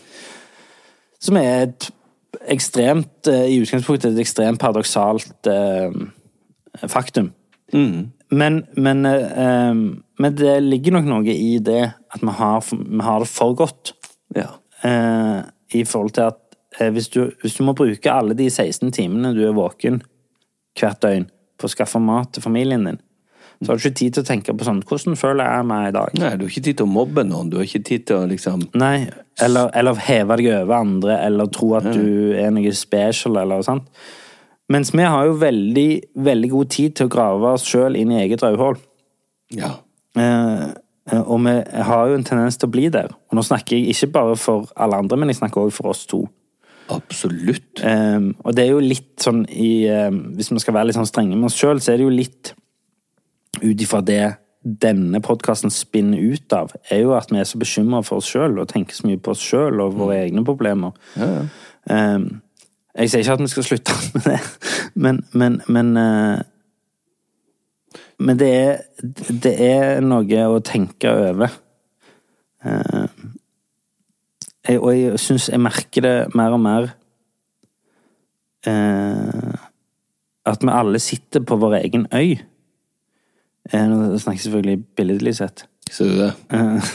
Som 1.21 1.37
er 1.41 1.63
et 1.63 1.91
ekstremt 2.53 3.27
eh, 3.27 3.49
I 3.51 3.61
utgangspunktet 3.63 4.13
et 4.13 4.21
ekstremt 4.21 4.61
paradoksalt 4.61 5.49
eh, 5.51 5.91
faktum. 6.87 7.33
Men, 8.31 8.65
men, 8.77 9.07
eh, 9.07 9.43
eh, 9.43 9.75
men 10.19 10.37
det 10.39 10.63
ligger 10.63 10.93
nok 10.93 11.05
noe 11.11 11.35
i 11.35 11.59
det 11.59 11.83
at 12.15 12.23
vi 12.23 12.31
har, 12.39 12.63
vi 12.71 13.03
har 13.03 13.19
det 13.19 13.29
for 13.29 13.55
godt. 13.55 13.95
ja. 14.37 14.53
Eh, 14.85 15.43
I 15.75 15.85
forhold 15.89 16.15
til 16.17 16.29
at 16.31 16.41
eh, 16.81 16.91
hvis, 16.95 17.11
du, 17.15 17.27
hvis 17.43 17.57
du 17.59 17.65
må 17.67 17.75
bruke 17.77 18.13
alle 18.13 18.37
de 18.39 18.51
16 18.51 18.93
timene 18.95 19.35
du 19.37 19.43
er 19.47 19.57
våken 19.57 20.03
hvert 20.79 21.03
døgn 21.03 21.29
på 21.59 21.69
å 21.69 21.71
skaffe 21.71 22.01
mat 22.03 22.33
til 22.35 22.43
familien 22.43 22.87
din, 22.89 23.03
så 23.63 23.71
har 23.71 23.79
du 23.79 23.85
ikke 23.85 23.99
tid 24.01 24.17
til 24.17 24.25
å 24.25 24.27
tenke 24.27 24.53
på 24.53 24.67
sånn 24.67 24.81
Hvordan 24.85 25.17
føler 25.17 25.47
jeg 25.47 25.67
meg 25.69 25.87
i 25.89 25.93
dag? 25.95 26.17
Nei, 26.19 26.33
du 26.37 26.45
har 26.45 26.51
ikke 26.51 26.65
tid 26.67 26.79
til 26.81 26.89
å 26.89 26.91
mobbe 26.91 27.23
noen. 27.25 27.53
Du 27.53 27.57
har 27.61 27.69
ikke 27.69 27.85
tid 27.87 28.07
til 28.09 28.19
å 28.19 28.27
liksom 28.29 28.65
Nei, 28.81 29.07
eller, 29.43 29.71
eller 29.79 30.03
heve 30.05 30.37
deg 30.41 30.51
over 30.59 30.75
andre, 30.77 31.19
eller 31.29 31.51
tro 31.55 31.71
at 31.79 31.87
du 31.95 32.35
er 32.39 32.51
noe 32.55 32.75
special, 32.77 33.39
eller 33.39 33.63
noe 33.63 33.67
sånt. 33.67 33.87
Mens 34.73 34.91
vi 34.95 35.05
har 35.05 35.29
jo 35.29 35.37
veldig, 35.41 35.89
veldig 36.25 36.51
god 36.51 36.71
tid 36.73 36.97
til 36.99 37.09
å 37.09 37.13
grave 37.13 37.55
oss 37.57 37.67
sjøl 37.69 37.99
inn 38.01 38.13
i 38.15 38.23
eget 38.23 38.43
rødhål. 38.45 38.79
Ja. 39.55 39.75
Eh, 40.17 40.23
eh, 40.25 40.69
og 41.13 41.43
vi 41.45 41.53
har 41.89 42.09
jo 42.09 42.17
en 42.17 42.25
tendens 42.25 42.57
til 42.57 42.71
å 42.71 42.73
bli 42.73 42.89
der. 42.93 43.13
Og 43.29 43.37
nå 43.37 43.45
snakker 43.45 43.77
jeg 43.77 43.93
ikke 43.93 44.13
bare 44.15 44.39
for 44.41 44.71
alle 44.77 45.03
andre, 45.03 45.19
men 45.21 45.29
jeg 45.29 45.43
snakker 45.43 45.61
også 45.61 45.77
for 45.83 45.93
oss 45.93 46.07
to. 46.09 46.23
Absolutt. 46.93 47.81
Um, 47.85 48.35
og 48.45 48.57
det 48.57 48.65
er 48.65 48.73
jo 48.75 48.81
litt 48.85 49.23
sånn 49.25 49.47
i 49.49 49.87
um, 49.89 50.19
Hvis 50.37 50.51
vi 50.53 50.61
skal 50.61 50.75
være 50.77 50.91
litt 50.91 50.99
sånn 50.99 51.09
strenge 51.09 51.37
med 51.37 51.49
oss 51.49 51.57
sjøl, 51.57 51.81
så 51.81 51.95
er 51.95 52.01
det 52.01 52.05
jo 52.05 52.13
litt 52.13 52.53
ut 53.63 53.85
ifra 53.85 54.03
det 54.05 54.35
denne 54.65 55.21
podkasten 55.21 55.73
spinner 55.73 56.21
ut 56.21 56.55
av, 56.57 56.73
er 56.89 57.03
jo 57.03 57.13
at 57.17 57.29
vi 57.33 57.37
er 57.41 57.49
så 57.49 57.61
bekymra 57.61 58.01
for 58.05 58.23
oss 58.23 58.31
sjøl 58.33 58.57
og 58.57 58.71
tenker 58.71 58.97
så 58.97 59.05
mye 59.05 59.21
på 59.21 59.35
oss 59.35 59.43
sjøl 59.45 59.83
og 59.85 59.99
våre 59.99 60.23
egne 60.23 60.45
problemer. 60.47 60.97
Eh, 61.21 62.25
jeg 62.95 63.13
sier 63.13 63.21
ikke 63.21 63.37
at 63.37 63.45
vi 63.45 63.51
skal 63.53 63.67
slutte 63.69 63.99
med 64.15 64.29
det, 64.31 64.39
men 64.95 65.21
Men, 65.33 65.61
men, 65.69 65.97
eh, 66.01 66.41
men 68.19 68.39
det, 68.39 68.51
er, 68.55 68.83
det 69.43 69.55
er 69.65 70.01
noe 70.05 70.45
å 70.51 70.61
tenke 70.65 71.11
over. 71.11 71.55
Eh, 72.65 73.07
jeg, 74.69 74.79
og 74.81 74.91
jeg 74.95 75.21
syns 75.21 75.51
jeg 75.51 75.61
merker 75.61 76.05
det 76.07 76.15
mer 76.39 76.55
og 76.57 76.63
mer 76.65 76.87
eh, 78.65 79.59
At 80.49 80.65
vi 80.65 80.73
alle 80.73 81.01
sitter 81.03 81.45
på 81.45 81.59
vår 81.61 81.77
egen 81.83 82.07
øy. 82.15 82.39
Eh, 83.73 83.85
nå 83.91 84.17
snakker 84.17 84.39
jeg 84.39 84.47
selvfølgelig 84.47 84.85
billedlig 84.97 85.37
sett. 85.41 85.67
Ser 85.91 86.13
du 86.13 86.23
det? 86.23 86.33
Eh, 86.55 86.95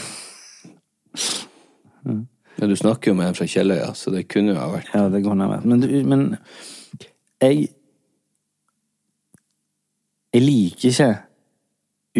Ja, 2.60 2.66
du 2.68 2.74
snakker 2.76 3.10
jo 3.10 3.16
med 3.16 3.30
en 3.30 3.36
fra 3.38 3.46
Kjelløya, 3.48 3.94
så 3.96 4.10
det 4.12 4.26
kunne 4.28 4.52
jo 4.52 4.58
ha 4.60 4.66
vært 4.68 4.90
Ja, 4.92 5.06
det 5.08 5.22
kunne 5.24 5.46
ha 5.46 5.54
vært. 5.54 5.64
Men, 5.64 5.80
men 6.10 6.24
jeg 7.40 7.70
Jeg 10.34 10.42
liker 10.42 10.88
ikke 10.88 11.10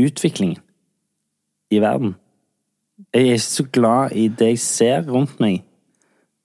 utviklingen 0.01 0.59
i 1.71 1.79
verden. 1.83 2.15
Jeg 3.15 3.23
er 3.23 3.33
ikke 3.33 3.45
så 3.45 3.65
glad 3.73 4.13
i 4.13 4.29
det 4.29 4.49
jeg 4.55 4.59
ser 4.59 5.07
rundt 5.09 5.41
meg 5.41 5.63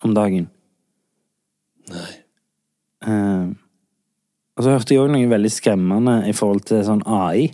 om 0.03 0.13
dagen. 0.15 0.49
Nei. 1.91 2.11
Uh, 3.05 3.53
og 4.55 4.63
så 4.63 4.71
hørte 4.71 4.95
jeg 4.95 5.03
òg 5.03 5.11
noe 5.13 5.29
veldig 5.29 5.51
skremmende 5.51 6.15
i 6.29 6.33
forhold 6.33 6.63
til 6.69 6.83
sånn 6.87 7.03
AI. 7.05 7.49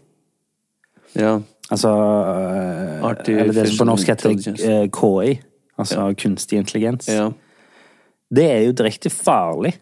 Ja. 1.18 1.40
Altså 1.72 1.92
uh, 1.92 3.08
Eller 3.10 3.56
det 3.56 3.70
som 3.72 3.82
på 3.82 3.88
norsk 3.90 4.12
heter 4.12 4.36
eh, 4.36 4.86
KI. 4.92 5.40
Altså 5.80 6.12
kunstig 6.20 6.60
intelligens. 6.60 7.08
ja. 7.10 7.32
Det 8.32 8.46
er 8.48 8.62
jo 8.64 8.72
direkte 8.72 9.10
farlig. 9.12 9.74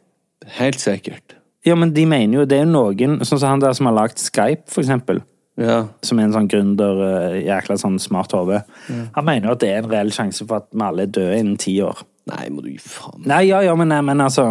Helt 0.58 0.80
sikkert. 0.82 1.36
Ja, 1.68 1.76
men 1.76 1.92
de 1.94 2.06
mener 2.08 2.40
jo 2.40 2.46
Det 2.48 2.56
er 2.56 2.64
jo 2.64 2.70
noen 2.72 3.18
Sånn 3.28 3.40
som 3.42 3.50
han 3.50 3.60
der 3.60 3.74
som 3.76 3.90
har 3.90 3.96
lagd 3.98 4.18
Skype, 4.22 4.70
for 4.72 4.82
eksempel. 4.82 5.20
Ja. 5.60 5.82
Som 6.08 6.20
er 6.22 6.30
en 6.30 6.32
sånn 6.38 6.48
gründer, 6.48 7.02
eh, 7.04 7.42
jækla 7.50 7.76
sånn 7.82 7.98
smart 8.00 8.32
hode. 8.32 8.62
Han 8.88 9.26
mener 9.28 9.50
jo 9.50 9.56
at 9.58 9.60
det 9.60 9.70
er 9.74 9.82
en 9.84 9.90
reell 9.92 10.12
sjanse 10.16 10.46
for 10.48 10.62
at 10.62 10.70
vi 10.72 10.86
alle 10.86 11.04
er 11.04 11.12
døde 11.12 11.40
innen 11.42 11.58
ti 11.60 11.74
år. 11.84 12.00
Nei, 12.32 12.46
må 12.54 12.62
du 12.64 12.70
gi 12.72 12.78
faen 12.80 13.26
Nei, 13.28 13.42
ja, 13.50 13.60
ja, 13.66 13.74
men, 13.76 13.90
nei, 13.92 14.00
men 14.06 14.22
altså 14.24 14.46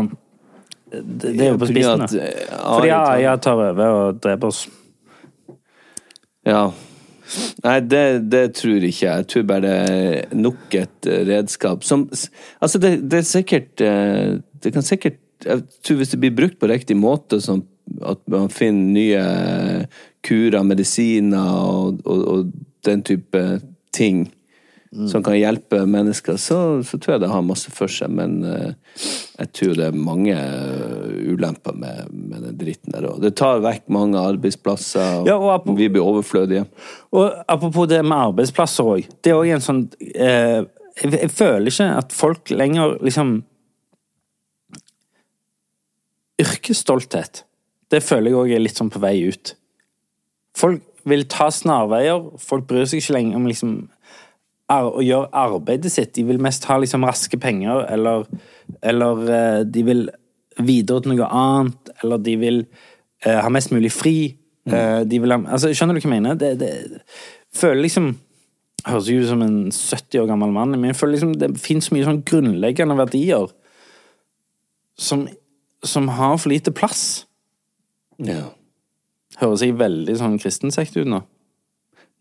Det, 0.91 1.01
det 1.23 1.41
er 1.47 1.53
jo 1.55 1.59
på 1.63 1.69
spissen. 1.71 2.05
da. 2.05 2.21
eh, 2.27 2.51
Fordi 2.51 2.91
AI 2.93 3.23
tar- 3.25 3.41
tar 3.47 3.63
over 3.71 3.95
og 4.09 4.21
dreper 4.21 4.47
oss. 4.53 4.67
Ja. 6.49 6.67
Nei, 7.65 7.79
det, 7.85 8.05
det 8.33 8.43
tror 8.57 8.85
ikke 8.89 9.05
jeg. 9.05 9.17
Jeg 9.23 9.27
tror 9.29 9.43
bare 9.51 9.61
det 9.61 9.73
er 10.33 10.37
nok 10.37 10.75
et 10.79 11.09
redskap 11.29 11.85
som 11.85 12.07
Altså, 12.61 12.79
det, 12.81 12.93
det 13.11 13.19
er 13.21 13.27
sikkert 13.29 13.83
eh, 13.85 14.39
Det 14.63 14.73
kan 14.73 14.83
sikkert 14.87 15.19
Jeg 15.45 15.63
tror 15.85 16.01
hvis 16.01 16.15
det 16.15 16.21
blir 16.23 16.35
brukt 16.35 16.59
på 16.59 16.71
riktig 16.71 16.97
måte, 16.99 17.39
sånn 17.45 17.63
at 18.05 18.21
man 18.29 18.51
finner 18.53 18.93
nye 18.93 19.87
kurer, 20.27 20.65
medisiner 20.67 21.55
og, 21.55 22.03
og, 22.05 22.25
og 22.29 22.51
den 22.89 23.05
type 23.07 23.45
ting 23.97 24.27
som 24.89 25.21
kan 25.21 25.37
hjelpe 25.37 25.83
mennesker, 25.85 26.39
så, 26.41 26.81
så 26.83 26.97
tror 26.97 27.15
jeg 27.15 27.21
det 27.21 27.29
har 27.29 27.43
masse 27.45 27.69
for 27.77 27.93
seg. 27.93 28.09
Men 28.17 28.39
uh, 28.41 28.71
jeg 29.37 29.51
tror 29.53 29.75
det 29.77 29.85
er 29.91 29.99
mange 30.01 30.33
eh, 30.33 31.29
ulemper 31.29 31.77
med, 31.77 32.09
med 32.09 32.47
den 32.47 32.57
dritten 32.57 32.95
der 32.95 33.05
òg. 33.11 33.19
Det 33.21 33.35
tar 33.37 33.61
vekk 33.65 33.85
mange 33.93 34.17
arbeidsplasser, 34.17 35.21
og, 35.21 35.29
Ja, 35.29 35.37
og 35.37 35.51
apropos- 35.59 35.77
vi 35.83 35.91
blir 35.93 36.09
overflødige. 36.09 36.65
Og 37.13 37.37
apropos 37.45 37.91
det 37.93 38.01
med 38.01 38.17
arbeidsplasser 38.17 38.89
òg. 38.95 39.13
Det 39.21 39.35
er 39.35 39.37
òg 39.37 39.53
en 39.59 39.67
sånn 39.69 39.85
eh, 40.15 40.65
jeg, 41.03 41.13
jeg 41.13 41.31
føler 41.37 41.69
ikke 41.69 41.91
at 42.01 42.17
folk 42.17 42.51
lenger 42.57 42.97
liksom 43.05 43.43
Yrkesstolthet. 46.43 47.45
Det 47.91 48.03
føler 48.05 48.33
jeg 48.33 48.39
òg 48.39 48.53
er 48.55 48.63
litt 48.63 48.79
sånn 48.79 48.93
på 48.93 49.01
vei 49.03 49.17
ut. 49.31 49.55
Folk 50.59 50.85
vil 51.09 51.25
ta 51.31 51.49
snarveier. 51.55 52.29
Folk 52.43 52.69
bryr 52.69 52.87
seg 52.89 53.03
ikke 53.03 53.17
lenger 53.17 53.39
om 53.39 53.49
liksom 53.49 53.79
å 54.69 55.01
gjøre 55.01 55.33
arbeidet 55.33 55.93
sitt. 55.93 56.13
De 56.19 56.27
vil 56.29 56.41
mest 56.45 56.67
ha 56.69 56.77
liksom 56.81 57.07
raske 57.09 57.39
penger, 57.41 57.87
eller, 57.89 58.27
eller 58.85 59.23
eh, 59.33 59.61
de 59.65 59.85
vil 59.87 60.05
videre 60.59 61.05
til 61.05 61.15
noe 61.15 61.29
annet, 61.33 61.93
eller 62.03 62.21
de 62.21 62.35
vil 62.41 62.63
eh, 63.25 63.39
ha 63.39 63.49
mest 63.53 63.73
mulig 63.73 63.93
fri. 63.95 64.17
Eh, 64.69 65.01
de 65.09 65.21
vil 65.23 65.33
ha, 65.33 65.41
altså, 65.49 65.73
skjønner 65.73 65.97
du 65.97 66.03
hva 66.03 66.09
jeg 66.11 66.15
mener? 66.19 66.41
Det, 66.41 66.55
det 66.61 66.73
føler 67.57 67.87
liksom 67.87 68.17
Høres 68.87 69.09
jo 69.11 69.19
ut 69.19 69.27
som 69.27 69.41
en 69.43 69.57
70 69.75 70.21
år 70.23 70.29
gammel 70.31 70.53
mann, 70.55 70.71
men 70.79 70.93
jeg 70.93 70.97
føler 70.97 71.17
liksom 71.17 71.33
det 71.37 71.49
finnes 71.61 71.89
mye 71.93 72.07
sånn 72.07 72.21
grunnleggende 72.25 72.95
verdier 72.97 73.51
som, 74.97 75.25
som 75.87 76.09
har 76.09 76.39
for 76.39 76.51
lite 76.53 76.73
plass. 76.75 77.27
Ja. 78.19 78.51
Høres 79.39 79.63
jeg 79.63 79.77
veldig 79.79 80.17
sånn 80.19 80.39
kristensekt 80.43 80.97
ut 80.99 81.09
nå? 81.09 81.23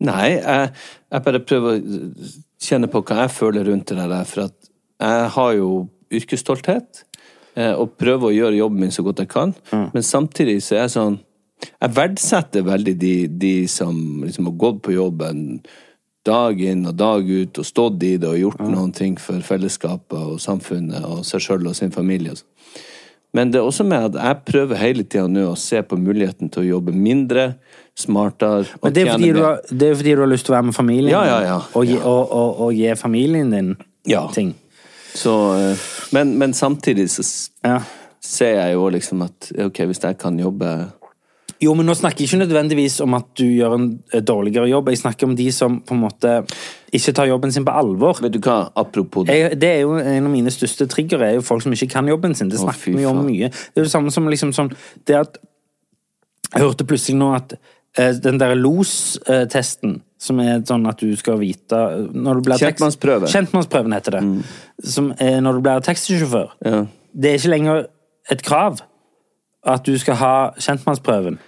Nei, 0.06 0.36
jeg, 0.36 0.70
jeg 1.10 1.24
bare 1.24 1.42
prøver 1.42 1.78
å 1.80 2.26
kjenne 2.62 2.90
på 2.90 3.02
hva 3.02 3.24
jeg 3.24 3.34
føler 3.34 3.66
rundt 3.66 3.90
det 3.90 3.98
der, 3.98 4.28
for 4.28 4.46
at 4.46 4.68
jeg 4.98 5.30
har 5.34 5.54
jo 5.58 5.70
yrkesstolthet, 6.14 7.02
eh, 7.58 7.74
og 7.74 7.96
prøver 7.98 8.28
å 8.28 8.36
gjøre 8.36 8.60
jobben 8.60 8.84
min 8.84 8.94
så 8.94 9.02
godt 9.06 9.24
jeg 9.24 9.32
kan, 9.32 9.54
men 9.74 10.06
samtidig 10.06 10.60
så 10.62 10.78
er 10.78 10.86
jeg 10.86 10.98
sånn 10.98 11.24
Jeg 11.58 11.90
verdsetter 11.90 12.62
veldig 12.62 12.92
de, 12.94 13.14
de 13.26 13.54
som 13.66 13.96
liksom 14.22 14.46
har 14.46 14.58
gått 14.62 14.76
på 14.86 14.92
jobben 14.94 15.40
dag 16.22 16.60
inn 16.62 16.84
og 16.86 16.94
dag 16.94 17.26
ut 17.26 17.58
og 17.58 17.66
stått 17.66 18.04
i 18.06 18.12
det 18.14 18.28
og 18.28 18.38
gjort 18.38 18.62
noen 18.62 18.92
ting 18.94 19.16
for 19.18 19.42
fellesskapet 19.42 20.18
og 20.18 20.38
samfunnet 20.38 21.02
og 21.08 21.24
seg 21.26 21.42
sjøl 21.42 21.66
og 21.66 21.74
sin 21.74 21.90
familie. 21.90 22.36
og 22.36 22.38
sånn. 22.38 22.86
Men 23.36 23.50
det 23.52 23.58
er 23.60 23.66
også 23.68 23.84
med 23.84 24.04
at 24.08 24.14
jeg 24.24 24.36
prøver 24.48 24.78
hele 24.80 25.04
tida 25.04 25.26
nå 25.28 25.50
å 25.50 25.56
se 25.60 25.82
på 25.84 25.98
muligheten 26.00 26.48
til 26.52 26.62
å 26.62 26.68
jobbe 26.78 26.94
mindre, 26.96 27.54
smartere 27.98 28.62
og 28.78 28.86
Men 28.88 28.94
det 28.94 29.02
er, 29.04 29.10
fordi 29.12 29.32
du 29.34 29.40
har, 29.42 29.60
det 29.68 29.88
er 29.90 29.94
fordi 29.98 30.14
du 30.14 30.22
har 30.22 30.30
lyst 30.30 30.46
til 30.46 30.54
å 30.54 30.56
være 30.56 30.68
med 30.70 30.76
familien 30.76 31.12
Ja, 31.12 31.22
ja, 31.26 31.38
ja. 31.44 31.58
Og, 31.74 31.84
gi, 31.90 31.96
og, 31.98 32.32
og, 32.32 32.60
og 32.68 32.72
gi 32.78 32.94
familien 32.96 33.50
din 33.52 33.72
Ja. 34.08 34.22
ting. 34.32 34.54
Så, 35.18 35.32
eh, 35.58 35.86
men, 36.14 36.36
men 36.38 36.54
samtidig 36.54 37.08
så 37.10 37.24
Ja. 37.66 37.80
ser 38.20 38.54
jeg 38.60 38.74
jo 38.74 38.88
liksom 38.88 39.22
at 39.26 39.50
ok, 39.66 39.82
hvis 39.90 40.00
jeg 40.04 40.18
kan 40.18 40.38
jobbe 40.38 40.70
Jo, 41.62 41.72
men 41.74 41.88
nå 41.88 41.94
snakker 41.98 42.22
jeg 42.22 42.30
ikke 42.30 42.44
nødvendigvis 42.44 43.00
om 43.02 43.16
at 43.18 43.26
du 43.38 43.44
gjør 43.44 43.74
en 43.74 43.86
eh, 44.12 44.22
dårligere 44.22 44.68
jobb. 44.70 44.90
Jeg 44.92 45.00
snakker 45.00 45.26
om 45.26 45.34
de 45.38 45.46
som 45.54 45.80
på 45.82 45.96
en 45.96 46.02
måte 46.04 46.34
ikke 46.94 47.14
tar 47.16 47.28
jobben 47.30 47.52
sin 47.54 47.66
på 47.66 47.74
alvor. 47.74 48.20
Vet 48.22 48.36
du 48.36 48.38
hva, 48.44 48.60
apropos 48.78 49.26
det. 49.26 49.34
Jeg, 49.34 49.58
det 49.60 49.70
er 49.72 49.80
jo 49.82 49.96
En 49.98 50.28
av 50.28 50.32
mine 50.32 50.52
største 50.54 50.86
trigger 50.90 51.24
er 51.26 51.32
jo 51.38 51.46
folk 51.46 51.64
som 51.64 51.74
ikke 51.74 51.90
kan 51.96 52.08
jobben 52.08 52.36
sin. 52.38 52.50
Det 52.52 52.60
snakker 52.62 52.94
vi 52.94 53.06
om 53.10 53.24
mye. 53.26 53.50
Det 53.50 53.82
er 53.82 53.88
det 53.88 53.94
samme 53.94 54.14
som 54.14 54.28
liksom 54.30 54.54
sånn 54.54 54.70
Det 55.06 55.18
at 55.18 55.40
Jeg 56.54 56.62
hørte 56.62 56.86
plutselig 56.88 57.18
nå 57.18 57.32
at 57.36 57.56
eh, 57.98 58.14
den 58.22 58.38
der 58.38 58.54
los-testen, 58.56 59.98
som 60.18 60.38
er 60.42 60.62
sånn 60.66 60.86
at 60.88 61.02
du 61.02 61.10
skal 61.18 61.40
vite 61.42 61.80
blir 62.14 62.62
Kjentmannsprøve. 62.62 63.26
Mm. 63.26 63.32
Kjentmannsprøven 63.34 63.98
heter 63.98 64.18
det. 64.18 64.22
Som 64.94 65.10
er 65.18 65.42
når 65.42 65.58
du 65.58 65.66
blir 65.66 65.82
taxisjåfør. 65.84 66.54
Ja. 66.64 66.84
Det 67.18 67.32
er 67.32 67.42
ikke 67.42 67.52
lenger 67.56 67.84
et 68.30 68.46
krav 68.46 68.80
at 69.68 69.86
du 69.86 69.98
skal 69.98 70.18
ha 70.20 70.34
kjentmannsprøven. 70.60 71.38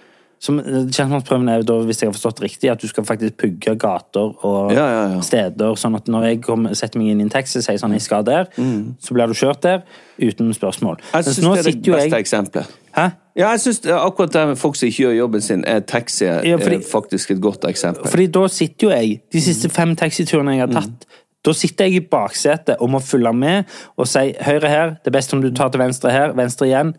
Som, 0.41 0.57
kjentmannsprøven 0.89 1.49
er 1.53 1.61
da, 1.69 1.75
hvis 1.85 1.99
jeg 2.01 2.09
har 2.09 2.15
forstått 2.15 2.39
riktig, 2.41 2.69
at 2.71 2.81
du 2.81 2.87
skal 2.89 3.05
faktisk 3.05 3.35
pugge 3.37 3.75
gater 3.77 4.31
og 4.41 4.71
Ja, 4.73 4.85
ja, 4.89 5.01
ja. 5.13 5.19
steder, 5.21 5.75
sånn 5.77 5.93
at 5.99 6.07
når 6.09 6.23
jeg 6.25 6.39
kommer, 6.41 6.73
setter 6.73 6.97
meg 6.97 7.11
inn 7.13 7.19
i 7.21 7.25
en 7.27 7.29
taxi 7.29 7.59
og 7.59 7.65
sier 7.67 7.77
sånn, 7.77 7.93
jeg 7.93 8.01
skal 8.01 8.23
der, 8.25 8.47
så 8.57 9.13
blir 9.13 9.29
du 9.29 9.35
kjørt 9.37 9.61
der 9.61 9.83
uten 10.17 10.49
spørsmål. 10.57 10.97
Mm. 10.97 11.11
Jeg 11.13 11.27
syns 11.27 11.37
det 11.37 11.45
er 11.45 11.69
det 11.69 11.75
beste 11.85 12.09
jeg- 12.09 12.23
eksempelet. 12.25 12.71
Hæ? 12.97 13.05
Ja, 13.37 13.51
jeg 13.51 13.59
synes 13.59 13.85
akkurat 13.85 14.33
det 14.33 14.47
med 14.47 14.57
folk 14.57 14.75
som 14.75 14.87
ikke 14.89 15.03
gjør 15.05 15.13
jobben 15.19 15.41
sin, 15.41 15.63
er 15.67 15.79
taxi 15.79 16.25
Ja, 16.25 16.57
fordi- 16.57 16.75
er 16.81 16.89
faktisk 16.89 17.31
et 17.31 17.41
godt 17.41 17.61
eksempel. 17.69 18.07
Fordi 18.09 18.25
da 18.27 18.47
sitter 18.47 18.87
jo 18.87 18.89
jeg, 18.89 19.21
de 19.31 19.41
siste 19.41 19.69
fem 19.69 19.95
taxiturene 19.95 20.57
jeg 20.57 20.59
har 20.67 20.81
tatt, 20.81 21.05
da 21.45 21.51
sitter 21.53 21.85
jeg 21.85 21.93
i 21.93 21.99
baksetet 22.07 22.77
og 22.81 22.89
må 22.89 22.99
følge 22.99 23.31
med 23.33 23.65
og 23.95 24.07
si 24.07 24.33
høyre 24.41 24.67
her, 24.67 24.89
det 24.89 25.07
er 25.07 25.11
best 25.19 25.33
om 25.33 25.41
du 25.41 25.51
tar 25.51 25.69
til 25.69 25.79
venstre 25.79 26.09
her, 26.11 26.33
venstre 26.33 26.65
igjen. 26.65 26.95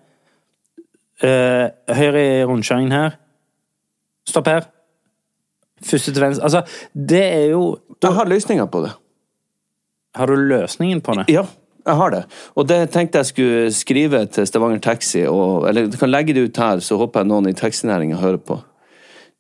Eh, 1.23 1.69
høyre 1.89 2.23
i 2.41 2.45
rundkjøringen 2.47 2.93
her. 2.93 3.19
Stopp 4.29 4.49
her. 4.51 4.69
Første 5.83 6.13
til 6.13 6.23
venstre. 6.23 6.45
Altså, 6.45 6.63
det 6.95 7.23
er 7.23 7.47
jo 7.53 7.79
Jeg 8.03 8.13
har 8.13 8.27
løsninger 8.27 8.67
på 8.67 8.85
det. 8.85 8.93
Har 10.15 10.27
du 10.27 10.35
løsningen 10.35 11.01
på 11.01 11.15
det? 11.15 11.25
Ja, 11.29 11.45
jeg 11.87 11.95
har 11.95 12.11
det. 12.11 12.25
Og 12.57 12.69
det 12.69 12.91
tenkte 12.91 13.19
jeg 13.19 13.27
skulle 13.27 13.71
skrive 13.73 14.27
til 14.27 14.47
Stavanger 14.47 14.79
Taxi, 14.83 15.23
og, 15.27 15.69
eller 15.69 15.87
du 15.87 15.97
kan 15.97 16.11
legge 16.11 16.35
det 16.35 16.45
ut 16.49 16.57
her, 16.57 16.83
så 16.85 16.99
håper 17.01 17.23
jeg 17.23 17.31
noen 17.31 17.49
i 17.49 17.55
taxinæringa 17.57 18.19
hører 18.21 18.43
på. 18.43 18.59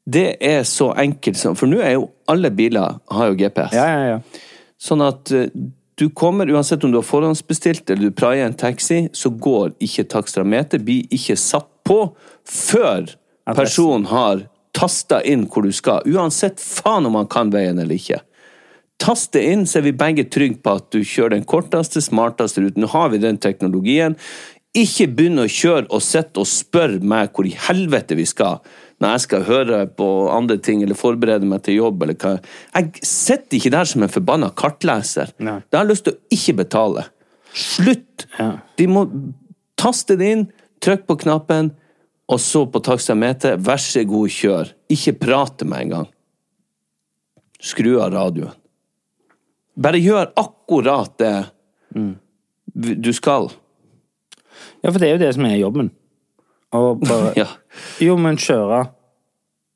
Det 0.07 0.37
er 0.41 0.63
så 0.67 0.89
enkelt 0.99 1.39
som 1.39 1.55
For 1.55 1.71
nå 1.71 1.79
er 1.79 1.93
jo 1.95 2.09
alle 2.31 2.51
biler 2.51 2.99
har 3.11 3.31
jo 3.31 3.37
GPS. 3.39 3.77
Ja, 3.77 3.87
ja, 3.87 4.17
ja. 4.17 4.49
Sånn 4.83 5.05
at 5.05 5.31
eh, 5.31 5.53
du 6.01 6.09
kommer, 6.11 6.51
uansett 6.51 6.83
om 6.85 6.91
du 6.91 6.99
har 6.99 7.07
forhåndsbestilt 7.07 7.91
eller 7.91 8.11
du 8.11 8.17
praier 8.17 8.49
en 8.49 8.57
taxi, 8.59 9.05
så 9.13 9.31
går 9.31 9.77
ikke 9.85 10.09
takstrameter, 10.11 10.83
blir 10.83 11.07
ikke 11.15 11.37
satt 11.39 11.69
på 11.87 12.01
før 12.49 13.13
personen 13.55 14.09
har 14.11 14.47
tasta 14.83 15.23
inn 15.23 15.47
hvor 15.47 15.67
du 15.67 15.73
skal. 15.75 16.03
Uansett 16.11 16.61
faen 16.63 17.07
om 17.07 17.19
han 17.21 17.31
kan 17.31 17.53
veien 17.55 17.79
eller 17.79 17.99
ikke. 17.99 18.21
Tast 19.03 19.33
det 19.35 19.43
inn, 19.51 19.65
så 19.67 19.81
er 19.81 19.89
vi 19.89 19.99
begge 19.99 20.29
trygge 20.31 20.61
på 20.63 20.77
at 20.79 20.91
du 20.95 21.01
kjører 21.03 21.37
den 21.37 21.47
korteste, 21.49 22.03
smarteste 22.03 22.63
ruten. 22.63 22.85
Nå 22.85 22.91
har 22.93 23.11
vi 23.11 23.23
den 23.23 23.39
teknologien. 23.43 24.15
Ikke 24.79 25.09
begynn 25.11 25.43
å 25.43 25.51
kjøre 25.51 25.89
og 25.91 26.03
sitte 26.05 26.43
og 26.43 26.49
spørre 26.49 27.03
meg 27.03 27.33
hvor 27.35 27.49
i 27.49 27.57
helvete 27.67 28.17
vi 28.19 28.27
skal 28.29 28.63
når 29.03 29.17
jeg 29.17 29.23
skal 29.25 29.47
høre 29.49 29.79
på 29.99 30.07
andre 30.31 30.57
ting 30.63 30.85
eller 30.85 30.95
forberede 30.95 31.49
meg 31.49 31.65
til 31.67 31.81
jobb. 31.81 32.05
eller 32.05 32.15
hva. 32.23 32.37
Jeg 32.77 33.03
sitter 33.03 33.59
ikke 33.59 33.73
der 33.75 33.89
som 33.91 34.05
en 34.07 34.13
forbanna 34.13 34.53
kartleser. 34.55 35.33
Nei. 35.43 35.59
Da 35.67 35.81
har 35.81 35.89
jeg 35.89 35.91
lyst 35.91 36.07
til 36.07 36.15
å 36.15 36.37
ikke 36.39 36.55
betale. 36.63 37.07
Slutt! 37.53 38.29
Ja. 38.39 38.53
De 38.79 38.87
må 38.87 39.03
taste 39.75 40.15
det 40.21 40.31
inn, 40.31 40.45
trykk 40.83 41.09
på 41.11 41.19
knappen, 41.25 41.73
og 42.31 42.41
så 42.41 42.65
på 42.71 42.81
taksameteret, 42.85 43.61
Vær 43.67 43.81
så 43.83 44.05
god, 44.09 44.29
kjør. 44.31 44.71
Ikke 44.93 45.13
prate 45.19 45.67
med 45.69 45.87
en 45.87 45.95
gang. 45.97 46.07
Skru 47.63 47.97
av 48.03 48.13
radioen. 48.15 48.55
Bare 49.83 50.01
gjør 50.03 50.31
akkurat 50.37 51.15
det 51.19 51.35
du 52.73 53.13
skal. 53.17 53.51
Ja, 54.83 54.91
for 54.91 54.99
det 55.01 55.09
er 55.09 55.15
jo 55.17 55.23
det 55.23 55.33
som 55.37 55.47
er 55.49 55.57
jobben. 55.61 55.91
Bare 56.73 57.33
Ja. 57.43 57.49
Jo, 58.03 58.17
men 58.21 58.39
kjøre 58.41 58.85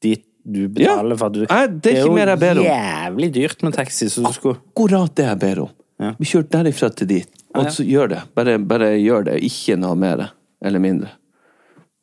dit 0.05 0.25
du 0.47 0.69
betaler 0.71 1.19
for 1.19 1.27
at 1.33 1.35
du 1.35 1.43
Nei, 1.51 1.63
det 1.83 1.97
er 1.99 2.37
ber 2.39 2.61
om. 2.61 2.63
jo 2.63 2.69
jævlig 2.71 3.29
dyrt 3.35 3.65
med 3.67 3.75
taxi, 3.75 4.07
skulle 4.13 4.61
Akkurat 4.61 5.17
det 5.19 5.27
jeg 5.27 5.41
ber 5.43 5.61
om. 5.65 5.73
Ja. 5.99 6.13
Vi 6.21 6.29
kjører 6.29 6.51
derifra 6.53 6.91
til 6.95 7.09
dit. 7.11 7.31
Og 7.57 7.71
så 7.73 7.83
gjør 7.89 8.11
det. 8.13 8.21
Bare, 8.37 8.59
bare 8.61 8.93
gjør 9.01 9.25
det. 9.31 9.39
Ikke 9.49 9.79
noe 9.81 9.97
mer 9.99 10.27
eller 10.63 10.83
mindre. 10.83 11.11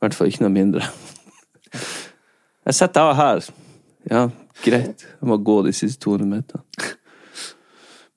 I 0.04 0.06
hvert 0.06 0.18
fall 0.18 0.28
ikke 0.28 0.44
noe 0.44 0.52
mindre. 0.52 0.88
Jeg 2.68 2.76
setter 2.76 3.06
av 3.08 3.14
her. 3.16 3.46
Ja, 4.12 4.26
greit. 4.66 5.06
Jeg 5.08 5.30
må 5.30 5.38
gå 5.40 5.62
de 5.64 5.72
siste 5.76 6.04
200 6.04 6.28
meterne. 6.28 6.90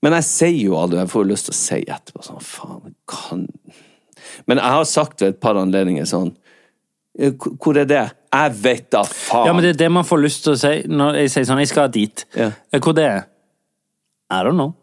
Men 0.03 0.17
jeg 0.19 0.27
sier 0.27 0.57
jo 0.59 0.75
aldri 0.77 0.99
Jeg 0.99 1.09
får 1.09 1.23
jo 1.23 1.29
lyst 1.31 1.47
til 1.49 1.55
å 1.55 1.57
si 1.57 1.77
etterpå 1.89 2.25
sånn 2.27 2.43
Faen, 2.45 2.93
kan 3.09 3.47
Men 4.47 4.61
jeg 4.61 4.75
har 4.75 4.85
sagt 4.91 5.23
ved 5.23 5.33
et 5.33 5.39
par 5.41 5.57
anledninger 5.59 6.05
sånn 6.07 6.35
«Eh, 7.17 7.33
Hvor 7.33 7.79
er 7.81 7.89
det? 7.89 8.03
Jeg 8.35 8.57
vet 8.61 8.91
da 8.93 9.05
faen! 9.09 9.47
Ja, 9.49 9.55
men 9.57 9.65
det 9.65 9.71
er 9.73 9.79
det 9.87 9.89
man 9.97 10.05
får 10.05 10.21
lyst 10.21 10.43
til 10.45 10.53
å 10.53 10.61
si 10.61 10.75
når 10.91 11.23
jeg 11.23 11.33
sier 11.33 11.47
sånn 11.49 11.63
Jeg 11.63 11.71
skal 11.73 11.89
dit. 11.95 12.27
Ja. 12.37 12.51
Hvor 12.77 12.99
det 12.99 13.07
er? 13.09 13.23
I 14.29 14.43
don't 14.45 14.59
know. 14.59 14.75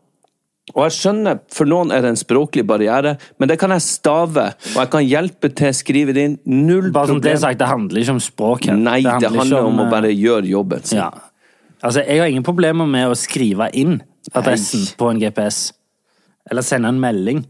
Og 0.71 0.85
jeg 0.87 0.93
skjønner, 0.95 1.41
for 1.51 1.67
noen 1.67 1.91
er 1.91 2.05
det 2.05 2.13
en 2.13 2.19
språklig 2.19 2.63
barriere, 2.65 3.17
men 3.37 3.49
det 3.51 3.57
kan 3.59 3.73
jeg 3.75 3.83
stave, 3.83 4.45
og 4.71 4.77
jeg 4.79 4.91
kan 4.93 5.03
hjelpe 5.03 5.49
til, 5.51 5.73
skrive 5.75 6.15
det 6.15 6.23
inn. 6.23 6.37
Null 6.47 6.87
Bare 6.95 7.09
problem. 7.11 7.25
det 7.25 7.33
sagt, 7.41 7.59
det 7.59 7.67
handler 7.67 7.99
ikke 7.99 8.15
om 8.15 8.21
språk 8.23 8.69
her. 8.71 8.77
Nei, 8.79 9.01
det 9.03 9.11
handler 9.11 9.43
ikke 9.43 9.59
om 9.67 9.81
å 9.83 9.87
eh, 9.89 9.91
bare 9.91 10.13
gjøre 10.15 10.47
jobben 10.47 10.85
sin. 10.87 11.01
Ja. 11.01 11.09
Altså, 11.83 12.05
jeg 12.07 12.21
har 12.21 12.31
ingen 12.31 12.45
problemer 12.47 12.87
med 12.87 13.11
å 13.11 13.17
skrive 13.19 13.67
inn 13.75 13.97
adressen 14.31 14.85
Nei. 14.85 14.93
på 15.01 15.09
en 15.11 15.19
GPS. 15.19 15.59
Eller 16.49 16.63
sende 16.63 16.93
en 16.93 17.01
melding. 17.03 17.43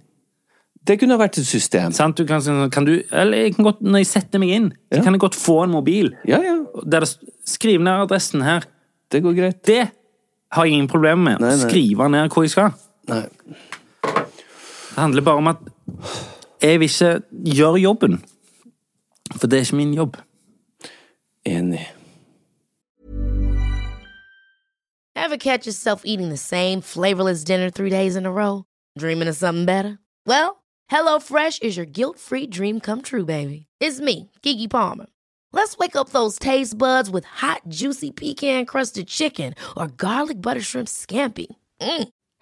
Det 0.84 0.98
kunne 1.00 1.16
vært 1.22 1.38
et 1.40 1.48
system. 1.48 1.94
Sant? 1.96 2.18
Du 2.18 2.26
kan, 2.28 2.42
sånn, 2.44 2.66
kan 2.74 2.84
du, 2.88 2.96
eller 3.14 3.46
jeg 3.46 3.54
kan 3.56 3.70
godt, 3.70 3.84
når 3.86 4.02
jeg 4.04 4.10
setter 4.10 4.42
meg 4.42 4.50
inn, 4.58 4.72
så 4.92 4.98
Ja. 4.98 5.04
kan 5.06 5.14
jeg 5.14 5.22
godt 5.22 5.38
få 5.38 5.64
en 5.64 5.72
mobil. 5.72 6.12
Ja, 6.26 6.42
ja, 6.42 6.58
Der 6.84 7.06
det 7.06 7.80
ned 7.80 7.94
adressen 8.10 8.42
her. 8.42 8.64
det 9.12 9.22
går 9.24 9.36
greit. 9.38 9.62
Det 9.64 9.92
har 10.52 10.66
jeg 10.66 10.74
ingen 10.74 10.88
problemer 10.90 11.24
med. 11.24 11.40
Nei, 11.40 11.56
nei. 11.56 11.70
Skrive 11.70 12.10
ned 12.10 12.30
hvor 12.34 12.44
jeg 12.44 12.50
skal. 12.52 12.74
Nei. 13.08 13.28
Det 14.04 15.02
handler 15.02 15.22
bare 15.22 15.36
om 15.36 15.48
at 15.48 15.58
jeg 16.62 16.80
vil 16.80 16.90
ikke 16.90 17.22
gjøre 17.56 17.80
jobben. 17.82 18.24
For 19.36 19.48
det 19.48 19.58
er 19.58 19.62
ikke 19.62 19.76
min 19.76 19.94
jobb. 19.94 20.18
Enig. 21.46 21.92
Ever 25.16 25.38
catch 25.38 25.66
yourself 25.66 26.02
eating 26.06 26.30
the 26.30 26.38
same 26.38 26.82
flavorless 26.82 27.44
dinner 27.44 27.70
three 27.70 27.90
days 27.90 28.16
in 28.16 28.26
a 28.26 28.32
row? 28.32 28.66
Dreaming 28.98 29.28
of 29.28 29.36
something 29.36 29.66
better? 29.66 29.98
Well, 30.26 30.64
HelloFresh 30.92 31.64
is 31.64 31.78
your 31.78 31.86
guilt-free 31.86 32.48
dream 32.48 32.80
come 32.80 33.02
true, 33.02 33.26
baby. 33.26 33.68
It's 33.80 34.00
me, 34.00 34.30
Kiki 34.42 34.68
Palmer. 34.68 35.08
Let's 35.52 35.78
wake 35.78 35.96
up 35.96 36.10
those 36.10 36.40
taste 36.40 36.78
buds 36.78 37.10
with 37.10 37.26
hot, 37.26 37.62
juicy 37.68 38.12
pecan-crusted 38.12 39.08
chicken 39.08 39.54
or 39.78 39.88
garlic 39.88 40.42
butter 40.42 40.62
shrimp 40.62 40.88
scampi. 40.88 41.48
Mm. 41.82 42.10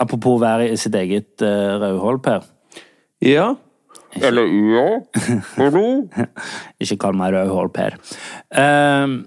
Apropos 0.00 0.40
være 0.40 0.70
i 0.70 0.76
sitt 0.80 0.94
eget 0.94 1.42
uh, 1.42 1.78
rødhål, 1.80 2.20
Per. 2.24 2.44
Ja. 3.24 3.54
Eller 4.16 4.48
ja. 4.48 4.88
Hallo? 5.56 5.86
Ikke 6.80 6.98
kall 7.00 7.16
meg 7.16 7.34
rødhål, 7.36 7.72
Per. 7.74 7.96
Uh, 8.52 9.24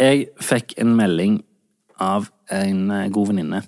jeg 0.00 0.26
fikk 0.40 0.76
en 0.80 0.94
melding 0.96 1.40
av 2.02 2.28
en 2.52 2.90
eh, 2.90 3.08
god 3.12 3.26
venninne. 3.32 3.62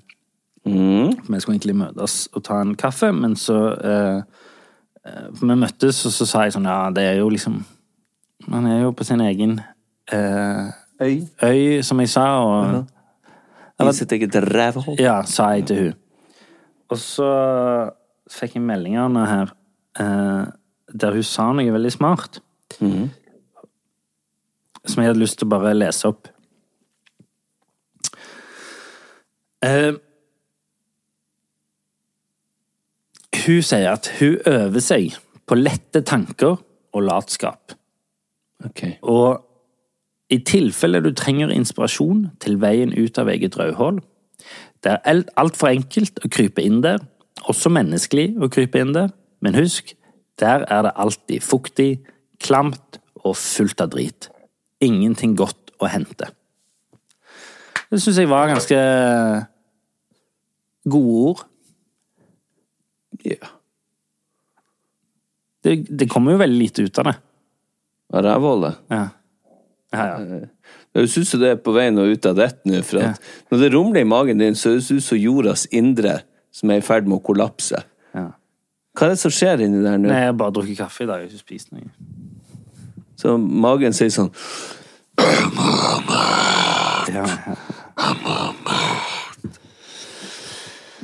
Vi 0.65 1.41
skulle 1.41 1.59
egentlig 1.59 1.77
møtes 1.77 2.25
og 2.33 2.45
ta 2.47 2.63
en 2.65 2.73
kaffe, 2.81 3.11
men 3.13 3.35
så 3.37 3.59
uh, 3.77 4.23
eh, 5.05 5.27
Vi 5.37 5.57
møttes, 5.61 5.99
og 6.09 6.15
så 6.15 6.25
sa 6.25 6.47
jeg 6.47 6.55
sånn 6.55 6.65
Ja, 6.65 6.89
det 6.89 7.05
er 7.05 7.19
jo 7.19 7.27
liksom 7.29 7.59
Man 8.49 8.71
er 8.71 8.79
jo 8.87 8.95
på 8.97 9.05
sin 9.05 9.21
egen 9.21 9.59
uh, 9.61 10.73
Øy. 11.03 11.21
øy, 11.43 11.83
som 11.85 12.01
jeg 12.01 12.09
sa, 12.09 12.25
og 12.41 12.87
I 13.83 13.93
sitt 13.93 14.13
eget 14.15 14.37
rævhål. 14.41 14.97
Ja, 15.03 15.19
sa 15.27 15.51
jeg 15.53 15.67
til 15.67 15.81
hun. 15.83 15.95
Og 16.93 17.01
så 17.01 17.29
fikk 18.31 18.57
jeg 18.59 18.65
meldingene 18.67 19.25
her 19.29 19.53
eh, 20.01 20.45
der 20.95 21.17
hun 21.17 21.27
sa 21.27 21.51
noe 21.57 21.75
veldig 21.75 21.93
smart. 21.93 22.41
Som 24.85 25.01
jeg 25.01 25.13
hadde 25.13 25.23
lyst 25.23 25.41
til 25.41 25.49
å 25.49 25.55
bare 25.55 25.75
lese 25.77 26.11
opp. 26.11 26.29
Eh, 29.65 29.95
hun 33.45 33.65
sier 33.65 33.91
at 33.93 34.11
hun 34.21 34.37
øver 34.49 34.85
seg 34.85 35.17
på 35.49 35.57
lette 35.59 36.05
tanker 36.05 36.61
og 36.95 37.03
latskap. 37.05 37.75
Okay. 38.65 38.97
Og 39.03 39.41
i 40.33 40.39
tilfelle 40.47 41.03
du 41.05 41.11
trenger 41.17 41.53
inspirasjon 41.53 42.29
til 42.41 42.57
veien 42.63 42.95
ut 42.97 43.19
av 43.21 43.29
eget 43.33 43.57
rødhål, 43.61 44.01
det 44.85 44.93
er 44.93 45.23
altfor 45.41 45.73
enkelt 45.73 46.21
å 46.25 46.31
krype 46.33 46.65
inn 46.65 46.83
der, 46.85 47.01
også 47.49 47.73
menneskelig 47.73 48.35
å 48.41 48.51
krype 48.53 48.81
inn 48.81 48.93
der, 48.97 49.11
men 49.45 49.57
husk, 49.57 49.95
der 50.41 50.65
er 50.73 50.87
det 50.87 50.95
alltid 51.01 51.45
fuktig, 51.45 51.91
klamt 52.43 53.01
og 53.25 53.37
fullt 53.41 53.81
av 53.81 53.93
drit. 53.95 54.29
Ingenting 54.85 55.37
godt 55.39 55.73
å 55.81 55.89
hente. 55.89 56.29
Det 57.91 58.01
syns 58.03 58.19
jeg 58.19 58.31
var 58.31 58.51
ganske 58.51 58.79
gode 60.91 61.21
ord. 61.31 61.45
Ja. 63.25 63.53
Det, 65.65 65.77
det 65.89 66.11
kommer 66.11 66.35
jo 66.35 66.43
veldig 66.43 66.61
lite 66.61 66.85
ut 66.85 67.01
av 67.01 67.09
det. 67.09 67.15
Av 68.15 68.25
rævhålet. 68.27 68.83
Ja. 68.93 69.05
Ja, 69.95 70.09
ja. 70.19 70.41
Høres 70.95 71.17
ut 71.19 71.27
som 71.27 71.41
det 71.43 71.49
er 71.51 71.57
på 71.59 71.73
vei 71.75 71.89
nå 71.91 72.05
ut 72.07 72.27
av 72.31 72.37
dette 72.39 72.63
nå, 72.71 72.79
for 72.87 73.03
at 73.03 73.19
når 73.51 73.59
det 73.65 73.71
rumler 73.75 74.05
i 74.05 74.07
magen 74.07 74.39
din, 74.39 74.55
så 74.55 74.71
høres 74.75 74.89
det 74.89 75.01
ut 75.01 75.07
som 75.09 75.19
jordas 75.19 75.67
indre 75.75 76.21
som 76.55 76.71
er 76.71 76.79
i 76.79 76.85
ferd 76.87 77.09
med 77.11 77.19
å 77.19 77.25
kollapse. 77.25 77.81
Ja. 78.15 78.29
Hva 78.95 79.09
er 79.09 79.17
det 79.17 79.23
som 79.25 79.35
skjer 79.35 79.65
inni 79.67 79.83
der 79.83 79.99
nå? 79.99 80.07
Nei, 80.07 80.21
jeg 80.23 80.31
har 80.31 80.39
bare 80.39 80.55
drukket 80.55 80.79
kaffe 80.85 81.03
i 81.03 81.09
dag, 81.11 81.25
jeg 81.25 81.27
har 81.27 81.35
ikke 81.35 81.43
spist 81.43 81.75
noe. 81.75 81.91
Så 83.19 83.35
magen 83.39 83.95
sier 83.95 84.11
sånn 84.15 84.31
Ja, 87.15 87.27
ja. 87.27 87.55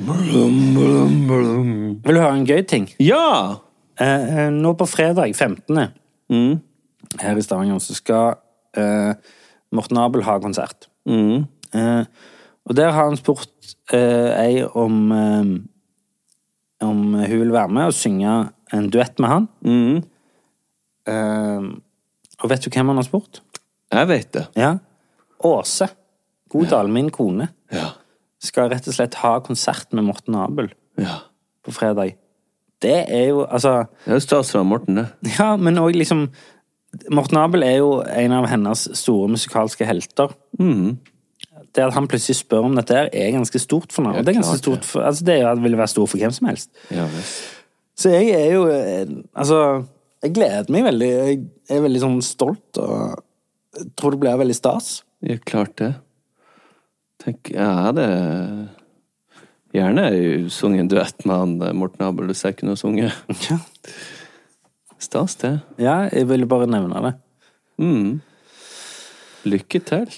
Vil 0.01 2.15
du 2.15 2.19
høre 2.19 2.33
en 2.33 2.47
gøy 2.47 2.63
ting? 2.67 2.87
Ja! 3.03 3.61
Eh, 4.01 4.47
nå 4.55 4.73
på 4.79 4.87
fredag 4.89 5.35
15. 5.35 5.91
her 7.21 7.37
i 7.37 7.43
Stavanger 7.43 7.81
så 7.83 7.95
skal 7.97 8.37
eh, 8.77 9.13
Morten 9.71 9.97
Abel 10.01 10.23
har 10.27 10.41
konsert. 10.43 10.89
Eh, 11.07 12.03
og 12.67 12.75
der 12.77 12.91
har 12.93 13.07
han 13.09 13.17
spurt 13.19 13.75
eh, 13.93 14.31
ei 14.41 14.63
om 14.65 15.11
eh, 15.15 15.51
om 16.81 17.01
hun 17.13 17.39
vil 17.43 17.51
være 17.53 17.69
med 17.69 17.91
og 17.91 17.93
synge 17.93 18.31
en 18.73 18.87
duett 18.89 19.19
med 19.21 19.29
han. 19.29 19.47
Eh, 21.07 21.65
og 22.41 22.49
vet 22.49 22.63
du 22.65 22.71
hvem 22.73 22.89
han 22.91 22.97
har 23.01 23.05
spurt? 23.07 23.41
Jeg 23.91 24.07
vet 24.09 24.31
det. 24.33 24.45
Ja. 24.57 24.75
Åse. 25.45 25.87
Godal, 26.51 26.89
min 26.91 27.09
kone, 27.13 27.49
Ja. 27.71 27.91
skal 28.41 28.69
rett 28.73 28.87
og 28.89 28.93
slett 28.95 29.13
ha 29.21 29.37
konsert 29.39 29.93
med 29.93 30.03
Morten 30.03 30.35
Abel 30.35 30.71
ja. 30.99 31.19
på 31.63 31.71
fredag. 31.71 32.15
Det 32.81 33.05
er 33.13 33.27
jo 33.29 33.43
altså 33.45 33.85
Det 34.05 34.09
er 34.11 34.17
jo 34.17 34.23
stas 34.25 34.51
fra 34.51 34.63
Morten, 34.63 34.95
det. 34.97 35.05
Ja, 35.37 35.55
men 35.55 35.77
òg 35.77 35.93
liksom 35.95 36.25
Morten 37.09 37.37
Abel 37.39 37.63
er 37.63 37.77
jo 37.79 37.91
en 38.03 38.33
av 38.35 38.45
hennes 38.51 38.81
store 38.99 39.29
musikalske 39.31 39.85
helter. 39.87 40.33
Det 41.71 41.85
at 41.85 41.93
han 41.95 42.07
plutselig 42.11 42.35
spør 42.41 42.65
om 42.67 42.75
dette, 42.75 42.91
her 42.97 43.07
er 43.15 43.31
ganske 43.37 43.59
stort 43.63 43.93
for 43.95 44.03
henne. 44.03 44.17
Ja, 44.19 44.25
det 44.27 44.33
er 44.33 44.39
ganske 44.41 44.57
klart 44.57 44.63
stort 44.65 44.85
for, 44.89 45.05
altså 45.07 45.23
det 45.29 45.37
er 45.39 45.45
jo- 45.55 45.61
vil 45.63 45.77
være 45.79 45.87
stort 45.87 46.09
for 46.11 46.17
hvem 46.19 46.33
som 46.35 46.47
helst. 46.51 46.69
Ja. 46.91 47.05
Så 47.95 48.09
jeg 48.11 48.29
er 48.35 48.53
jo 48.55 48.65
eh, 48.67 49.05
Altså 49.35 49.85
Jeg 50.23 50.33
gleder 50.33 50.69
meg 50.69 50.83
veldig. 50.83 51.09
Jeg 51.09 51.39
er 51.69 51.81
veldig 51.81 52.01
sånn 52.01 52.21
stolt 52.21 52.77
og 52.77 53.23
jeg 53.77 53.87
tror 53.95 54.11
det 54.11 54.19
blir 54.19 54.37
veldig 54.37 54.55
stas. 54.55 55.03
Ja, 55.23 55.37
klart 55.37 55.75
det. 55.77 55.95
Tenk, 57.23 57.51
jeg 57.53 57.65
hadde 57.85 58.05
gjerne 59.73 60.05
sunget 60.51 60.79
en 60.83 60.87
duett 60.91 61.25
med 61.25 61.37
han 61.39 61.53
eh, 61.61 61.73
Morten 61.73 62.03
Abel 62.05 62.27
hvis 62.31 62.43
jeg 62.43 62.57
kunne 62.59 62.75
sunget. 62.77 63.13
Ja. 63.49 63.57
Stas, 65.01 65.35
det. 65.41 65.55
ja, 65.81 66.03
jeg 66.13 66.27
ville 66.29 66.45
bare 66.49 66.67
nevne 66.69 67.01
det. 67.07 67.13
Mm. 67.81 68.19
Lykke 69.49 69.79
til. 69.89 70.11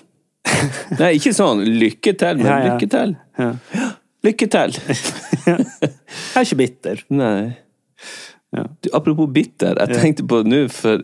Nei, 1.00 1.14
ikke 1.18 1.32
sånn 1.36 1.64
lykke 1.64 2.14
til, 2.20 2.42
men 2.42 2.50
Ja, 2.50 2.58
ja. 2.60 2.74
lykke 2.74 2.90
til. 2.92 3.16
Ja. 3.40 3.52
Lykke 4.24 4.48
til! 4.48 4.76
Jeg 5.44 6.38
er 6.40 6.46
ikke 6.46 6.58
bitter. 6.62 7.02
Nei. 7.12 7.54
Ja. 8.56 8.62
Du, 8.84 8.88
apropos 8.96 9.28
bitter, 9.36 9.76
jeg 9.82 9.98
tenkte 10.00 10.24
på 10.30 10.38
nå 10.48 10.62
for 10.72 11.02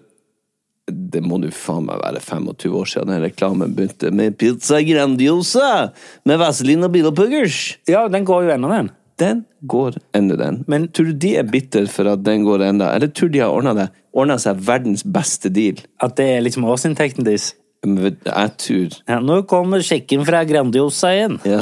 det 0.89 1.19
må 1.25 1.37
nå 1.41 1.49
faen 1.53 1.83
meg 1.89 1.99
være 2.01 2.21
25 2.23 2.77
år 2.79 2.87
siden 2.89 3.11
den 3.11 3.23
reklamen 3.25 3.73
begynte 3.77 4.09
med 4.15 4.37
pizza 4.39 4.79
grandiosa 4.87 5.89
med 6.29 6.39
vaselin 6.41 6.87
og 6.87 6.93
biloppuggers. 6.95 7.57
Ja, 7.91 8.05
den 8.09 8.23
går 8.25 8.47
jo 8.47 8.53
ennå, 8.55 8.71
den. 8.71 8.89
Den 9.19 9.43
går 9.67 9.97
ennå, 10.15 10.37
den. 10.39 10.63
Men- 10.67 10.87
tror 10.87 11.05
du 11.11 11.13
de 11.13 11.35
er 11.37 11.43
bitter 11.43 11.85
for 11.91 12.07
at 12.07 12.23
den 12.23 12.43
går 12.47 12.63
ennå, 12.69 12.87
eller 12.95 13.07
tror 13.11 13.29
de 13.33 13.39
har 13.43 13.49
ordna 13.51 13.73
det? 13.75 13.89
Ordna 14.15 14.37
seg 14.39 14.57
verdens 14.65 15.03
beste 15.03 15.49
deal? 15.53 15.75
At 16.01 16.15
det 16.15 16.25
er 16.37 16.41
liksom 16.45 16.63
årsinntekten 16.65 17.25
deres. 17.27 17.53
Jeg 17.85 18.57
tror 18.57 18.95
Ja, 19.07 19.19
nå 19.23 19.41
kommer 19.47 19.79
sjekken 19.79 20.25
fra 20.27 20.43
Grandiosa 20.43 21.13
igjen. 21.15 21.39
ja, 21.45 21.61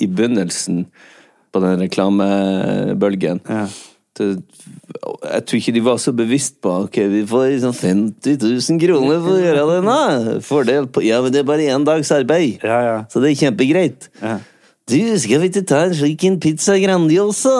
i 0.00 0.06
begynnelsen 0.06 0.86
på 1.52 1.60
den 1.62 1.78
reklamebølgen 1.84 3.40
Ja. 3.48 3.66
Jeg 4.18 5.44
tror 5.48 5.56
ikke 5.56 5.72
de 5.72 5.80
var 5.80 5.96
så 5.96 6.12
bevisst 6.12 6.58
på 6.60 6.68
Ok, 6.84 6.96
vi 7.08 7.22
får 7.26 7.46
liksom 7.54 7.72
50 7.72 8.36
000 8.42 8.80
kroner 8.82 9.22
for 9.24 9.38
å 9.38 9.40
gjøre 9.40 9.62
det 9.70 9.78
nå. 9.86 10.40
Fordel 10.44 10.86
på 10.92 11.02
Ja, 11.06 11.22
men 11.24 11.32
det 11.32 11.40
er 11.40 11.48
bare 11.48 11.64
én 11.72 11.84
dags 11.86 12.10
arbeid. 12.12 12.58
Ja, 12.62 12.80
ja. 12.84 12.98
Så 13.08 13.22
det 13.22 13.30
er 13.32 13.40
kjempegreit. 13.46 14.08
Ja. 14.20 14.34
Du, 14.90 14.98
skal 15.20 15.42
vi 15.42 15.48
ikke 15.52 15.62
ta 15.68 15.84
en 15.86 15.94
slik 15.94 16.24
en 16.26 16.40
pizza 16.42 16.74
grandiosa? 16.82 17.54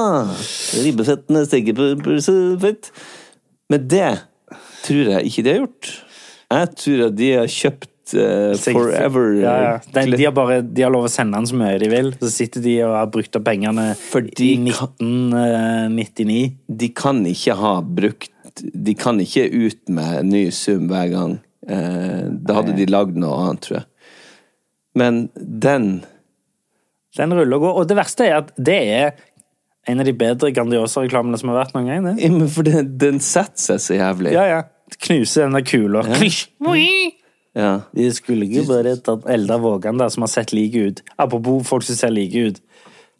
Ribbefettene 0.82 1.44
steker 1.46 1.76
på 1.78 1.92
pølsefett. 2.02 2.90
Men 3.70 3.86
det 3.88 4.10
tror 4.82 5.14
jeg 5.14 5.30
ikke 5.30 5.44
de 5.46 5.52
har 5.52 5.62
gjort. 5.62 5.90
Jeg 6.52 6.70
tror 6.82 7.04
at 7.06 7.16
de 7.16 7.30
har 7.38 7.48
kjøpt 7.48 8.14
uh, 8.18 8.52
Forever 8.60 9.28
Ja, 9.38 9.54
ja. 9.62 9.76
De, 9.94 10.04
de, 10.18 10.24
har 10.26 10.34
bare, 10.36 10.58
de 10.66 10.84
har 10.84 10.92
lov 10.92 11.06
å 11.08 11.12
sende 11.12 11.38
den 11.38 11.48
så 11.48 11.56
mye 11.56 11.78
de 11.80 11.88
vil, 11.92 12.10
så 12.20 12.28
sitter 12.34 12.64
de 12.64 12.74
og 12.84 12.96
har 12.98 13.08
brukt 13.14 13.38
opp 13.38 13.46
pengene 13.46 13.86
Fordi 13.96 14.50
i 14.52 14.58
1999. 14.60 16.42
de 16.82 16.90
kan 16.98 17.22
ikke 17.30 17.56
ha 17.62 17.72
brukt 17.80 18.52
De 18.60 18.96
kan 18.98 19.22
ikke 19.22 19.46
ut 19.48 19.94
med 19.94 20.28
ny 20.28 20.44
sum 20.52 20.90
hver 20.90 21.08
gang. 21.14 21.38
Uh, 21.64 22.28
da 22.42 22.58
hadde 22.58 22.74
de 22.76 22.90
lagd 22.90 23.16
noe 23.16 23.38
annet, 23.46 23.62
tror 23.64 23.78
jeg. 23.78 23.86
Men 24.98 25.22
den 25.38 26.02
Den 27.18 27.34
ruller 27.36 27.58
og 27.58 27.66
går. 27.66 27.78
Og 27.82 27.88
det 27.90 27.96
verste 27.98 28.26
er 28.28 28.38
at 28.40 28.52
det 28.56 28.78
er 28.96 29.10
en 29.90 30.00
av 30.00 30.06
de 30.06 30.14
bedre 30.14 30.52
Grandiosa-reklamene 30.54 31.38
som 31.40 31.50
har 31.52 31.64
vært 31.64 31.74
noen 31.76 31.90
gang. 31.90 32.06
Det. 32.06 32.14
ja, 32.22 32.30
men 32.32 32.48
For 32.52 32.66
den, 32.66 32.92
den 33.00 33.18
setter 33.24 33.60
seg 33.60 33.82
så 33.82 33.98
jævlig. 33.98 34.34
Ja, 34.36 34.46
ja. 34.48 34.62
Knuser 35.02 35.46
den 35.46 35.56
der 35.58 35.66
kula. 35.66 36.04
Klisj! 36.14 36.46
Ja. 37.56 37.72
De 37.92 38.06
skulle 38.16 38.46
ikke 38.48 38.64
bare 38.70 38.94
tatt 39.04 39.26
Eldar 39.28 39.60
Vågan 39.60 39.98
der, 40.00 40.08
som 40.12 40.24
har 40.24 40.30
sett 40.32 40.54
like 40.56 40.78
ut. 40.78 41.02
Apropos 41.20 41.66
folk 41.68 41.84
som 41.84 41.98
ser 41.98 42.14
like 42.14 42.38
ut. 42.48 42.60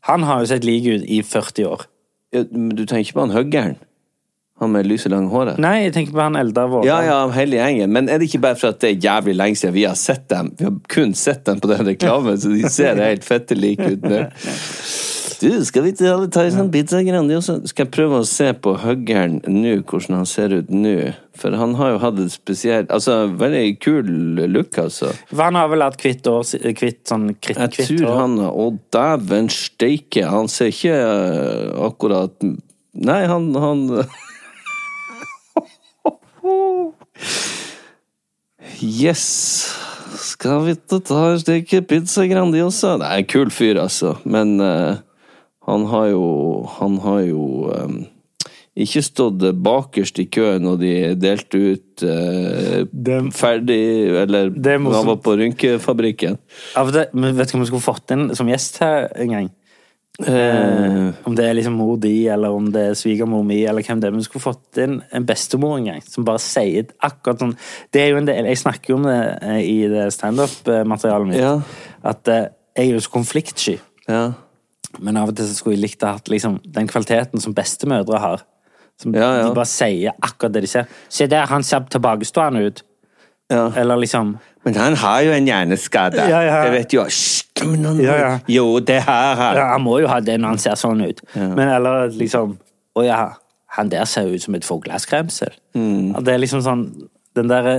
Han 0.09 0.24
har 0.26 0.43
jo 0.43 0.49
sett 0.53 0.64
like 0.64 0.88
ut 0.88 1.05
i 1.05 1.20
40 1.22 1.68
år. 1.68 1.84
Ja, 2.32 2.45
Men 2.51 2.70
du 2.76 2.86
tenker 2.86 3.05
ikke 3.11 3.18
på 3.18 3.26
han 3.26 3.36
høggeren? 3.36 3.76
Han 4.61 4.70
med 4.70 4.86
lyse, 4.86 5.11
lange 5.11 5.32
håret? 5.32 5.57
Nei, 5.62 5.86
jeg 5.86 5.94
tenker 5.96 6.14
på 6.14 6.22
han 6.22 6.36
Eldar 6.38 6.68
Vågan. 6.70 6.86
Ja, 6.86 7.00
ja, 7.07 7.20
hele 7.34 7.59
gjengen. 7.59 7.90
Men 7.94 8.11
er 8.12 8.20
det 8.20 8.28
ikke 8.28 8.42
bare 8.44 8.59
for 8.61 8.74
at 8.74 8.82
det 8.84 8.92
er 8.92 9.07
jævlig 9.09 9.34
lenge 9.38 9.59
siden 9.59 9.74
vi 9.74 9.86
har 9.88 9.96
sett 9.98 10.28
dem? 10.30 10.53
Vi 10.59 10.68
har 10.68 10.76
kun 10.92 11.16
sett 11.18 11.46
dem 11.48 11.62
på 11.62 11.70
den 11.72 11.86
reklamen, 11.88 12.38
så 12.38 12.53
de 12.53 12.68
ser 12.70 13.00
helt 13.03 13.26
fette 13.26 13.59
like 13.59 13.94
ut 13.96 14.07
nå. 14.07 14.26
Du, 15.42 15.48
skal 15.66 15.82
vi 15.82 15.90
alle 16.07 16.28
ta 16.30 16.44
en 16.46 16.55
sånn 16.55 16.70
pizza 16.70 17.00
grandiosa? 17.03 17.57
Skal 17.66 17.88
jeg 17.88 17.92
prøve 17.96 18.20
å 18.22 18.26
se 18.28 18.53
på 18.55 18.76
huggeren 18.78 19.40
nå, 19.50 19.72
hvordan 19.90 20.20
han 20.20 20.28
ser 20.30 20.55
ut 20.55 20.70
nå? 20.70 20.94
For 21.34 21.57
han 21.59 21.74
har 21.80 21.94
jo 21.94 22.00
hatt 22.05 22.20
et 22.22 22.30
spesielt 22.30 22.92
Altså, 22.94 23.24
veldig 23.40 23.64
kul 23.82 24.12
look, 24.53 24.76
altså. 24.78 25.11
For 25.32 25.42
han 25.42 25.59
har 25.59 25.72
vel 25.72 25.82
hatt 25.82 25.98
kvitt 25.98 26.28
år, 26.30 26.46
hvitt 26.78 27.11
sånn 27.11 27.32
Jeg 27.34 27.72
tror 27.74 28.05
han 28.20 28.36
han 28.38 28.53
Å, 28.53 28.68
dæven 28.94 29.50
steike, 29.50 30.28
han 30.30 30.50
ser 30.53 30.70
ikke 30.70 30.94
eh, 30.94 31.72
akkurat 31.88 32.36
Nei, 32.92 33.22
han, 33.26 33.50
han 33.57 33.86
Yes. 38.82 39.22
Skal 40.22 40.64
vi 40.66 40.74
ta 40.76 41.20
en 41.32 41.40
steke 41.40 41.82
pizza 41.88 42.26
grandiosa? 42.30 42.97
Det 43.01 43.09
er 43.09 43.22
en 43.22 43.28
kul 43.30 43.51
fyr, 43.55 43.78
altså. 43.80 44.16
Men 44.28 44.59
uh, 44.61 44.97
han 45.68 45.86
har 45.90 46.11
jo 46.12 46.24
Han 46.78 46.99
har 47.05 47.20
jo 47.26 47.45
um, 47.70 48.03
ikke 48.72 49.03
stått 49.05 49.43
bakerst 49.62 50.18
i 50.22 50.26
køen 50.32 50.62
når 50.64 50.78
de 50.80 50.93
delte 51.20 51.59
ut 51.74 52.05
uh, 52.07 52.82
Det- 52.93 53.34
ferdig 53.36 53.80
Eller 54.24 54.49
er 54.49 54.78
når 54.80 54.95
han 54.99 55.11
var 55.11 55.18
på 55.24 55.36
rynkefabrikken. 55.40 56.38
Ja, 56.76 56.84
det, 56.90 57.09
men 57.14 57.36
vet 57.36 57.51
du 57.53 57.57
hva 57.59 57.64
vi 57.64 57.70
skulle 57.72 57.84
fått 57.84 58.14
inn 58.14 58.30
som 58.38 58.49
gjest 58.49 58.80
her 58.84 59.11
en 59.16 59.34
gang? 59.36 59.51
Eh, 60.21 61.15
Om 61.25 61.35
det 61.35 61.45
er 61.49 61.55
liksom 61.57 61.73
mor 61.81 61.97
di, 61.97 62.27
eller 62.29 62.53
om 62.53 62.67
det 62.73 62.83
er 62.91 62.97
svigermor 62.99 63.43
mi, 63.49 63.63
eller 63.65 63.83
hvem 63.83 64.01
det 64.01 64.09
er. 64.11 64.13
Men 64.13 64.21
vi 64.21 64.27
skulle 64.27 64.45
fått 64.45 64.81
inn 64.83 64.99
en 65.11 65.27
bestemor 65.27 65.79
en 65.79 65.89
gang, 65.89 66.03
som 66.05 66.27
bare 66.29 66.43
sier 66.43 66.91
akkurat 67.01 67.41
sånn 67.41 67.55
Det 67.91 68.03
er 68.03 68.13
jo 68.13 68.21
en 68.21 68.29
del 68.29 68.51
Jeg 68.51 68.61
snakker 68.61 68.93
jo 68.93 68.99
om 69.01 69.09
det 69.09 69.19
eh, 69.41 69.61
i 69.65 69.79
det 69.89 70.11
standup-materialet 70.13 71.31
mitt. 71.31 71.41
Ja. 71.41 71.55
At 72.05 72.29
uh, 72.29 72.45
jeg 72.77 72.91
er 72.91 72.95
jo 72.97 73.01
så 73.05 73.13
konfliktsky. 73.19 73.79
ja. 74.09 74.33
Men 75.01 75.17
av 75.17 75.31
og 75.31 75.37
til 75.39 75.47
så 75.49 75.55
skulle 75.57 75.79
jeg 75.79 75.87
likt 75.87 76.03
å 76.05 76.11
ha 76.11 76.19
hatt 76.19 76.27
liksom, 76.29 76.59
den 76.69 76.85
kvaliteten 76.91 77.41
som 77.41 77.55
bestemødre 77.57 78.19
har. 78.21 78.43
Som 79.01 79.15
Ja. 79.17 79.31
De 79.49 79.55
bare 79.57 79.65
sier 79.71 80.13
akkurat 80.21 80.53
det 80.53 80.61
de 80.67 80.69
ser. 80.69 80.91
Se 81.09 81.25
der, 81.27 81.47
han 81.49 81.65
ser 81.65 81.87
tilbakestående 81.89 82.61
ut. 82.67 82.83
Eller 83.49 83.97
liksom 83.97 84.35
Men 84.63 84.77
han 84.79 84.97
har 85.03 85.23
jo 85.27 85.33
en 85.35 85.47
hjerneskade. 85.47 86.27
Ja, 86.31 86.43
ja. 86.47 86.59
Det 86.67 86.75
vet 86.77 86.95
jo 86.95 87.07
men 87.67 87.85
han 87.85 88.01
Ja, 88.03 88.17
ja. 88.19 88.33
Jo, 88.49 88.81
det 88.81 89.01
har 89.07 89.35
han. 89.39 89.57
Ja, 89.57 89.67
han 89.73 89.83
må 89.85 89.99
jo 90.03 90.11
ha 90.11 90.21
det 90.21 90.39
når 90.41 90.55
han 90.55 90.63
ser 90.63 90.79
sånn 90.79 91.03
ut. 91.05 91.23
Men 91.35 91.67
eller 91.69 92.13
liksom 92.15 92.57
Å 92.99 93.05
ja, 93.07 93.21
han 93.77 93.89
der 93.89 94.05
ser 94.09 94.29
ut 94.29 94.43
som 94.43 94.55
et 94.59 94.67
fugleskremsel. 94.67 95.55
Mm. 95.79 96.13
Det 96.25 96.35
er 96.35 96.41
liksom 96.43 96.63
sånn 96.65 96.87
Den 97.37 97.49
derre 97.49 97.77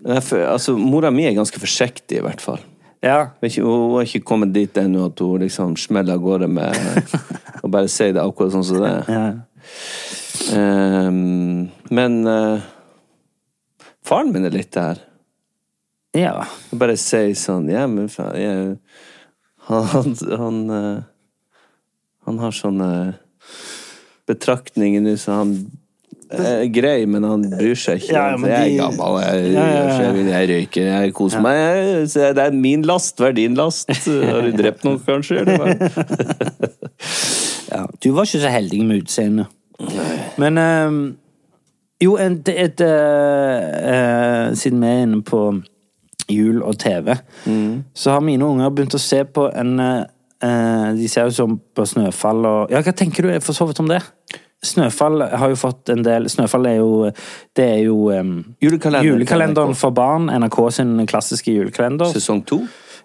Altså, 0.00 0.72
Mora 0.78 1.10
mi 1.12 1.26
er 1.28 1.34
ganske 1.36 1.60
forsiktig, 1.60 2.16
i 2.16 2.24
hvert 2.24 2.40
fall. 2.40 2.62
Ja. 3.04 3.34
Hun 3.42 3.96
har 3.98 4.06
ikke 4.06 4.24
kommet 4.24 4.54
dit 4.54 4.78
ennå 4.80 5.10
at 5.10 5.20
hun 5.20 5.42
liksom 5.42 5.74
smeller 5.76 6.16
av 6.16 6.24
gårde 6.24 6.48
med 6.48 6.76
å 7.64 7.68
bare 7.68 7.90
si 7.92 8.08
det 8.16 8.22
akkurat 8.22 8.54
sånn 8.54 8.64
som 8.64 8.80
det 8.80 8.94
er. 8.94 9.12
ja. 9.12 9.26
Um, 10.56 11.68
men 11.92 12.14
uh, 12.24 12.62
faren 14.08 14.32
min 14.32 14.48
er 14.48 14.54
litt 14.56 14.72
der. 14.72 15.02
Ja. 16.16 16.34
Bare 16.74 16.96
sier 16.98 17.36
sånn 17.38 17.68
Ja, 17.70 17.84
men 17.86 18.08
faen 18.10 18.38
jeg, 18.40 18.78
Han, 19.68 19.84
han, 19.92 20.16
han, 20.40 20.56
eh, 20.74 21.02
han 22.26 22.40
har 22.42 22.56
sånne 22.56 22.88
betraktninger 24.30 25.02
nå, 25.04 25.14
så 25.18 25.40
han 25.40 25.54
er 26.30 26.64
grei, 26.70 27.06
men 27.10 27.24
han 27.26 27.42
bryr 27.50 27.78
seg 27.78 28.02
ikke. 28.04 28.14
Ja, 28.14 28.36
men 28.38 28.52
jeg 28.52 28.76
er 28.76 28.84
gammel, 28.84 29.16
jeg, 29.24 29.48
Ja, 29.54 29.64
ja, 29.66 30.10
jeg, 30.14 30.50
røyker, 30.50 30.90
jeg 30.90 31.14
koser 31.16 31.42
meg. 31.42 31.58
Jeg, 32.06 32.36
det 32.38 32.44
er 32.44 32.54
min 32.54 32.86
last, 32.86 33.18
hva 33.18 33.30
er 33.30 33.38
din 33.38 33.58
last? 33.58 33.90
Har 34.06 34.46
du 34.46 34.52
drept 34.54 34.86
noen, 34.86 35.00
kanskje? 35.06 35.42
Ja. 37.70 37.84
Du 38.02 38.10
var 38.10 38.26
ikke 38.26 38.40
så 38.42 38.50
heldig 38.50 38.80
med 38.82 39.04
utseendet. 39.04 39.46
Men 40.42 40.58
um, 40.58 40.96
Jo, 42.02 42.16
et, 42.18 42.40
det, 42.46 42.54
et, 42.58 42.80
uh, 42.82 42.88
eh, 43.92 44.54
siden 44.58 44.80
vi 44.82 44.88
er 44.88 45.04
inne 45.04 45.20
på 45.22 45.42
jul 46.30 46.62
og 46.62 46.78
TV, 46.80 47.14
så 47.94 48.14
har 48.16 48.24
mine 48.24 48.46
unger 48.46 48.70
begynt 48.74 48.94
å 48.96 49.02
se 49.02 49.22
på 49.24 49.48
en 49.54 49.74
eh, 49.80 50.04
eh, 50.46 50.86
De 50.98 51.08
ser 51.10 51.28
jo 51.28 51.34
sånn 51.36 51.58
på 51.74 51.86
Snøfall 51.86 52.46
og 52.48 52.70
Ja, 52.72 52.80
hva 52.86 52.94
tenker 52.96 53.26
du 53.26 53.34
for 53.44 53.56
så 53.56 53.66
vidt 53.68 53.80
om 53.82 53.90
det? 53.90 54.00
Snøfall 54.62 55.22
har 55.24 55.48
jo 55.48 55.56
fått 55.56 55.88
en 55.88 56.02
del 56.04 56.28
Snøfall 56.28 56.66
er 56.68 56.78
jo 56.82 57.10
Det 57.56 57.64
er 57.64 57.78
jo 57.86 58.10
um, 58.12 58.32
Julekalender. 58.60 59.08
julekalenderen 59.08 59.74
for 59.78 59.90
barn. 59.96 60.28
NRK 60.28 60.58
sin 60.76 60.98
klassiske 61.08 61.52
julekalender. 61.54 62.10
Sesong 62.12 62.42
to? 62.44 62.58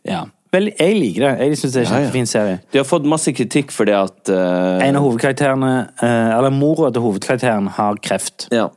Ja. 0.03 0.25
Vel, 0.51 0.69
jeg 0.79 0.95
liker 0.99 1.23
det. 1.25 1.31
Jeg 1.47 1.57
syns 1.59 1.73
det 1.73 1.79
er 1.81 1.85
en 1.85 1.87
Ja, 1.87 1.95
ja. 1.95 2.03
kjempefin 2.05 2.27
serie. 2.31 2.59
De 2.71 2.79
har 2.79 2.85
fått 2.87 3.07
masse 3.11 3.31
kritikk 3.35 3.71
for 3.75 3.87
det 3.87 3.95
at 3.97 4.31
uh... 4.31 4.83
En 4.83 4.95
av 4.99 5.03
hovedkarakterene, 5.03 5.71
uh, 5.99 6.37
eller 6.37 6.53
mora 6.55 6.91
til 6.95 7.03
hovedkarakteren, 7.03 7.67
har 7.75 7.97
kreft. 8.03 8.47
Ja. 8.55 8.69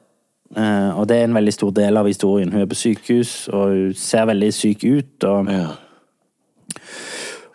Eh, 0.57 0.91
og 0.97 1.09
det 1.11 1.19
er 1.19 1.29
en 1.29 1.37
veldig 1.37 1.53
stor 1.53 1.75
del 1.77 2.01
av 2.01 2.09
historien. 2.09 2.53
Hun 2.53 2.63
er 2.65 2.71
på 2.71 2.79
sykehus, 2.79 3.35
og 3.53 3.75
hun 3.75 3.93
ser 3.99 4.29
veldig 4.31 4.49
syk 4.55 4.87
ut. 4.87 5.29
Og, 5.29 5.53
ja. 5.53 5.69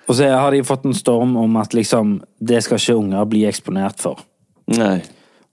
og 0.08 0.16
så 0.20 0.30
har 0.30 0.54
de 0.54 0.64
fått 0.68 0.86
en 0.90 0.98
storm 0.98 1.36
om 1.42 1.58
at 1.62 1.74
liksom, 1.74 2.20
det 2.40 2.64
skal 2.66 2.82
ikke 2.82 3.00
unger 3.02 3.28
bli 3.32 3.44
eksponert 3.50 4.04
for. 4.04 4.22
Nei. 4.74 5.02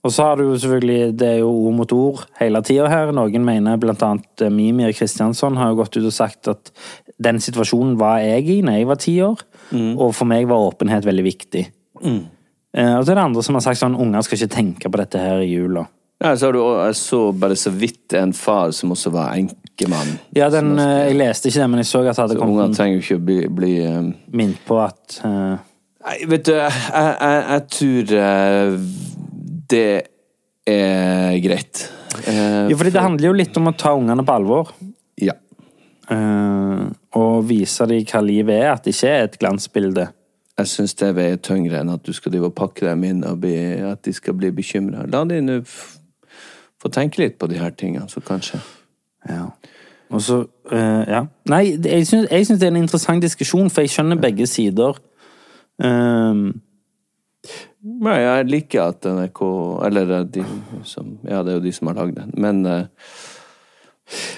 Og 0.01 0.09
så 0.09 0.25
har 0.25 0.39
du 0.39 0.47
selvfølgelig, 0.57 1.13
det 1.19 1.27
er 1.27 1.39
jo 1.43 1.49
ord 1.51 1.75
mot 1.77 1.91
ord 1.93 2.21
hele 2.39 2.61
tida 2.65 2.87
her. 2.89 3.11
Noen 3.13 3.43
mener, 3.45 3.77
blant 3.81 4.01
annet 4.05 4.45
eh, 4.45 4.53
Mimir 4.53 4.93
Kristiansson 4.97 5.59
har 5.61 5.71
jo 5.71 5.81
gått 5.83 5.97
ut 5.99 6.07
og 6.07 6.15
sagt 6.15 6.49
at 6.49 6.73
den 7.21 7.41
situasjonen 7.41 7.99
var 8.01 8.21
jeg 8.23 8.47
i 8.49 8.61
når 8.65 8.79
jeg 8.79 8.87
var 8.89 9.01
ti 9.01 9.15
år, 9.21 9.43
og 9.71 10.15
for 10.17 10.25
meg 10.25 10.47
var 10.49 10.71
åpenhet 10.71 11.05
veldig 11.05 11.25
viktig. 11.27 11.67
Eh, 12.01 12.95
og 12.97 13.03
så 13.05 13.11
er 13.13 13.19
det 13.19 13.25
andre 13.27 13.43
som 13.45 13.57
har 13.57 13.65
sagt 13.65 13.81
sånn 13.81 13.97
unger 13.99 14.25
skal 14.25 14.39
ikke 14.39 14.55
tenke 14.55 14.91
på 14.91 15.01
dette 15.01 15.21
her 15.21 15.43
i 15.43 15.51
jula. 15.51 15.85
Ja, 16.21 16.35
så 16.37 16.45
har 16.45 16.53
du, 16.53 16.93
så 16.93 17.19
bare 17.33 17.55
så 17.57 17.71
vidt 17.73 18.13
en 18.13 18.33
far 18.37 18.69
som 18.77 18.93
også 18.93 19.09
var 19.09 19.33
enkemann. 19.39 20.19
Ja, 20.37 20.51
den, 20.53 20.75
også- 20.75 20.85
eh, 20.85 21.07
jeg 21.09 21.17
leste 21.17 21.49
ikke 21.49 21.63
det, 21.63 21.69
men 21.73 21.81
jeg 21.81 21.89
så 21.89 22.01
at 22.03 22.15
det 22.15 22.21
hadde 22.21 22.35
Så 22.37 22.39
kommet 22.43 22.77
trenger 22.77 22.99
jo 22.99 23.01
ikke 23.01 23.25
bli, 23.25 23.37
bli 23.49 23.71
um... 23.89 24.11
minnet 24.29 24.61
på 24.67 24.77
at 24.83 25.17
uh... 25.25 25.57
Nei, 26.01 26.15
vet 26.29 26.45
du, 26.45 26.53
jeg, 26.57 26.71
jeg, 26.93 27.41
jeg 27.49 27.65
tror 27.77 28.13
uh, 28.17 28.77
det 29.69 29.89
er 30.69 31.35
greit. 31.41 31.83
Uh, 32.25 32.69
Jo, 32.69 32.77
fordi 32.77 32.93
det 32.93 33.03
handler 33.05 33.27
jo 33.29 33.35
litt 33.37 33.57
om 33.61 33.69
å 33.69 33.75
ta 33.77 33.93
ungene 33.97 34.25
på 34.25 34.33
alvor. 34.33 34.71
Ja. 35.21 35.35
Uh, 36.09 36.89
og 37.17 37.45
vise 37.49 37.85
dem 37.89 38.01
hva 38.09 38.21
livet 38.25 38.57
er, 38.57 38.71
at 38.73 38.85
det 38.85 38.93
ikke 38.95 39.13
er 39.13 39.27
et 39.29 39.37
glansbilde. 39.41 40.07
Jeg 40.57 40.69
syns 40.69 40.93
det 40.99 41.13
veier 41.17 41.37
tyngre 41.41 41.81
enn 41.81 41.93
at 41.93 42.03
du 42.05 42.13
skal 42.13 42.33
drive 42.33 42.49
og 42.51 42.57
pakke 42.57 42.85
dem 42.85 43.05
inn 43.07 43.23
og 43.25 43.39
bli, 43.41 43.55
at 43.87 44.01
de 44.05 44.13
skal 44.13 44.37
bli 44.37 44.51
bekymra. 44.53 45.05
La 45.09 45.23
de 45.25 45.39
nå 45.41 45.61
få 46.81 46.91
tenke 46.93 47.21
litt 47.21 47.37
på 47.39 47.49
de 47.51 47.59
her 47.61 47.71
tingene, 47.77 48.09
så 48.09 48.23
kanskje 48.25 48.61
Ja. 49.29 49.51
Og 50.11 50.19
så, 50.21 50.41
uh, 50.73 51.03
ja. 51.07 51.21
Nei, 51.47 51.77
jeg 51.79 52.07
syns, 52.07 52.27
det 52.59 52.65
er 52.65 52.73
en 52.73 52.81
interessant 52.81 53.23
diskusjon, 53.23 53.69
for 53.71 53.85
jeg 53.85 53.93
skjønner 53.93 54.19
begge 54.19 54.47
sider. 54.49 54.97
Um, 55.79 56.61
Nei, 57.81 58.17
jeg 58.21 58.49
liker 58.51 58.91
at 58.91 59.07
NRK 59.09 59.39
Eller 59.87 60.11
de 60.29 60.43
som 60.85 61.15
Ja, 61.25 61.39
det 61.41 61.49
er 61.49 61.55
jo 61.55 61.63
de 61.63 61.71
som 61.73 61.89
har 61.89 61.97
lagd 61.97 62.19
den, 62.19 62.33
men 62.37 62.59
uh, 62.69 62.83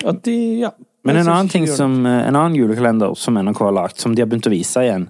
At 0.07 0.21
de 0.23 0.35
Ja. 0.61 0.69
men 1.03 1.19
en 1.19 1.27
annen 1.27 1.49
ting 1.51 1.67
som, 1.67 2.05
eh, 2.05 2.27
en 2.27 2.35
annen 2.35 2.55
julekalender 2.55 3.17
som 3.17 3.35
NRK 3.35 3.59
har 3.65 3.73
lagt, 3.75 3.99
som 3.99 4.15
de 4.15 4.21
har 4.21 4.29
begynt 4.31 4.47
å 4.47 4.53
vise 4.53 4.79
igjen, 4.85 5.09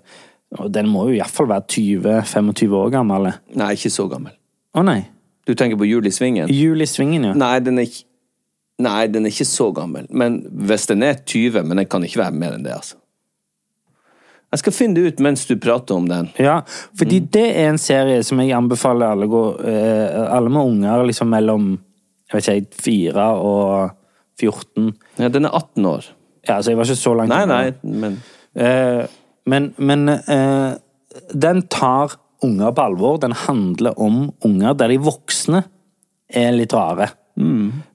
og 0.58 0.72
den 0.74 0.88
må 0.90 1.04
jo 1.10 1.20
iallfall 1.20 1.52
være 1.52 1.68
20-25 1.70 2.74
år 2.80 2.90
gammel. 2.96 3.28
Nei, 3.54 3.74
ikke 3.76 3.92
så 3.94 4.08
gammel. 4.10 4.34
Å 4.74 4.82
nei. 4.88 5.04
Du 5.48 5.54
tenker 5.60 5.78
på 5.78 5.86
Jul 5.90 6.06
i 6.08 6.12
Svingen? 6.12 6.48
Jul 6.54 6.82
i 6.82 6.86
svingen, 6.88 7.24
ja. 7.30 7.34
Nei, 7.38 7.60
den 7.60 7.80
ikke 7.84 8.06
Nei, 8.84 9.06
den 9.08 9.28
er 9.28 9.30
ikke 9.30 9.46
så 9.46 9.68
gammel. 9.76 10.08
Men 10.10 10.40
hvis 10.66 10.88
den 10.90 11.04
er 11.06 11.20
20, 11.30 11.62
men 11.64 11.78
den 11.78 11.86
kan 11.88 12.04
ikke 12.04 12.18
være 12.24 12.34
mer 12.34 12.56
enn 12.56 12.64
det, 12.66 12.74
altså. 12.74 12.96
Jeg 14.54 14.60
skal 14.64 14.74
finne 14.74 14.96
det 14.98 15.04
ut 15.14 15.22
mens 15.26 15.46
du 15.50 15.54
prater 15.62 15.96
om 15.96 16.08
den. 16.10 16.32
Ja, 16.42 16.60
fordi 16.98 17.20
Mm. 17.22 17.28
det 17.32 17.46
er 17.58 17.70
en 17.70 17.78
serie 17.78 18.24
som 18.24 18.40
jeg 18.42 18.52
anbefaler 18.58 19.12
alle, 19.14 19.28
gå, 19.28 19.44
eh, 19.66 20.36
alle 20.36 20.50
med 20.50 20.62
unger 20.66 21.06
liksom 21.06 21.30
mellom 21.30 21.80
jeg 22.32 22.42
vet 22.42 22.50
ikke, 22.50 22.82
4 22.82 23.28
og 23.38 23.92
14. 24.42 24.92
Ja, 25.20 25.28
den 25.30 25.46
er 25.46 25.50
18 25.54 25.86
år. 25.86 26.06
Ja, 26.48 26.56
altså 26.58 26.72
jeg 26.72 26.78
var 26.78 26.84
ikke 26.86 26.96
så 26.96 27.14
langt 27.18 27.30
Nei, 27.30 27.46
nei, 27.46 27.74
men 27.84 28.22
Eh, 28.56 29.06
men 29.48 29.74
men 29.78 30.10
eh, 30.10 30.76
den 31.34 31.62
tar 31.64 32.12
unger 32.44 32.72
på 32.76 32.86
alvor. 32.90 33.20
Den 33.24 33.36
handler 33.46 34.00
om 34.00 34.28
unger 34.46 34.78
der 34.78 34.94
de 34.94 35.02
voksne 35.04 35.64
er 36.34 36.56
litt 36.56 36.74
rare. 36.76 37.10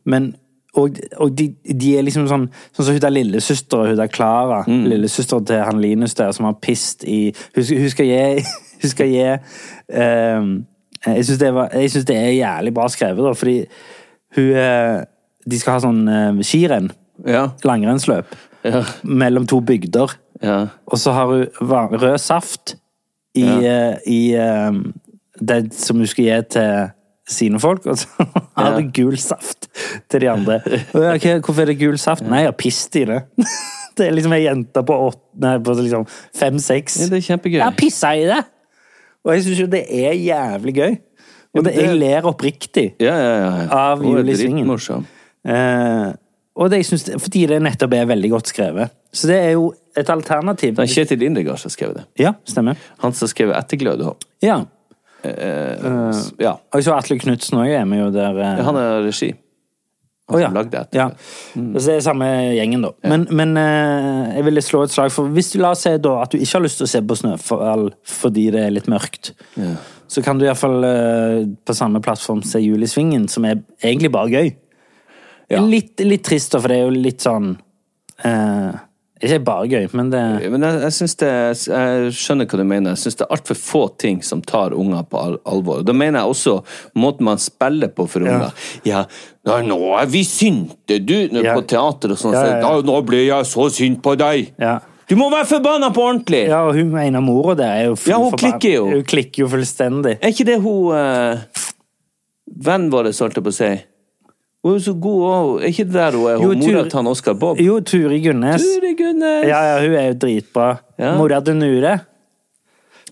Men 0.08 0.32
og, 0.78 0.98
og 1.16 1.32
de, 1.38 1.48
de 1.64 1.92
er 1.96 2.04
liksom 2.06 2.26
sånn 2.30 2.48
Sånn 2.76 2.86
som 2.86 2.96
hun 2.96 3.02
der 3.02 3.14
lillesøstera, 3.14 3.88
hun 3.88 3.98
der 3.98 4.10
Klara. 4.12 4.62
Mm. 4.68 4.84
Lillesøstera 4.92 5.44
til 5.48 5.62
han 5.64 5.82
Linus 5.82 6.16
der, 6.18 6.32
som 6.36 6.48
har 6.48 6.58
pist 6.62 7.06
i 7.08 7.30
Hun, 7.56 7.62
hun 7.64 7.92
skal 7.92 8.10
gi 8.10 8.18
Hun 8.82 8.92
skal 8.92 9.10
gi 9.10 9.24
um, 9.32 10.50
Jeg 11.06 11.26
syns 11.26 11.40
det, 11.40 11.52
det 12.10 12.18
er 12.18 12.36
jævlig 12.36 12.74
bra 12.76 12.88
skrevet, 12.92 13.24
da, 13.24 13.32
fordi 13.38 13.56
hun 14.36 14.48
eh, 14.60 14.98
De 15.48 15.58
skal 15.58 15.78
ha 15.78 15.82
sånn 15.82 16.00
eh, 16.12 16.40
skirenn. 16.44 16.90
Ja. 17.26 17.46
Langrennsløp. 17.64 18.34
Ja. 18.66 18.82
Mellom 19.02 19.46
to 19.48 19.62
bygder. 19.64 20.12
ja. 20.44 20.58
Og 20.86 21.00
så 21.00 21.14
har 21.16 21.30
hun 21.30 21.46
rød 22.02 22.18
saft 22.20 22.76
i, 23.38 23.46
Ja. 23.46 23.58
eh, 23.72 23.98
i 24.10 24.20
eh, 24.34 24.78
det 25.40 25.60
som 25.78 26.00
hun 26.02 26.08
skal 26.10 26.24
gi 26.28 26.38
til 26.56 26.90
sine 27.28 27.60
folk, 27.60 27.86
og 27.90 27.98
så 28.00 28.26
har 28.56 28.78
du 28.78 28.90
gul 28.96 29.18
saft 29.20 29.68
til 30.10 30.24
de 30.24 30.30
andre. 30.32 30.60
Okay, 31.16 31.38
hvorfor 31.40 31.62
er 31.64 31.72
det 31.72 31.78
gul 31.80 31.98
saft? 32.00 32.24
Nei, 32.26 32.44
jeg 32.46 32.52
har 32.52 32.58
pist 32.58 32.96
i 33.00 33.04
det. 33.08 33.22
Det 33.98 34.06
er 34.06 34.12
liksom 34.14 34.30
ei 34.36 34.44
jente 34.44 34.82
på, 34.86 34.96
på 35.42 35.72
liksom 35.80 36.04
fem-seks. 36.38 37.00
ja, 37.00 37.06
det 37.10 37.16
er 37.18 37.24
kjempegøy. 37.32 37.56
Jeg 37.58 37.64
har 37.66 37.74
pissa 37.74 38.12
i 38.14 38.28
det! 38.28 38.44
Og 39.26 39.32
jeg 39.34 39.42
syns 39.42 39.58
jo 39.64 39.66
det 39.72 39.80
er 39.90 40.12
jævlig 40.14 40.74
gøy. 40.76 40.92
Og 41.58 41.64
det, 41.66 41.72
jeg 41.74 41.96
ler 41.98 42.28
oppriktig. 42.30 42.84
Ja, 43.02 43.16
ja, 43.18 43.32
ja. 43.42 43.48
Av 43.74 43.98
Hun 43.98 44.12
er 44.12 44.20
Jul 44.22 44.30
i 44.30 44.36
Svingen. 44.38 44.70
Eh, 45.42 46.04
og 46.58 46.70
det, 46.72 46.80
jeg 46.82 46.88
synes, 46.90 47.04
fordi 47.22 47.44
det 47.46 47.60
nettopp 47.62 47.92
er 47.94 48.08
veldig 48.10 48.30
godt 48.32 48.50
skrevet. 48.50 48.90
Så 49.14 49.28
det 49.30 49.36
er 49.38 49.52
jo 49.54 49.68
et 49.96 50.08
alternativ. 50.10 50.74
Det 50.76 50.84
er 50.84 50.90
Kjetil 50.92 51.22
Indregard 51.26 51.60
som 51.62 51.70
har 51.70 51.74
skrevet 51.76 52.00
det. 52.00 52.06
Ja, 52.24 52.32
stemmer. 52.46 52.76
Han 53.04 53.12
som 53.14 53.26
har 53.28 53.30
skrevet 53.32 53.56
'Etterglød' 53.56 54.02
òg. 54.10 54.26
Ja. 54.42 54.58
Ja. 56.38 56.54
Og 56.74 56.82
så 56.84 56.94
Atle 56.96 57.18
Knutsen 57.18 57.58
òg 57.58 57.70
er 57.74 57.84
med 57.88 58.00
jo 58.04 58.10
der. 58.14 58.38
eh, 58.38 58.64
Han 58.64 58.76
er 58.76 59.02
regi. 59.08 59.32
Å 60.28 60.34
Å, 60.36 60.40
ja. 60.42 60.48
som 60.50 60.54
lagde 60.58 60.70
det. 60.70 60.98
Ja. 60.98 61.06
Så 61.54 61.86
det 61.86 61.94
er 61.96 62.00
samme 62.04 62.26
gjengen, 62.52 62.82
da. 62.84 62.90
Men, 63.08 63.26
men 63.32 63.56
eh, 63.56 64.34
jeg 64.36 64.44
ville 64.44 64.60
slå 64.60 64.82
et 64.84 64.92
slag 64.92 65.10
for 65.14 65.30
Hvis 65.32 65.52
du 65.54 65.58
la 65.62 65.70
oss 65.72 65.86
si 65.86 65.94
da 65.96 66.18
at 66.22 66.34
du 66.34 66.36
ikke 66.38 66.58
har 66.58 66.64
lyst 66.66 66.82
til 66.82 66.84
å 66.84 66.90
se 66.92 67.00
på 67.00 67.16
Snøfall 67.16 67.86
fordi 68.04 68.50
det 68.52 68.66
er 68.66 68.74
litt 68.76 68.90
mørkt, 68.92 69.32
så 70.08 70.22
kan 70.24 70.38
du 70.38 70.44
iallfall 70.44 70.84
eh, 70.84 71.46
på 71.64 71.74
samme 71.76 72.02
plattform 72.04 72.42
se 72.44 72.60
Jul 72.60 72.84
i 72.84 72.90
Svingen, 72.90 73.26
som 73.28 73.44
er 73.48 73.62
egentlig 73.82 74.12
bare 74.12 74.28
gøy. 74.28 74.52
Ja. 75.48 75.62
Litt, 75.64 76.00
litt 76.04 76.26
trist, 76.28 76.52
for 76.52 76.68
det 76.68 76.76
er 76.76 76.84
jo 76.84 76.92
litt 76.92 77.24
sånn 77.24 77.54
eh, 78.20 78.74
Ikke 79.24 79.38
bare 79.46 79.68
gøy, 79.70 79.86
men 79.96 80.10
det 80.12 80.20
Men 80.52 80.66
jeg, 80.66 80.80
jeg, 80.82 80.94
synes 80.98 81.16
det, 81.22 81.30
jeg 81.70 82.10
skjønner 82.18 82.50
hva 82.50 82.60
du 82.60 82.64
mener. 82.68 82.92
Jeg 82.92 83.02
syns 83.02 83.16
det 83.18 83.24
er 83.24 83.32
altfor 83.38 83.58
få 83.58 83.80
ting 84.04 84.20
som 84.22 84.42
tar 84.44 84.76
unger 84.76 85.06
på 85.08 85.22
alvor. 85.48 85.80
Da 85.88 85.94
mener 85.96 86.20
jeg 86.20 86.34
også 86.34 86.58
måten 87.00 87.24
man 87.30 87.40
spiller 87.40 87.88
på 87.96 88.06
for 88.12 88.28
unger. 88.28 88.52
Ja, 88.84 89.06
ja 89.48 89.58
nå 89.64 89.80
er 89.96 90.12
vi 90.12 90.22
sinte, 90.28 91.00
du! 91.00 91.16
Ja. 91.40 91.56
På 91.56 91.64
teater 91.64 92.12
og 92.12 92.20
sånn. 92.20 92.36
Ja, 92.36 92.44
ja, 92.44 92.60
ja. 92.60 92.62
«Da, 92.68 92.84
Nå 92.92 93.00
ble 93.08 93.24
jeg 93.24 93.48
så 93.48 93.70
sint 93.72 94.04
på 94.04 94.14
deg! 94.20 94.52
Ja. 94.60 94.76
Du 95.08 95.16
må 95.16 95.30
være 95.32 95.48
forbanna 95.48 95.88
på 95.96 96.04
ordentlig! 96.04 96.44
Ja, 96.50 96.66
og 96.68 96.76
hun 96.76 96.92
ene 97.00 97.24
mora 97.24 97.56
der 97.56 97.70
er 97.72 97.86
jo 97.88 97.94
full 97.96 98.12
Ja, 98.12 98.18
hun 98.20 98.34
forbanna. 98.34 98.58
klikker 98.60 98.74
jo. 98.74 98.88
Hun 98.92 99.06
klikker 99.08 99.46
jo 99.46 99.52
fullstendig. 99.56 100.18
Er 100.20 100.34
ikke 100.34 100.44
det 100.50 100.58
hun 100.60 100.92
eh, 100.92 101.62
Vennen 102.68 102.90
vår, 102.92 103.08
holdt 103.16 103.38
jeg 103.38 103.44
på 103.46 103.54
å 103.54 103.56
si. 103.56 103.70
Hun 104.66 104.74
er 104.74 104.82
så 104.82 104.92
god 104.98 105.24
òg. 105.30 105.50
Er 105.62 105.70
ikke 105.70 105.86
det 105.86 105.94
der 105.94 106.16
hun 106.18 106.26
er 106.26 106.40
Jo, 106.42 106.50
hun 106.50 106.62
mora 106.64 106.84
til 106.90 107.10
Oskar 107.12 107.34
Bob? 107.38 107.60
Jo, 107.62 107.78
Turi 107.80 108.18
Gunnes. 108.24 108.62
Turi 108.64 108.94
Gunnes! 108.98 109.44
Ja, 109.46 109.60
ja, 109.70 109.74
hun 109.84 109.94
er 109.94 110.08
jo 110.08 110.16
dritbra. 110.26 110.70
Ja. 110.98 111.12
Mora 111.18 111.38
til 111.46 111.56
Nure. 111.60 111.98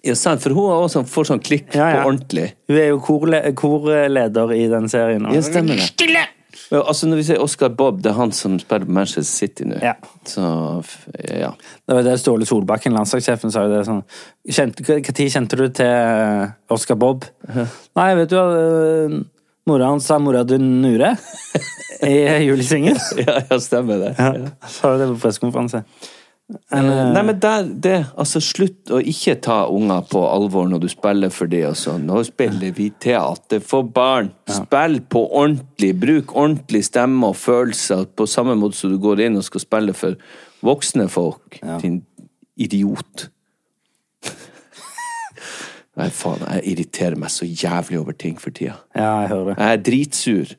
Ja, 0.07 0.15
sant, 0.15 0.43
for 0.43 0.55
hun 0.55 0.71
også 0.71 1.03
får 1.11 1.29
sånn 1.31 1.43
klikk 1.43 1.75
Ja, 1.75 1.87
ja. 1.91 2.01
på 2.03 2.11
ordentlig. 2.13 2.49
Hun 2.71 2.79
er 2.79 2.89
jo 2.93 2.99
korle 3.03 3.41
korleder 3.59 4.53
i 4.55 4.67
den 4.71 4.91
serien. 4.91 5.27
Ja, 5.35 5.43
stemmer 5.43 5.79
det. 5.79 5.87
Stille! 5.95 6.25
Ja, 6.71 6.81
altså 6.83 7.07
Når 7.07 7.21
vi 7.21 7.25
sier 7.29 7.43
Oscar 7.43 7.71
Bob, 7.79 8.01
det 8.03 8.11
er 8.11 8.17
han 8.19 8.33
som 8.35 8.57
spiller 8.59 8.89
på 8.89 8.95
Manchester 8.97 9.23
City 9.29 9.67
nå. 9.69 9.79
Ja. 9.83 9.93
Så 10.27 10.43
ja. 11.31 11.53
Det 11.87 11.95
var 11.99 12.07
det 12.07 12.17
Ståle 12.23 12.47
Solbakken, 12.49 12.95
landslagssjefen, 12.97 13.53
sa 13.55 13.67
jo 13.67 13.75
det 13.75 13.85
sånn 13.87 14.03
tid 15.15 15.31
kjente 15.31 15.59
du 15.61 15.67
til 15.79 16.51
Oscar 16.75 16.99
Bob? 16.99 17.27
Nei, 17.55 18.11
vet 18.19 18.33
du 18.33 18.39
hva 18.39 19.21
Mora 19.67 19.89
hans 19.91 20.07
sa 20.07 20.21
mora 20.23 20.45
til 20.47 20.63
Nure 20.63 21.17
i 22.07 22.19
julesvingen. 22.47 22.99
ja, 23.27 23.41
ja, 23.51 23.59
stemmer 23.63 23.99
det. 23.99 24.13
Ja, 24.19 24.53
sa 24.71 24.93
jo 24.95 25.01
det 25.01 25.09
på 25.11 25.19
pressekonferanse. 25.25 25.83
Eh, 26.47 26.79
Nei, 26.87 27.23
men 27.27 27.41
der, 27.43 27.65
det, 27.67 27.97
altså 28.15 28.39
Slutt 28.45 28.93
å 28.95 29.01
ikke 29.03 29.35
ta 29.43 29.65
unger 29.67 30.05
på 30.07 30.21
alvor 30.31 30.69
når 30.71 30.85
du 30.85 30.89
spiller 30.93 31.33
for 31.35 31.51
dem 31.51 31.75
sånn. 31.75 32.07
Nå 32.07 32.23
spiller 32.29 32.71
vi 32.77 32.93
teater 33.03 33.63
for 33.65 33.89
barn. 33.91 34.31
Spill 34.47 35.01
på 35.03 35.25
ordentlig. 35.27 35.91
Bruk 35.99 36.37
ordentlig 36.37 36.85
stemme 36.87 37.33
og 37.33 37.41
følelser 37.41 38.07
på 38.07 38.29
samme 38.31 38.55
måte 38.59 38.79
som 38.79 38.95
du 38.95 39.01
går 39.03 39.27
inn 39.27 39.41
og 39.41 39.49
skal 39.49 39.67
spille 39.67 39.97
for 39.99 40.15
voksne 40.67 41.09
folk. 41.11 41.59
Din 41.83 42.05
idiot. 42.57 43.27
Nei, 45.97 46.11
faen, 46.13 46.43
jeg 46.45 46.75
irriterer 46.75 47.17
meg 47.17 47.33
så 47.33 47.49
jævlig 47.49 47.99
over 48.03 48.13
ting 48.13 48.37
for 48.41 48.53
tida. 48.53 48.77
Ja, 48.95 49.23
jeg 49.23 49.31
hører 49.33 49.47
det. 49.49 49.59
Jeg 49.59 49.73
er 49.79 49.85
dritsur. 49.89 50.57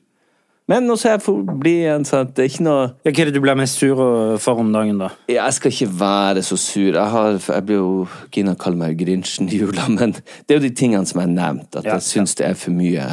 Men 0.67 0.83
nå 0.83 0.97
skal 0.99 1.13
jeg 1.15 1.23
få 1.23 1.33
bli 1.47 1.75
en 1.88 2.03
sånn 2.03 2.27
Det 2.35 2.43
er 2.43 2.49
ikke 2.49 2.63
noe 2.65 2.81
Ja, 3.05 3.11
hva 3.13 3.21
er 3.23 3.29
det 3.29 3.33
du 3.38 3.39
blir 3.39 3.55
mest 3.55 3.79
sur 3.79 4.01
for 4.43 4.59
om 4.59 4.73
dagen, 4.75 4.97
da? 4.99 5.13
Jeg 5.31 5.55
skal 5.55 5.71
ikke 5.71 5.88
være 6.01 6.43
så 6.43 6.57
sur. 6.59 6.89
Jeg, 6.89 7.11
har, 7.13 7.38
jeg 7.39 7.65
blir 7.69 7.79
jo 7.79 7.93
Gina 8.35 8.55
kaller 8.59 8.81
meg 8.81 8.97
Grinchen 8.99 9.47
i 9.47 9.61
jula, 9.61 9.85
men 9.93 10.17
det 10.17 10.51
er 10.51 10.59
jo 10.59 10.65
de 10.65 10.73
tingene 10.75 11.07
som 11.07 11.21
jeg 11.21 11.29
har 11.29 11.38
nevnt, 11.38 11.69
at 11.71 11.88
Ja, 11.88 11.95
jeg 11.95 12.07
syns 12.09 12.35
det 12.35 12.49
er 12.49 12.59
for 12.59 12.75
mye 12.75 13.07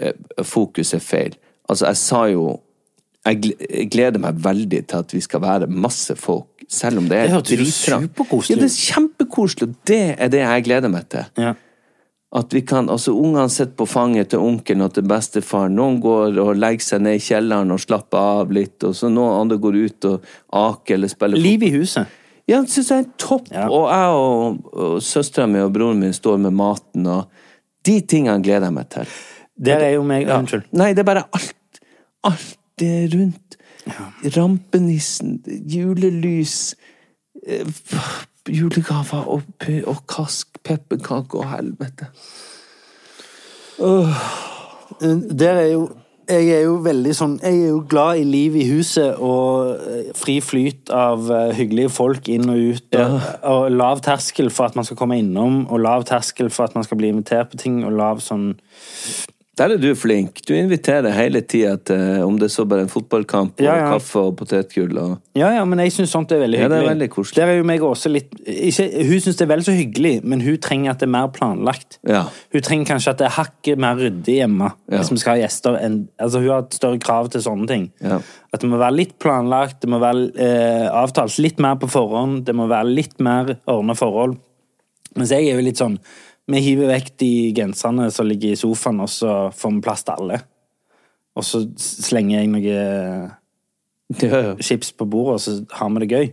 eh, 0.00 0.42
Fokus 0.42 0.90
er 0.96 1.04
feil. 1.04 1.38
Altså, 1.70 1.86
jeg 1.92 2.02
sa 2.02 2.24
jo 2.32 2.48
jeg 3.28 3.90
gleder 3.92 4.16
meg 4.18 4.38
veldig 4.40 4.78
til 4.88 5.02
at 5.04 5.10
vi 5.12 5.20
skal 5.20 5.42
være 5.44 5.66
masse 5.68 6.14
folk, 6.16 6.59
selv 6.70 7.00
om 7.02 7.08
det 7.10 7.24
er 7.24 7.32
superkoselig 7.34 8.56
Ja, 8.56 8.60
det 8.62 8.68
er 8.68 8.76
kjempekoselig, 8.76 9.66
og 9.68 9.74
det 9.90 10.04
er 10.16 10.30
det 10.32 10.44
jeg 10.44 10.64
gleder 10.68 10.92
meg 10.92 11.08
til. 11.10 11.26
Ja. 11.40 11.56
At 12.30 12.54
vi 12.54 12.60
kan, 12.62 12.86
altså 12.92 13.10
Ungene 13.18 13.50
sitter 13.50 13.74
på 13.74 13.88
fanget 13.90 14.30
til 14.30 14.38
onkelen 14.46 14.84
og 14.86 14.92
til 14.94 15.02
bestefaren. 15.10 15.74
Noen 15.74 15.98
går 16.02 16.38
og 16.38 16.52
legger 16.62 16.86
seg 16.86 17.02
ned 17.02 17.18
i 17.18 17.24
kjelleren 17.24 17.74
og 17.74 17.82
slapper 17.82 18.22
av 18.44 18.54
litt, 18.54 18.78
og 18.86 18.94
så 18.94 19.10
noen 19.10 19.40
andre 19.40 19.58
går 19.58 19.78
ut 19.80 20.08
og 20.12 20.30
aker 20.60 20.94
eller 20.94 21.10
spiller 21.10 21.42
Liv 21.42 21.66
i 21.66 21.72
huset. 21.74 22.06
Ja, 22.46 22.60
det 22.62 22.70
syns 22.70 22.90
jeg 22.90 23.04
er 23.04 23.10
topp. 23.18 23.50
Ja. 23.50 23.66
Og 23.66 23.88
jeg 23.90 24.22
og, 24.22 24.70
og 24.70 25.02
søstera 25.02 25.50
mi 25.50 25.58
og 25.62 25.74
broren 25.74 25.98
min 26.02 26.14
står 26.14 26.38
med 26.46 26.54
maten, 26.54 27.10
og 27.10 27.26
de 27.86 27.98
tingene 28.06 28.42
gleder 28.46 28.70
jeg 28.70 28.78
meg 28.78 28.88
til. 28.94 29.12
Det 29.60 29.76
er 29.76 29.92
jo 29.96 30.06
meg 30.06 30.28
Ja. 30.28 30.38
Unnskyld. 30.38 30.70
Nei, 30.78 30.92
det 30.94 31.02
er 31.02 31.10
bare 31.10 31.26
alt. 31.34 31.82
Alt 32.30 32.56
det 32.78 33.10
rundt. 33.14 33.58
Rampenissen, 34.36 35.38
julelys, 35.46 36.74
eh, 37.46 37.66
julegaver 38.48 39.26
og, 39.36 39.42
og 39.86 40.04
kask, 40.08 40.60
pepperkaker 40.64 41.44
og 41.44 41.50
helvete. 41.54 42.10
Der 45.40 45.56
er 45.56 45.66
jo 45.72 45.88
jeg 46.30 46.50
er 46.54 46.60
jo 46.66 46.76
veldig 46.84 47.12
sånn 47.16 47.32
Jeg 47.42 47.56
er 47.56 47.70
jo 47.72 47.80
glad 47.90 48.20
i 48.20 48.26
liv 48.28 48.54
i 48.60 48.66
huset 48.70 49.18
og 49.18 49.80
eh, 49.82 50.10
fri 50.14 50.36
flyt 50.44 50.92
av 50.94 51.30
eh, 51.32 51.50
hyggelige 51.58 51.90
folk 51.94 52.28
inn 52.30 52.46
og 52.52 52.60
ut. 52.74 52.98
Og, 53.00 53.16
og 53.50 53.64
lav 53.74 54.02
terskel 54.04 54.52
for 54.54 54.70
at 54.70 54.78
man 54.78 54.86
skal 54.86 54.98
komme 55.00 55.18
innom, 55.20 55.64
og 55.66 55.82
lav 55.82 56.06
terskel 56.08 56.52
for 56.54 56.68
at 56.68 56.76
man 56.78 56.86
skal 56.86 57.00
bli 57.00 57.10
invitert 57.10 57.50
på 57.50 57.60
ting, 57.60 57.80
og 57.86 57.96
lav 57.98 58.22
sånn 58.22 58.52
Der 59.60 59.74
er 59.74 59.80
du 59.80 59.90
flink. 59.98 60.38
Du 60.48 60.54
inviterer 60.56 61.12
hele 61.12 61.42
tida 61.44 61.74
til 61.84 62.22
om 62.24 62.38
det 62.40 62.46
er 62.48 62.52
så 62.54 62.64
bare 62.68 62.86
en 62.86 62.88
fotballkamp 62.88 63.58
og 63.58 63.64
Ja, 63.66 63.74
ja. 63.76 63.90
kaffe 63.92 64.22
og 64.30 64.38
potetgull. 64.38 64.96
Og... 64.96 65.18
Ja, 65.36 65.50
ja, 65.52 65.66
men 65.68 65.82
jeg 65.84 65.92
syns 65.92 66.14
sånt 66.14 66.32
er 66.32 66.40
veldig 66.40 66.62
hyggelig. 66.62 66.70
Ja, 66.70 66.80
det 66.80 66.86
er 66.86 66.94
veldig 66.94 67.08
koselig. 67.12 67.36
Der 67.36 67.52
er 67.52 67.58
jo 67.58 67.66
meg 67.68 67.84
også 67.84 68.12
litt 68.12 68.32
ikke, 68.40 68.86
Hun 69.10 69.20
syns 69.20 69.36
det 69.36 69.44
er 69.44 69.52
vel 69.52 69.64
så 69.66 69.76
hyggelig, 69.76 70.14
men 70.24 70.40
hun 70.46 70.56
trenger 70.64 70.94
at 70.94 71.04
det 71.04 71.10
er 71.10 71.12
mer 71.12 71.28
planlagt. 71.36 72.00
Ja. 72.08 72.24
Hun 72.54 72.64
trenger 72.64 72.94
kanskje 72.94 73.12
at 73.12 73.20
det 73.20 73.28
er 73.28 73.36
hakket 73.36 73.84
mer 73.84 74.00
ryddig 74.00 74.38
hjemme 74.40 74.72
hvis 74.88 75.12
vi 75.12 75.20
skal 75.20 75.36
ha 75.36 75.44
gjester. 75.44 75.76
En... 75.76 76.02
altså, 76.16 76.40
hun 76.40 76.54
har 76.54 76.64
et 76.64 76.80
større 76.80 77.02
krav 77.04 77.28
til 77.34 77.44
sånne 77.44 77.68
ting. 77.68 77.90
Ja. 78.00 78.22
At 78.54 78.64
det 78.64 78.70
må 78.72 78.80
være 78.80 78.96
litt 78.96 79.18
planlagt, 79.20 79.82
det 79.84 79.92
må 79.92 80.00
være 80.00 80.30
eh, 80.40 80.86
avtalt 80.88 81.36
litt 81.36 81.60
mer 81.60 81.76
på 81.76 81.90
forhånd, 81.90 82.46
det 82.48 82.56
må 82.56 82.64
være 82.70 82.96
litt 82.96 83.20
mer 83.20 83.58
ordna 83.68 83.98
forhold. 83.98 84.40
Mens 85.18 85.32
jeg 85.34 85.50
er 85.50 85.58
jo 85.58 85.66
litt 85.66 85.80
sånn 85.80 85.98
Vi 86.50 86.62
hiver 86.64 86.90
vekk 86.90 87.12
de 87.22 87.32
genserne 87.54 88.08
som 88.14 88.26
ligger 88.26 88.54
i 88.54 88.58
sofaen, 88.58 89.02
og 89.04 89.10
så 89.12 89.34
får 89.54 89.74
vi 89.76 89.82
plass 89.84 90.06
til 90.06 90.16
alle. 90.16 90.40
Og 91.38 91.46
så 91.46 91.62
slenger 91.78 92.40
jeg 92.40 92.50
noe 92.54 92.78
Ja, 94.24 94.38
ja. 94.42 94.54
chips 94.58 94.90
på 94.90 95.06
bordet, 95.06 95.36
og 95.36 95.40
så 95.44 95.76
har 95.78 95.90
vi 95.94 96.00
det 96.02 96.10
gøy. 96.10 96.30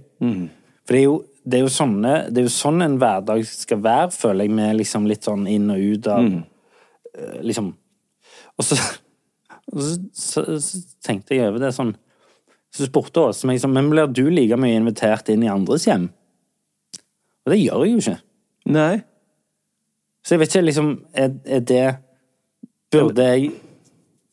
For 0.87 0.95
det 0.95 0.99
er, 0.99 1.03
jo, 1.03 1.17
det, 1.45 1.59
er 1.59 1.67
sånne, 1.69 2.13
det 2.31 2.41
er 2.41 2.47
jo 2.47 2.53
sånn 2.55 2.81
en 2.81 2.95
hverdag 2.97 3.43
skal 3.45 3.83
være, 3.83 4.13
føler 4.15 4.47
jeg, 4.47 4.53
med 4.57 4.77
liksom 4.79 5.05
litt 5.09 5.27
sånn 5.27 5.43
inn 5.51 5.67
og 5.73 5.83
ut 5.83 6.09
av 6.09 6.23
mm. 6.25 6.37
Liksom 7.41 7.71
Og 8.61 8.65
så, 8.65 8.75
og 9.73 9.79
så, 9.81 9.95
så, 10.13 10.43
så 10.61 10.81
tenkte 11.01 11.33
jeg 11.33 11.49
over 11.49 11.63
det 11.63 11.71
sånn 11.73 11.95
Så 12.69 12.85
spurte 12.85 13.23
Åse 13.31 13.49
meg 13.49 13.57
sånn 13.63 13.73
Men 13.73 13.89
blir 13.89 14.11
du 14.13 14.27
like 14.29 14.59
mye 14.61 14.77
invitert 14.77 15.31
inn 15.33 15.41
i 15.47 15.49
andres 15.49 15.87
hjem? 15.89 16.11
Og 17.47 17.53
det 17.55 17.57
gjør 17.57 17.85
jeg 17.87 17.93
jo 17.95 18.03
ikke. 18.03 18.15
Nei. 18.75 18.93
Så 20.27 20.35
jeg 20.35 20.43
vet 20.43 20.55
ikke, 20.55 20.65
liksom 20.67 20.91
Er, 21.15 21.31
er 21.45 21.63
det 21.63 21.85
Burde 22.91 23.23
jeg 23.23 23.51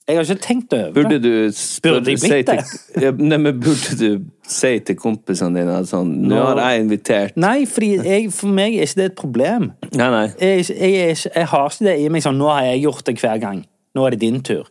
Jeg 0.08 0.18
har 0.18 0.26
ikke 0.26 0.42
tenkt 0.42 0.74
over 0.74 0.92
Burde 0.96 1.20
du 1.22 1.30
spørre, 1.54 2.00
Burde 2.00 2.16
si 2.18 2.42
til, 2.42 2.62
ja, 3.02 3.12
nei, 3.14 3.38
men 3.38 3.60
burde 3.62 3.94
du 4.00 4.24
si 4.50 4.72
til 4.84 4.98
kompisene 5.00 5.62
dine 5.62 5.78
at 5.80 5.88
sånn 5.88 6.10
Nå 6.28 6.42
har 6.42 6.60
jeg 6.66 6.84
invitert 6.84 7.38
Nei, 7.40 7.62
fordi 7.70 7.94
jeg, 8.02 8.28
for 8.34 8.52
meg 8.52 8.76
er 8.76 8.88
ikke 8.88 9.00
det 9.00 9.06
et 9.12 9.16
problem. 9.18 9.70
Nei, 9.94 10.10
nei. 10.12 10.26
jeg, 10.42 10.66
jeg, 10.74 11.16
jeg 11.30 11.48
har 11.54 11.70
ikke 11.70 11.86
det 11.88 11.96
i 12.02 12.10
meg 12.12 12.26
sånn 12.26 12.36
Nå 12.42 12.50
har 12.52 12.66
jeg 12.68 12.84
gjort 12.84 13.06
det 13.08 13.16
hver 13.22 13.40
gang. 13.42 13.64
Nå 13.94 14.04
er 14.04 14.14
det 14.14 14.20
din 14.26 14.42
tur. 14.44 14.68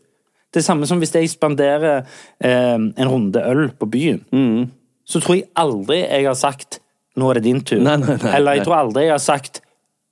Det 0.54 0.62
er 0.62 0.68
samme 0.68 0.86
som 0.86 1.00
hvis 1.02 1.16
jeg 1.16 1.32
spanderer 1.32 2.04
eh, 2.44 2.78
en 2.78 3.10
runde 3.10 3.42
øl 3.42 3.72
på 3.80 3.88
byen. 3.90 4.22
Mm. 4.36 4.68
Så 5.10 5.24
tror 5.24 5.40
jeg 5.40 5.48
aldri 5.58 6.04
jeg 6.04 6.28
har 6.28 6.38
sagt 6.38 6.80
'nå 7.18 7.30
er 7.30 7.40
det 7.40 7.44
din 7.46 7.62
tur'. 7.62 7.82
Nei, 7.82 7.98
nei, 8.02 8.18
nei, 8.22 8.36
Eller 8.36 8.58
jeg 8.58 8.62
nei. 8.62 8.66
tror 8.66 8.78
aldri 8.78 9.08
jeg 9.08 9.14
har 9.16 9.22
sagt 9.22 9.62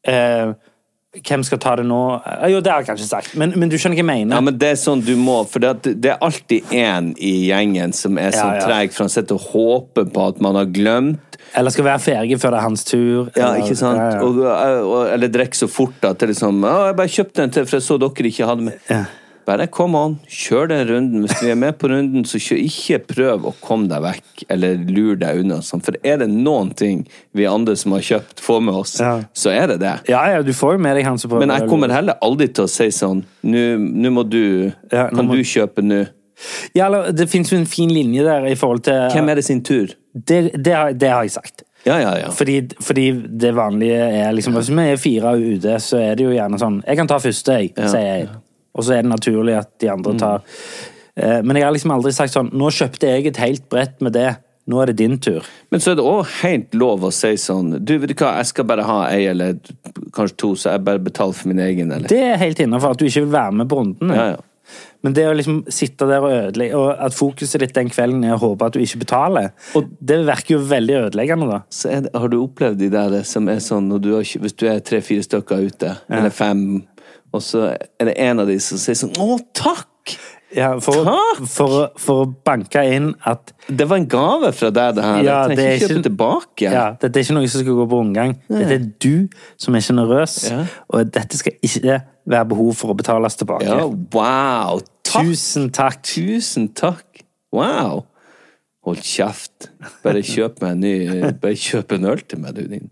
eh, 0.08 0.54
'hvem 1.14 1.44
skal 1.44 1.60
ta 1.60 1.76
det 1.76 1.84
nå'? 1.86 2.22
Jo, 2.50 2.60
det 2.62 2.72
har 2.72 2.80
jeg 2.82 2.88
kanskje 2.88 3.08
sagt, 3.08 3.36
men, 3.36 3.52
men 3.60 3.70
du 3.70 3.76
skjønner 3.76 3.98
hva 4.00 4.04
jeg 4.04 4.06
mener. 4.06 4.36
Ja, 4.36 4.42
men 4.42 4.58
det 4.58 4.70
er 4.72 4.78
sånn 4.80 5.02
du 5.04 5.16
må, 5.20 5.42
for 5.50 5.60
det, 5.60 6.00
det 6.02 6.12
er 6.14 6.18
alltid 6.24 6.64
én 6.72 7.12
i 7.20 7.50
gjengen 7.50 7.92
som 7.94 8.18
er 8.18 8.32
sånn 8.32 8.54
Ja, 8.56 8.62
ja. 8.62 8.68
treg, 8.68 8.94
for 8.96 9.04
han 9.04 9.10
sitter 9.12 9.36
og 9.36 9.42
håper 9.52 10.06
på 10.14 10.28
at 10.30 10.40
man 10.42 10.56
har 10.56 10.66
glemt. 10.72 11.20
Eller 11.58 11.70
skal 11.74 11.84
være 11.84 12.00
ferdig 12.00 12.38
før 12.40 12.52
det 12.56 12.60
er 12.62 12.64
hans 12.64 12.84
tur. 12.88 13.30
Ja, 13.36 13.54
eller- 13.54 13.66
ikke 13.66 13.76
sant? 13.76 13.98
Ja, 14.00 14.12
ja. 14.12 14.22
Og, 14.24 14.88
og, 14.88 15.08
eller 15.12 15.28
drikke 15.28 15.58
så 15.60 15.68
fort 15.68 16.00
at 16.08 16.20
det 16.20 16.30
liksom 16.32 16.62
jeg 16.64 16.96
bare 16.96 17.08
kjøpte 17.12 17.44
en 17.44 17.52
til, 17.52 17.66
for 17.66 17.76
jeg 17.78 17.84
så 17.84 17.98
dere 18.00 18.32
ikke 18.32 18.48
hadde 18.48 18.62
med. 18.70 18.80
Bare 19.48 19.66
come 19.74 19.98
on, 19.98 20.20
kjør 20.30 20.68
den 20.70 20.84
runden. 20.90 21.24
Hvis 21.26 21.40
du 21.42 21.48
er 21.50 21.56
med 21.58 21.78
på 21.82 21.90
runden, 21.90 22.24
så 22.30 22.38
kjør, 22.42 22.60
ikke 22.68 23.00
prøv 23.10 23.48
å 23.50 23.54
komme 23.64 23.88
deg 23.90 24.04
vekk, 24.06 24.44
eller 24.54 24.78
lure 24.92 25.16
deg 25.24 25.42
unna. 25.42 25.58
Sånn. 25.66 25.82
For 25.84 25.98
er 26.06 26.22
det 26.22 26.28
noen 26.30 26.70
ting 26.78 27.04
vi 27.38 27.48
andre 27.50 27.76
som 27.80 27.96
har 27.98 28.06
kjøpt, 28.06 28.40
får 28.46 28.62
med 28.68 28.76
oss, 28.84 29.00
Ja. 29.02 29.14
så 29.34 29.50
er 29.50 29.68
det 29.74 29.80
det. 29.82 29.96
ja, 30.10 30.22
ja, 30.36 30.42
du 30.46 30.54
får 30.54 30.74
jo 30.78 30.84
med 30.86 30.96
deg 30.98 31.06
han 31.06 31.18
som 31.18 31.30
prøver 31.32 31.46
Men 31.48 31.56
jeg 31.60 31.70
kommer 31.70 31.90
heller 31.90 32.18
aldri 32.22 32.48
til 32.54 32.66
å 32.66 32.70
si 32.70 32.88
sånn 32.94 33.24
Nå 33.44 34.12
må 34.12 34.24
du 34.30 34.72
Ja, 34.92 35.08
Kan 35.10 35.28
må- 35.28 35.36
du 35.36 35.42
kjøpe 35.44 35.82
nå? 35.84 36.08
Ja, 36.74 36.88
eller, 36.88 37.12
det 37.12 37.28
finnes 37.30 37.52
jo 37.52 37.58
en 37.58 37.66
fin 37.70 37.90
linje 37.90 38.24
der 38.26 38.46
i 38.50 38.56
forhold 38.56 38.84
til 38.84 38.94
Hvem 39.14 39.30
er 39.30 39.36
det 39.36 39.44
sin 39.46 39.62
tur? 39.62 39.88
Det, 40.16 40.52
det, 40.64 40.74
har, 40.74 40.94
det 40.94 41.10
har 41.10 41.24
jeg 41.24 41.32
sagt. 41.32 41.64
Ja, 41.86 41.98
ja, 42.02 42.14
ja. 42.18 42.30
Fordi, 42.30 42.56
fordi 42.82 43.12
det 43.40 43.54
vanlige 43.58 44.00
er 44.26 44.32
liksom 44.34 44.54
Hvis 44.54 44.70
vi 44.70 44.88
er 44.92 44.98
fire 45.02 45.34
ute, 45.38 45.76
så 45.82 45.98
er 46.02 46.16
det 46.16 46.26
jo 46.26 46.32
gjerne 46.36 46.60
sånn 46.62 46.82
Jeg 46.86 46.98
kan 46.98 47.08
ta 47.08 47.18
første, 47.22 47.58
jeg, 47.60 47.74
sier 47.76 48.02
jeg. 48.02 48.28
Og 48.76 48.84
så 48.88 48.96
er 48.98 49.02
det 49.04 49.12
naturlig 49.12 49.58
at 49.60 49.72
de 49.80 49.90
andre 49.92 50.18
tar 50.18 50.42
Mm. 50.42 51.46
Men 51.46 51.58
jeg 51.60 51.66
har 51.66 51.74
liksom 51.76 51.92
aldri 51.92 52.14
sagt 52.16 52.32
sånn 52.32 52.54
Nå 52.56 52.70
kjøpte 52.72 53.10
jeg 53.10 53.26
et 53.28 53.38
helt 53.44 53.66
brett 53.70 53.98
med 54.02 54.14
det. 54.16 54.30
Nå 54.72 54.80
er 54.82 54.86
det 54.92 54.96
din 55.02 55.18
tur. 55.20 55.44
Men 55.70 55.82
så 55.84 55.92
er 55.92 55.98
det 56.00 56.06
òg 56.08 56.22
helt 56.42 56.74
lov 56.80 57.04
å 57.04 57.12
si 57.12 57.34
sånn 57.36 57.74
Du, 57.84 57.98
vet 58.00 58.14
du 58.14 58.16
hva, 58.16 58.38
jeg 58.40 58.46
skal 58.54 58.68
bare 58.70 58.86
ha 58.88 59.00
ei 59.10 59.26
eller 59.28 59.58
kanskje 60.16 60.38
to, 60.38 60.54
så 60.56 60.72
jeg 60.72 60.86
bare 60.88 61.04
betaler 61.04 61.36
for 61.36 61.52
min 61.52 61.60
egen, 61.60 61.92
eller? 61.92 62.08
Det 62.08 62.22
er 62.30 62.40
helt 62.40 62.64
innafor 62.64 62.96
at 62.96 63.02
du 63.02 63.06
ikke 63.10 63.26
vil 63.26 63.34
være 63.36 63.52
med 63.60 63.70
på 63.70 63.82
runden. 63.82 64.16
Ja, 64.16 64.30
ja. 64.32 64.40
Men 65.04 65.16
det 65.18 65.24
å 65.28 65.34
liksom 65.36 65.64
sitte 65.74 66.06
der 66.08 66.24
og 66.24 66.32
ødelegge, 66.32 66.78
og 66.78 66.92
at 67.04 67.16
fokuset 67.18 67.60
ditt 67.60 67.74
den 67.76 67.90
kvelden 67.92 68.22
er 68.24 68.36
å 68.38 68.40
håpe 68.40 68.68
at 68.70 68.76
du 68.78 68.80
ikke 68.80 69.02
betaler, 69.02 69.50
Og- 69.76 69.90
det 70.00 70.20
virker 70.28 70.54
jo 70.56 70.60
veldig 70.70 70.96
ødeleggende, 71.10 71.50
da. 71.50 71.60
Så 71.74 71.90
det, 72.06 72.12
har 72.16 72.28
du 72.30 72.38
opplevd 72.40 72.78
de 72.78 72.90
der 72.94 73.24
som 73.28 73.50
er 73.50 73.58
sånn 73.58 73.90
du 74.00 74.14
har, 74.16 74.22
Hvis 74.24 74.56
du 74.56 74.68
er 74.70 74.80
tre-fire 74.80 75.24
stykker 75.26 75.66
ute, 75.68 75.98
eller 76.10 76.30
fem, 76.30 76.86
og 77.32 77.42
så 77.46 77.72
er 77.72 78.10
det 78.10 78.18
en 78.20 78.40
av 78.44 78.48
de 78.52 78.58
som 78.64 78.80
sier 78.82 78.98
sånn 79.00 79.14
Å, 79.22 79.38
takk! 79.56 79.88
Ja, 80.52 80.74
for, 80.84 81.06
Takk! 81.08 81.46
for, 81.48 81.76
for 82.02 82.26
å 82.26 82.30
banke 82.44 82.82
inn 82.92 83.14
at 83.30 83.54
Det 83.72 83.86
var 83.88 84.02
en 84.02 84.08
gave 84.12 84.50
fra 84.52 84.68
deg, 84.76 84.98
det 84.98 85.06
her. 85.06 85.22
Ja, 85.24 85.36
jeg 85.48 85.54
det 85.54 85.56
trenger 85.56 85.72
er 85.72 85.78
ikke 85.78 85.88
kjøpe 85.94 86.04
tilbake. 86.10 86.66
Ja, 86.76 86.84
dette 87.00 87.22
er 87.22 87.24
ikke 87.24 87.36
noe 87.38 87.52
som 87.54 87.64
skal 87.64 87.78
gå 87.78 87.86
på 87.94 88.00
omgang. 88.04 88.34
Dette 88.52 88.76
er 88.76 88.88
du 89.06 89.14
som 89.64 89.78
er 89.80 89.86
sjenerøs, 89.86 90.36
Ja. 90.52 90.60
og 90.92 91.14
dette 91.16 91.40
skal 91.40 91.56
ikke 91.64 92.02
være 92.36 92.50
behov 92.52 92.74
for 92.82 92.92
å 92.92 92.98
betales 93.00 93.40
tilbake. 93.40 93.70
Ja, 93.70 93.86
wow! 93.88 94.84
Takk! 95.08 95.32
Tusen 95.32 95.70
takk. 95.72 96.02
Tusen 96.04 96.68
takk! 96.76 97.24
Wow! 97.56 98.04
Hold 98.84 99.00
kjeft. 99.08 99.70
Bare 100.04 100.20
kjøp 100.26 100.60
meg 100.66 100.72
en 100.74 100.80
ny 100.84 101.32
Bare 101.40 101.56
kjøp 101.56 101.92
en 101.96 102.08
øl 102.12 102.24
til 102.28 102.42
meg, 102.44 102.56
du 102.58 102.66
din 102.68 102.90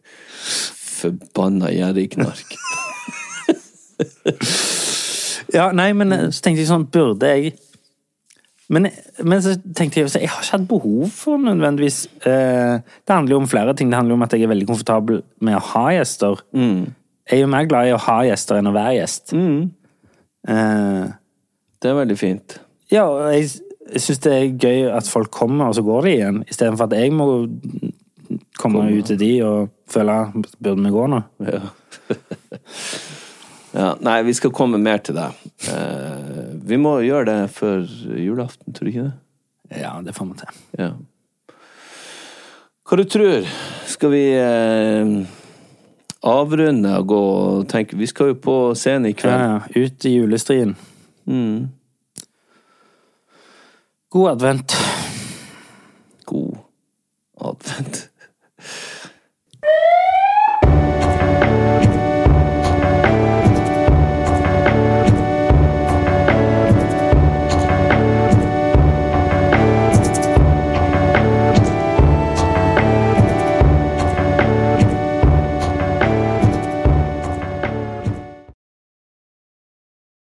forbanna 0.47 1.71
gjerrigknark. 1.75 2.55
Ja, 5.57 5.71
nei, 5.73 5.87
men 5.97 6.11
eh, 6.13 6.27
så 6.29 6.43
tenkte 6.45 6.61
jeg 6.61 6.69
sånn, 6.69 6.83
burde 6.93 7.25
jeg 7.33 7.55
men, 8.69 8.85
men 9.25 9.39
så 9.41 9.55
tenkte 9.73 9.97
jeg 10.03 10.11
jeg 10.13 10.29
har 10.29 10.43
ikke 10.43 10.51
hatt 10.59 10.65
behov 10.69 11.07
for 11.17 11.41
nødvendigvis 11.41 12.03
eh, 12.29 12.75
Det 13.01 13.15
handler 13.15 13.33
jo 13.33 13.39
om 13.41 13.47
flere 13.49 13.73
ting. 13.73 13.89
Det 13.89 13.97
handler 13.97 14.13
jo 14.13 14.17
om 14.19 14.25
at 14.27 14.35
jeg 14.37 14.45
er 14.45 14.51
veldig 14.51 14.67
komfortabel 14.69 15.23
med 15.41 15.57
å 15.57 15.63
ha 15.71 15.85
gjester. 15.95 16.43
Jeg 16.53 17.39
er 17.39 17.41
jo 17.41 17.49
mer 17.49 17.65
glad 17.71 17.89
i 17.89 17.95
å 17.95 18.03
ha 18.03 18.19
gjester 18.27 18.59
enn 18.59 18.69
å 18.69 18.75
være 18.75 18.93
gjest. 18.99 19.33
Eh, 19.33 21.07
Det 21.81 21.89
er 21.89 21.97
veldig 22.03 22.19
fint. 22.21 22.59
ja, 22.93 23.07
og 23.09 23.33
jeg, 23.33 23.49
jeg 23.95 24.05
syns 24.05 24.21
det 24.27 24.35
er 24.37 24.53
gøy 24.61 24.85
at 24.99 25.09
folk 25.09 25.31
kommer, 25.33 25.71
og 25.71 25.75
så 25.79 25.81
går 25.89 26.05
de 26.05 26.13
igjen, 26.19 26.39
istedenfor 26.45 26.91
at 26.91 26.97
jeg 26.99 27.09
må 27.17 27.27
komme 28.61 28.85
ut 28.93 29.05
til 29.09 29.17
de 29.17 29.31
og 29.49 29.69
føle 29.89 30.19
Burde 30.61 30.83
vi 30.85 30.93
gå 30.93 31.07
nå? 31.09 31.23
Ja. 31.49 31.63
ja. 33.79 33.93
Nei, 34.03 34.17
vi 34.27 34.35
skal 34.35 34.51
komme 34.55 34.79
mer 34.81 34.99
til 35.05 35.15
deg. 35.17 35.39
Eh, 35.71 36.51
vi 36.69 36.77
må 36.81 36.97
gjøre 37.05 37.29
det 37.29 37.39
før 37.55 37.85
julaften, 38.19 38.75
tror 38.75 38.89
du 38.89 38.91
ikke 38.91 39.07
det? 39.07 39.79
Ja, 39.79 39.93
det 40.03 40.15
får 40.17 40.29
vi 40.31 40.39
til. 40.41 40.61
Ja. 40.81 40.91
Hva 42.89 42.97
du 42.97 43.03
tror? 43.05 43.49
Skal 43.89 44.13
vi 44.13 44.23
eh, 44.33 45.11
avrunde 46.25 46.95
og 46.97 47.07
gå 47.11 47.19
og 47.39 47.67
tenke 47.69 47.97
Vi 47.99 48.07
skal 48.09 48.33
jo 48.33 48.39
på 48.41 48.55
scenen 48.75 49.11
i 49.11 49.13
kveld. 49.17 49.43
ja, 49.45 49.59
ut 49.85 50.05
i 50.09 50.15
julestrien. 50.17 50.75
God 54.09 54.31
advent. 54.31 54.73
God 56.25 56.57
advent. 57.39 58.08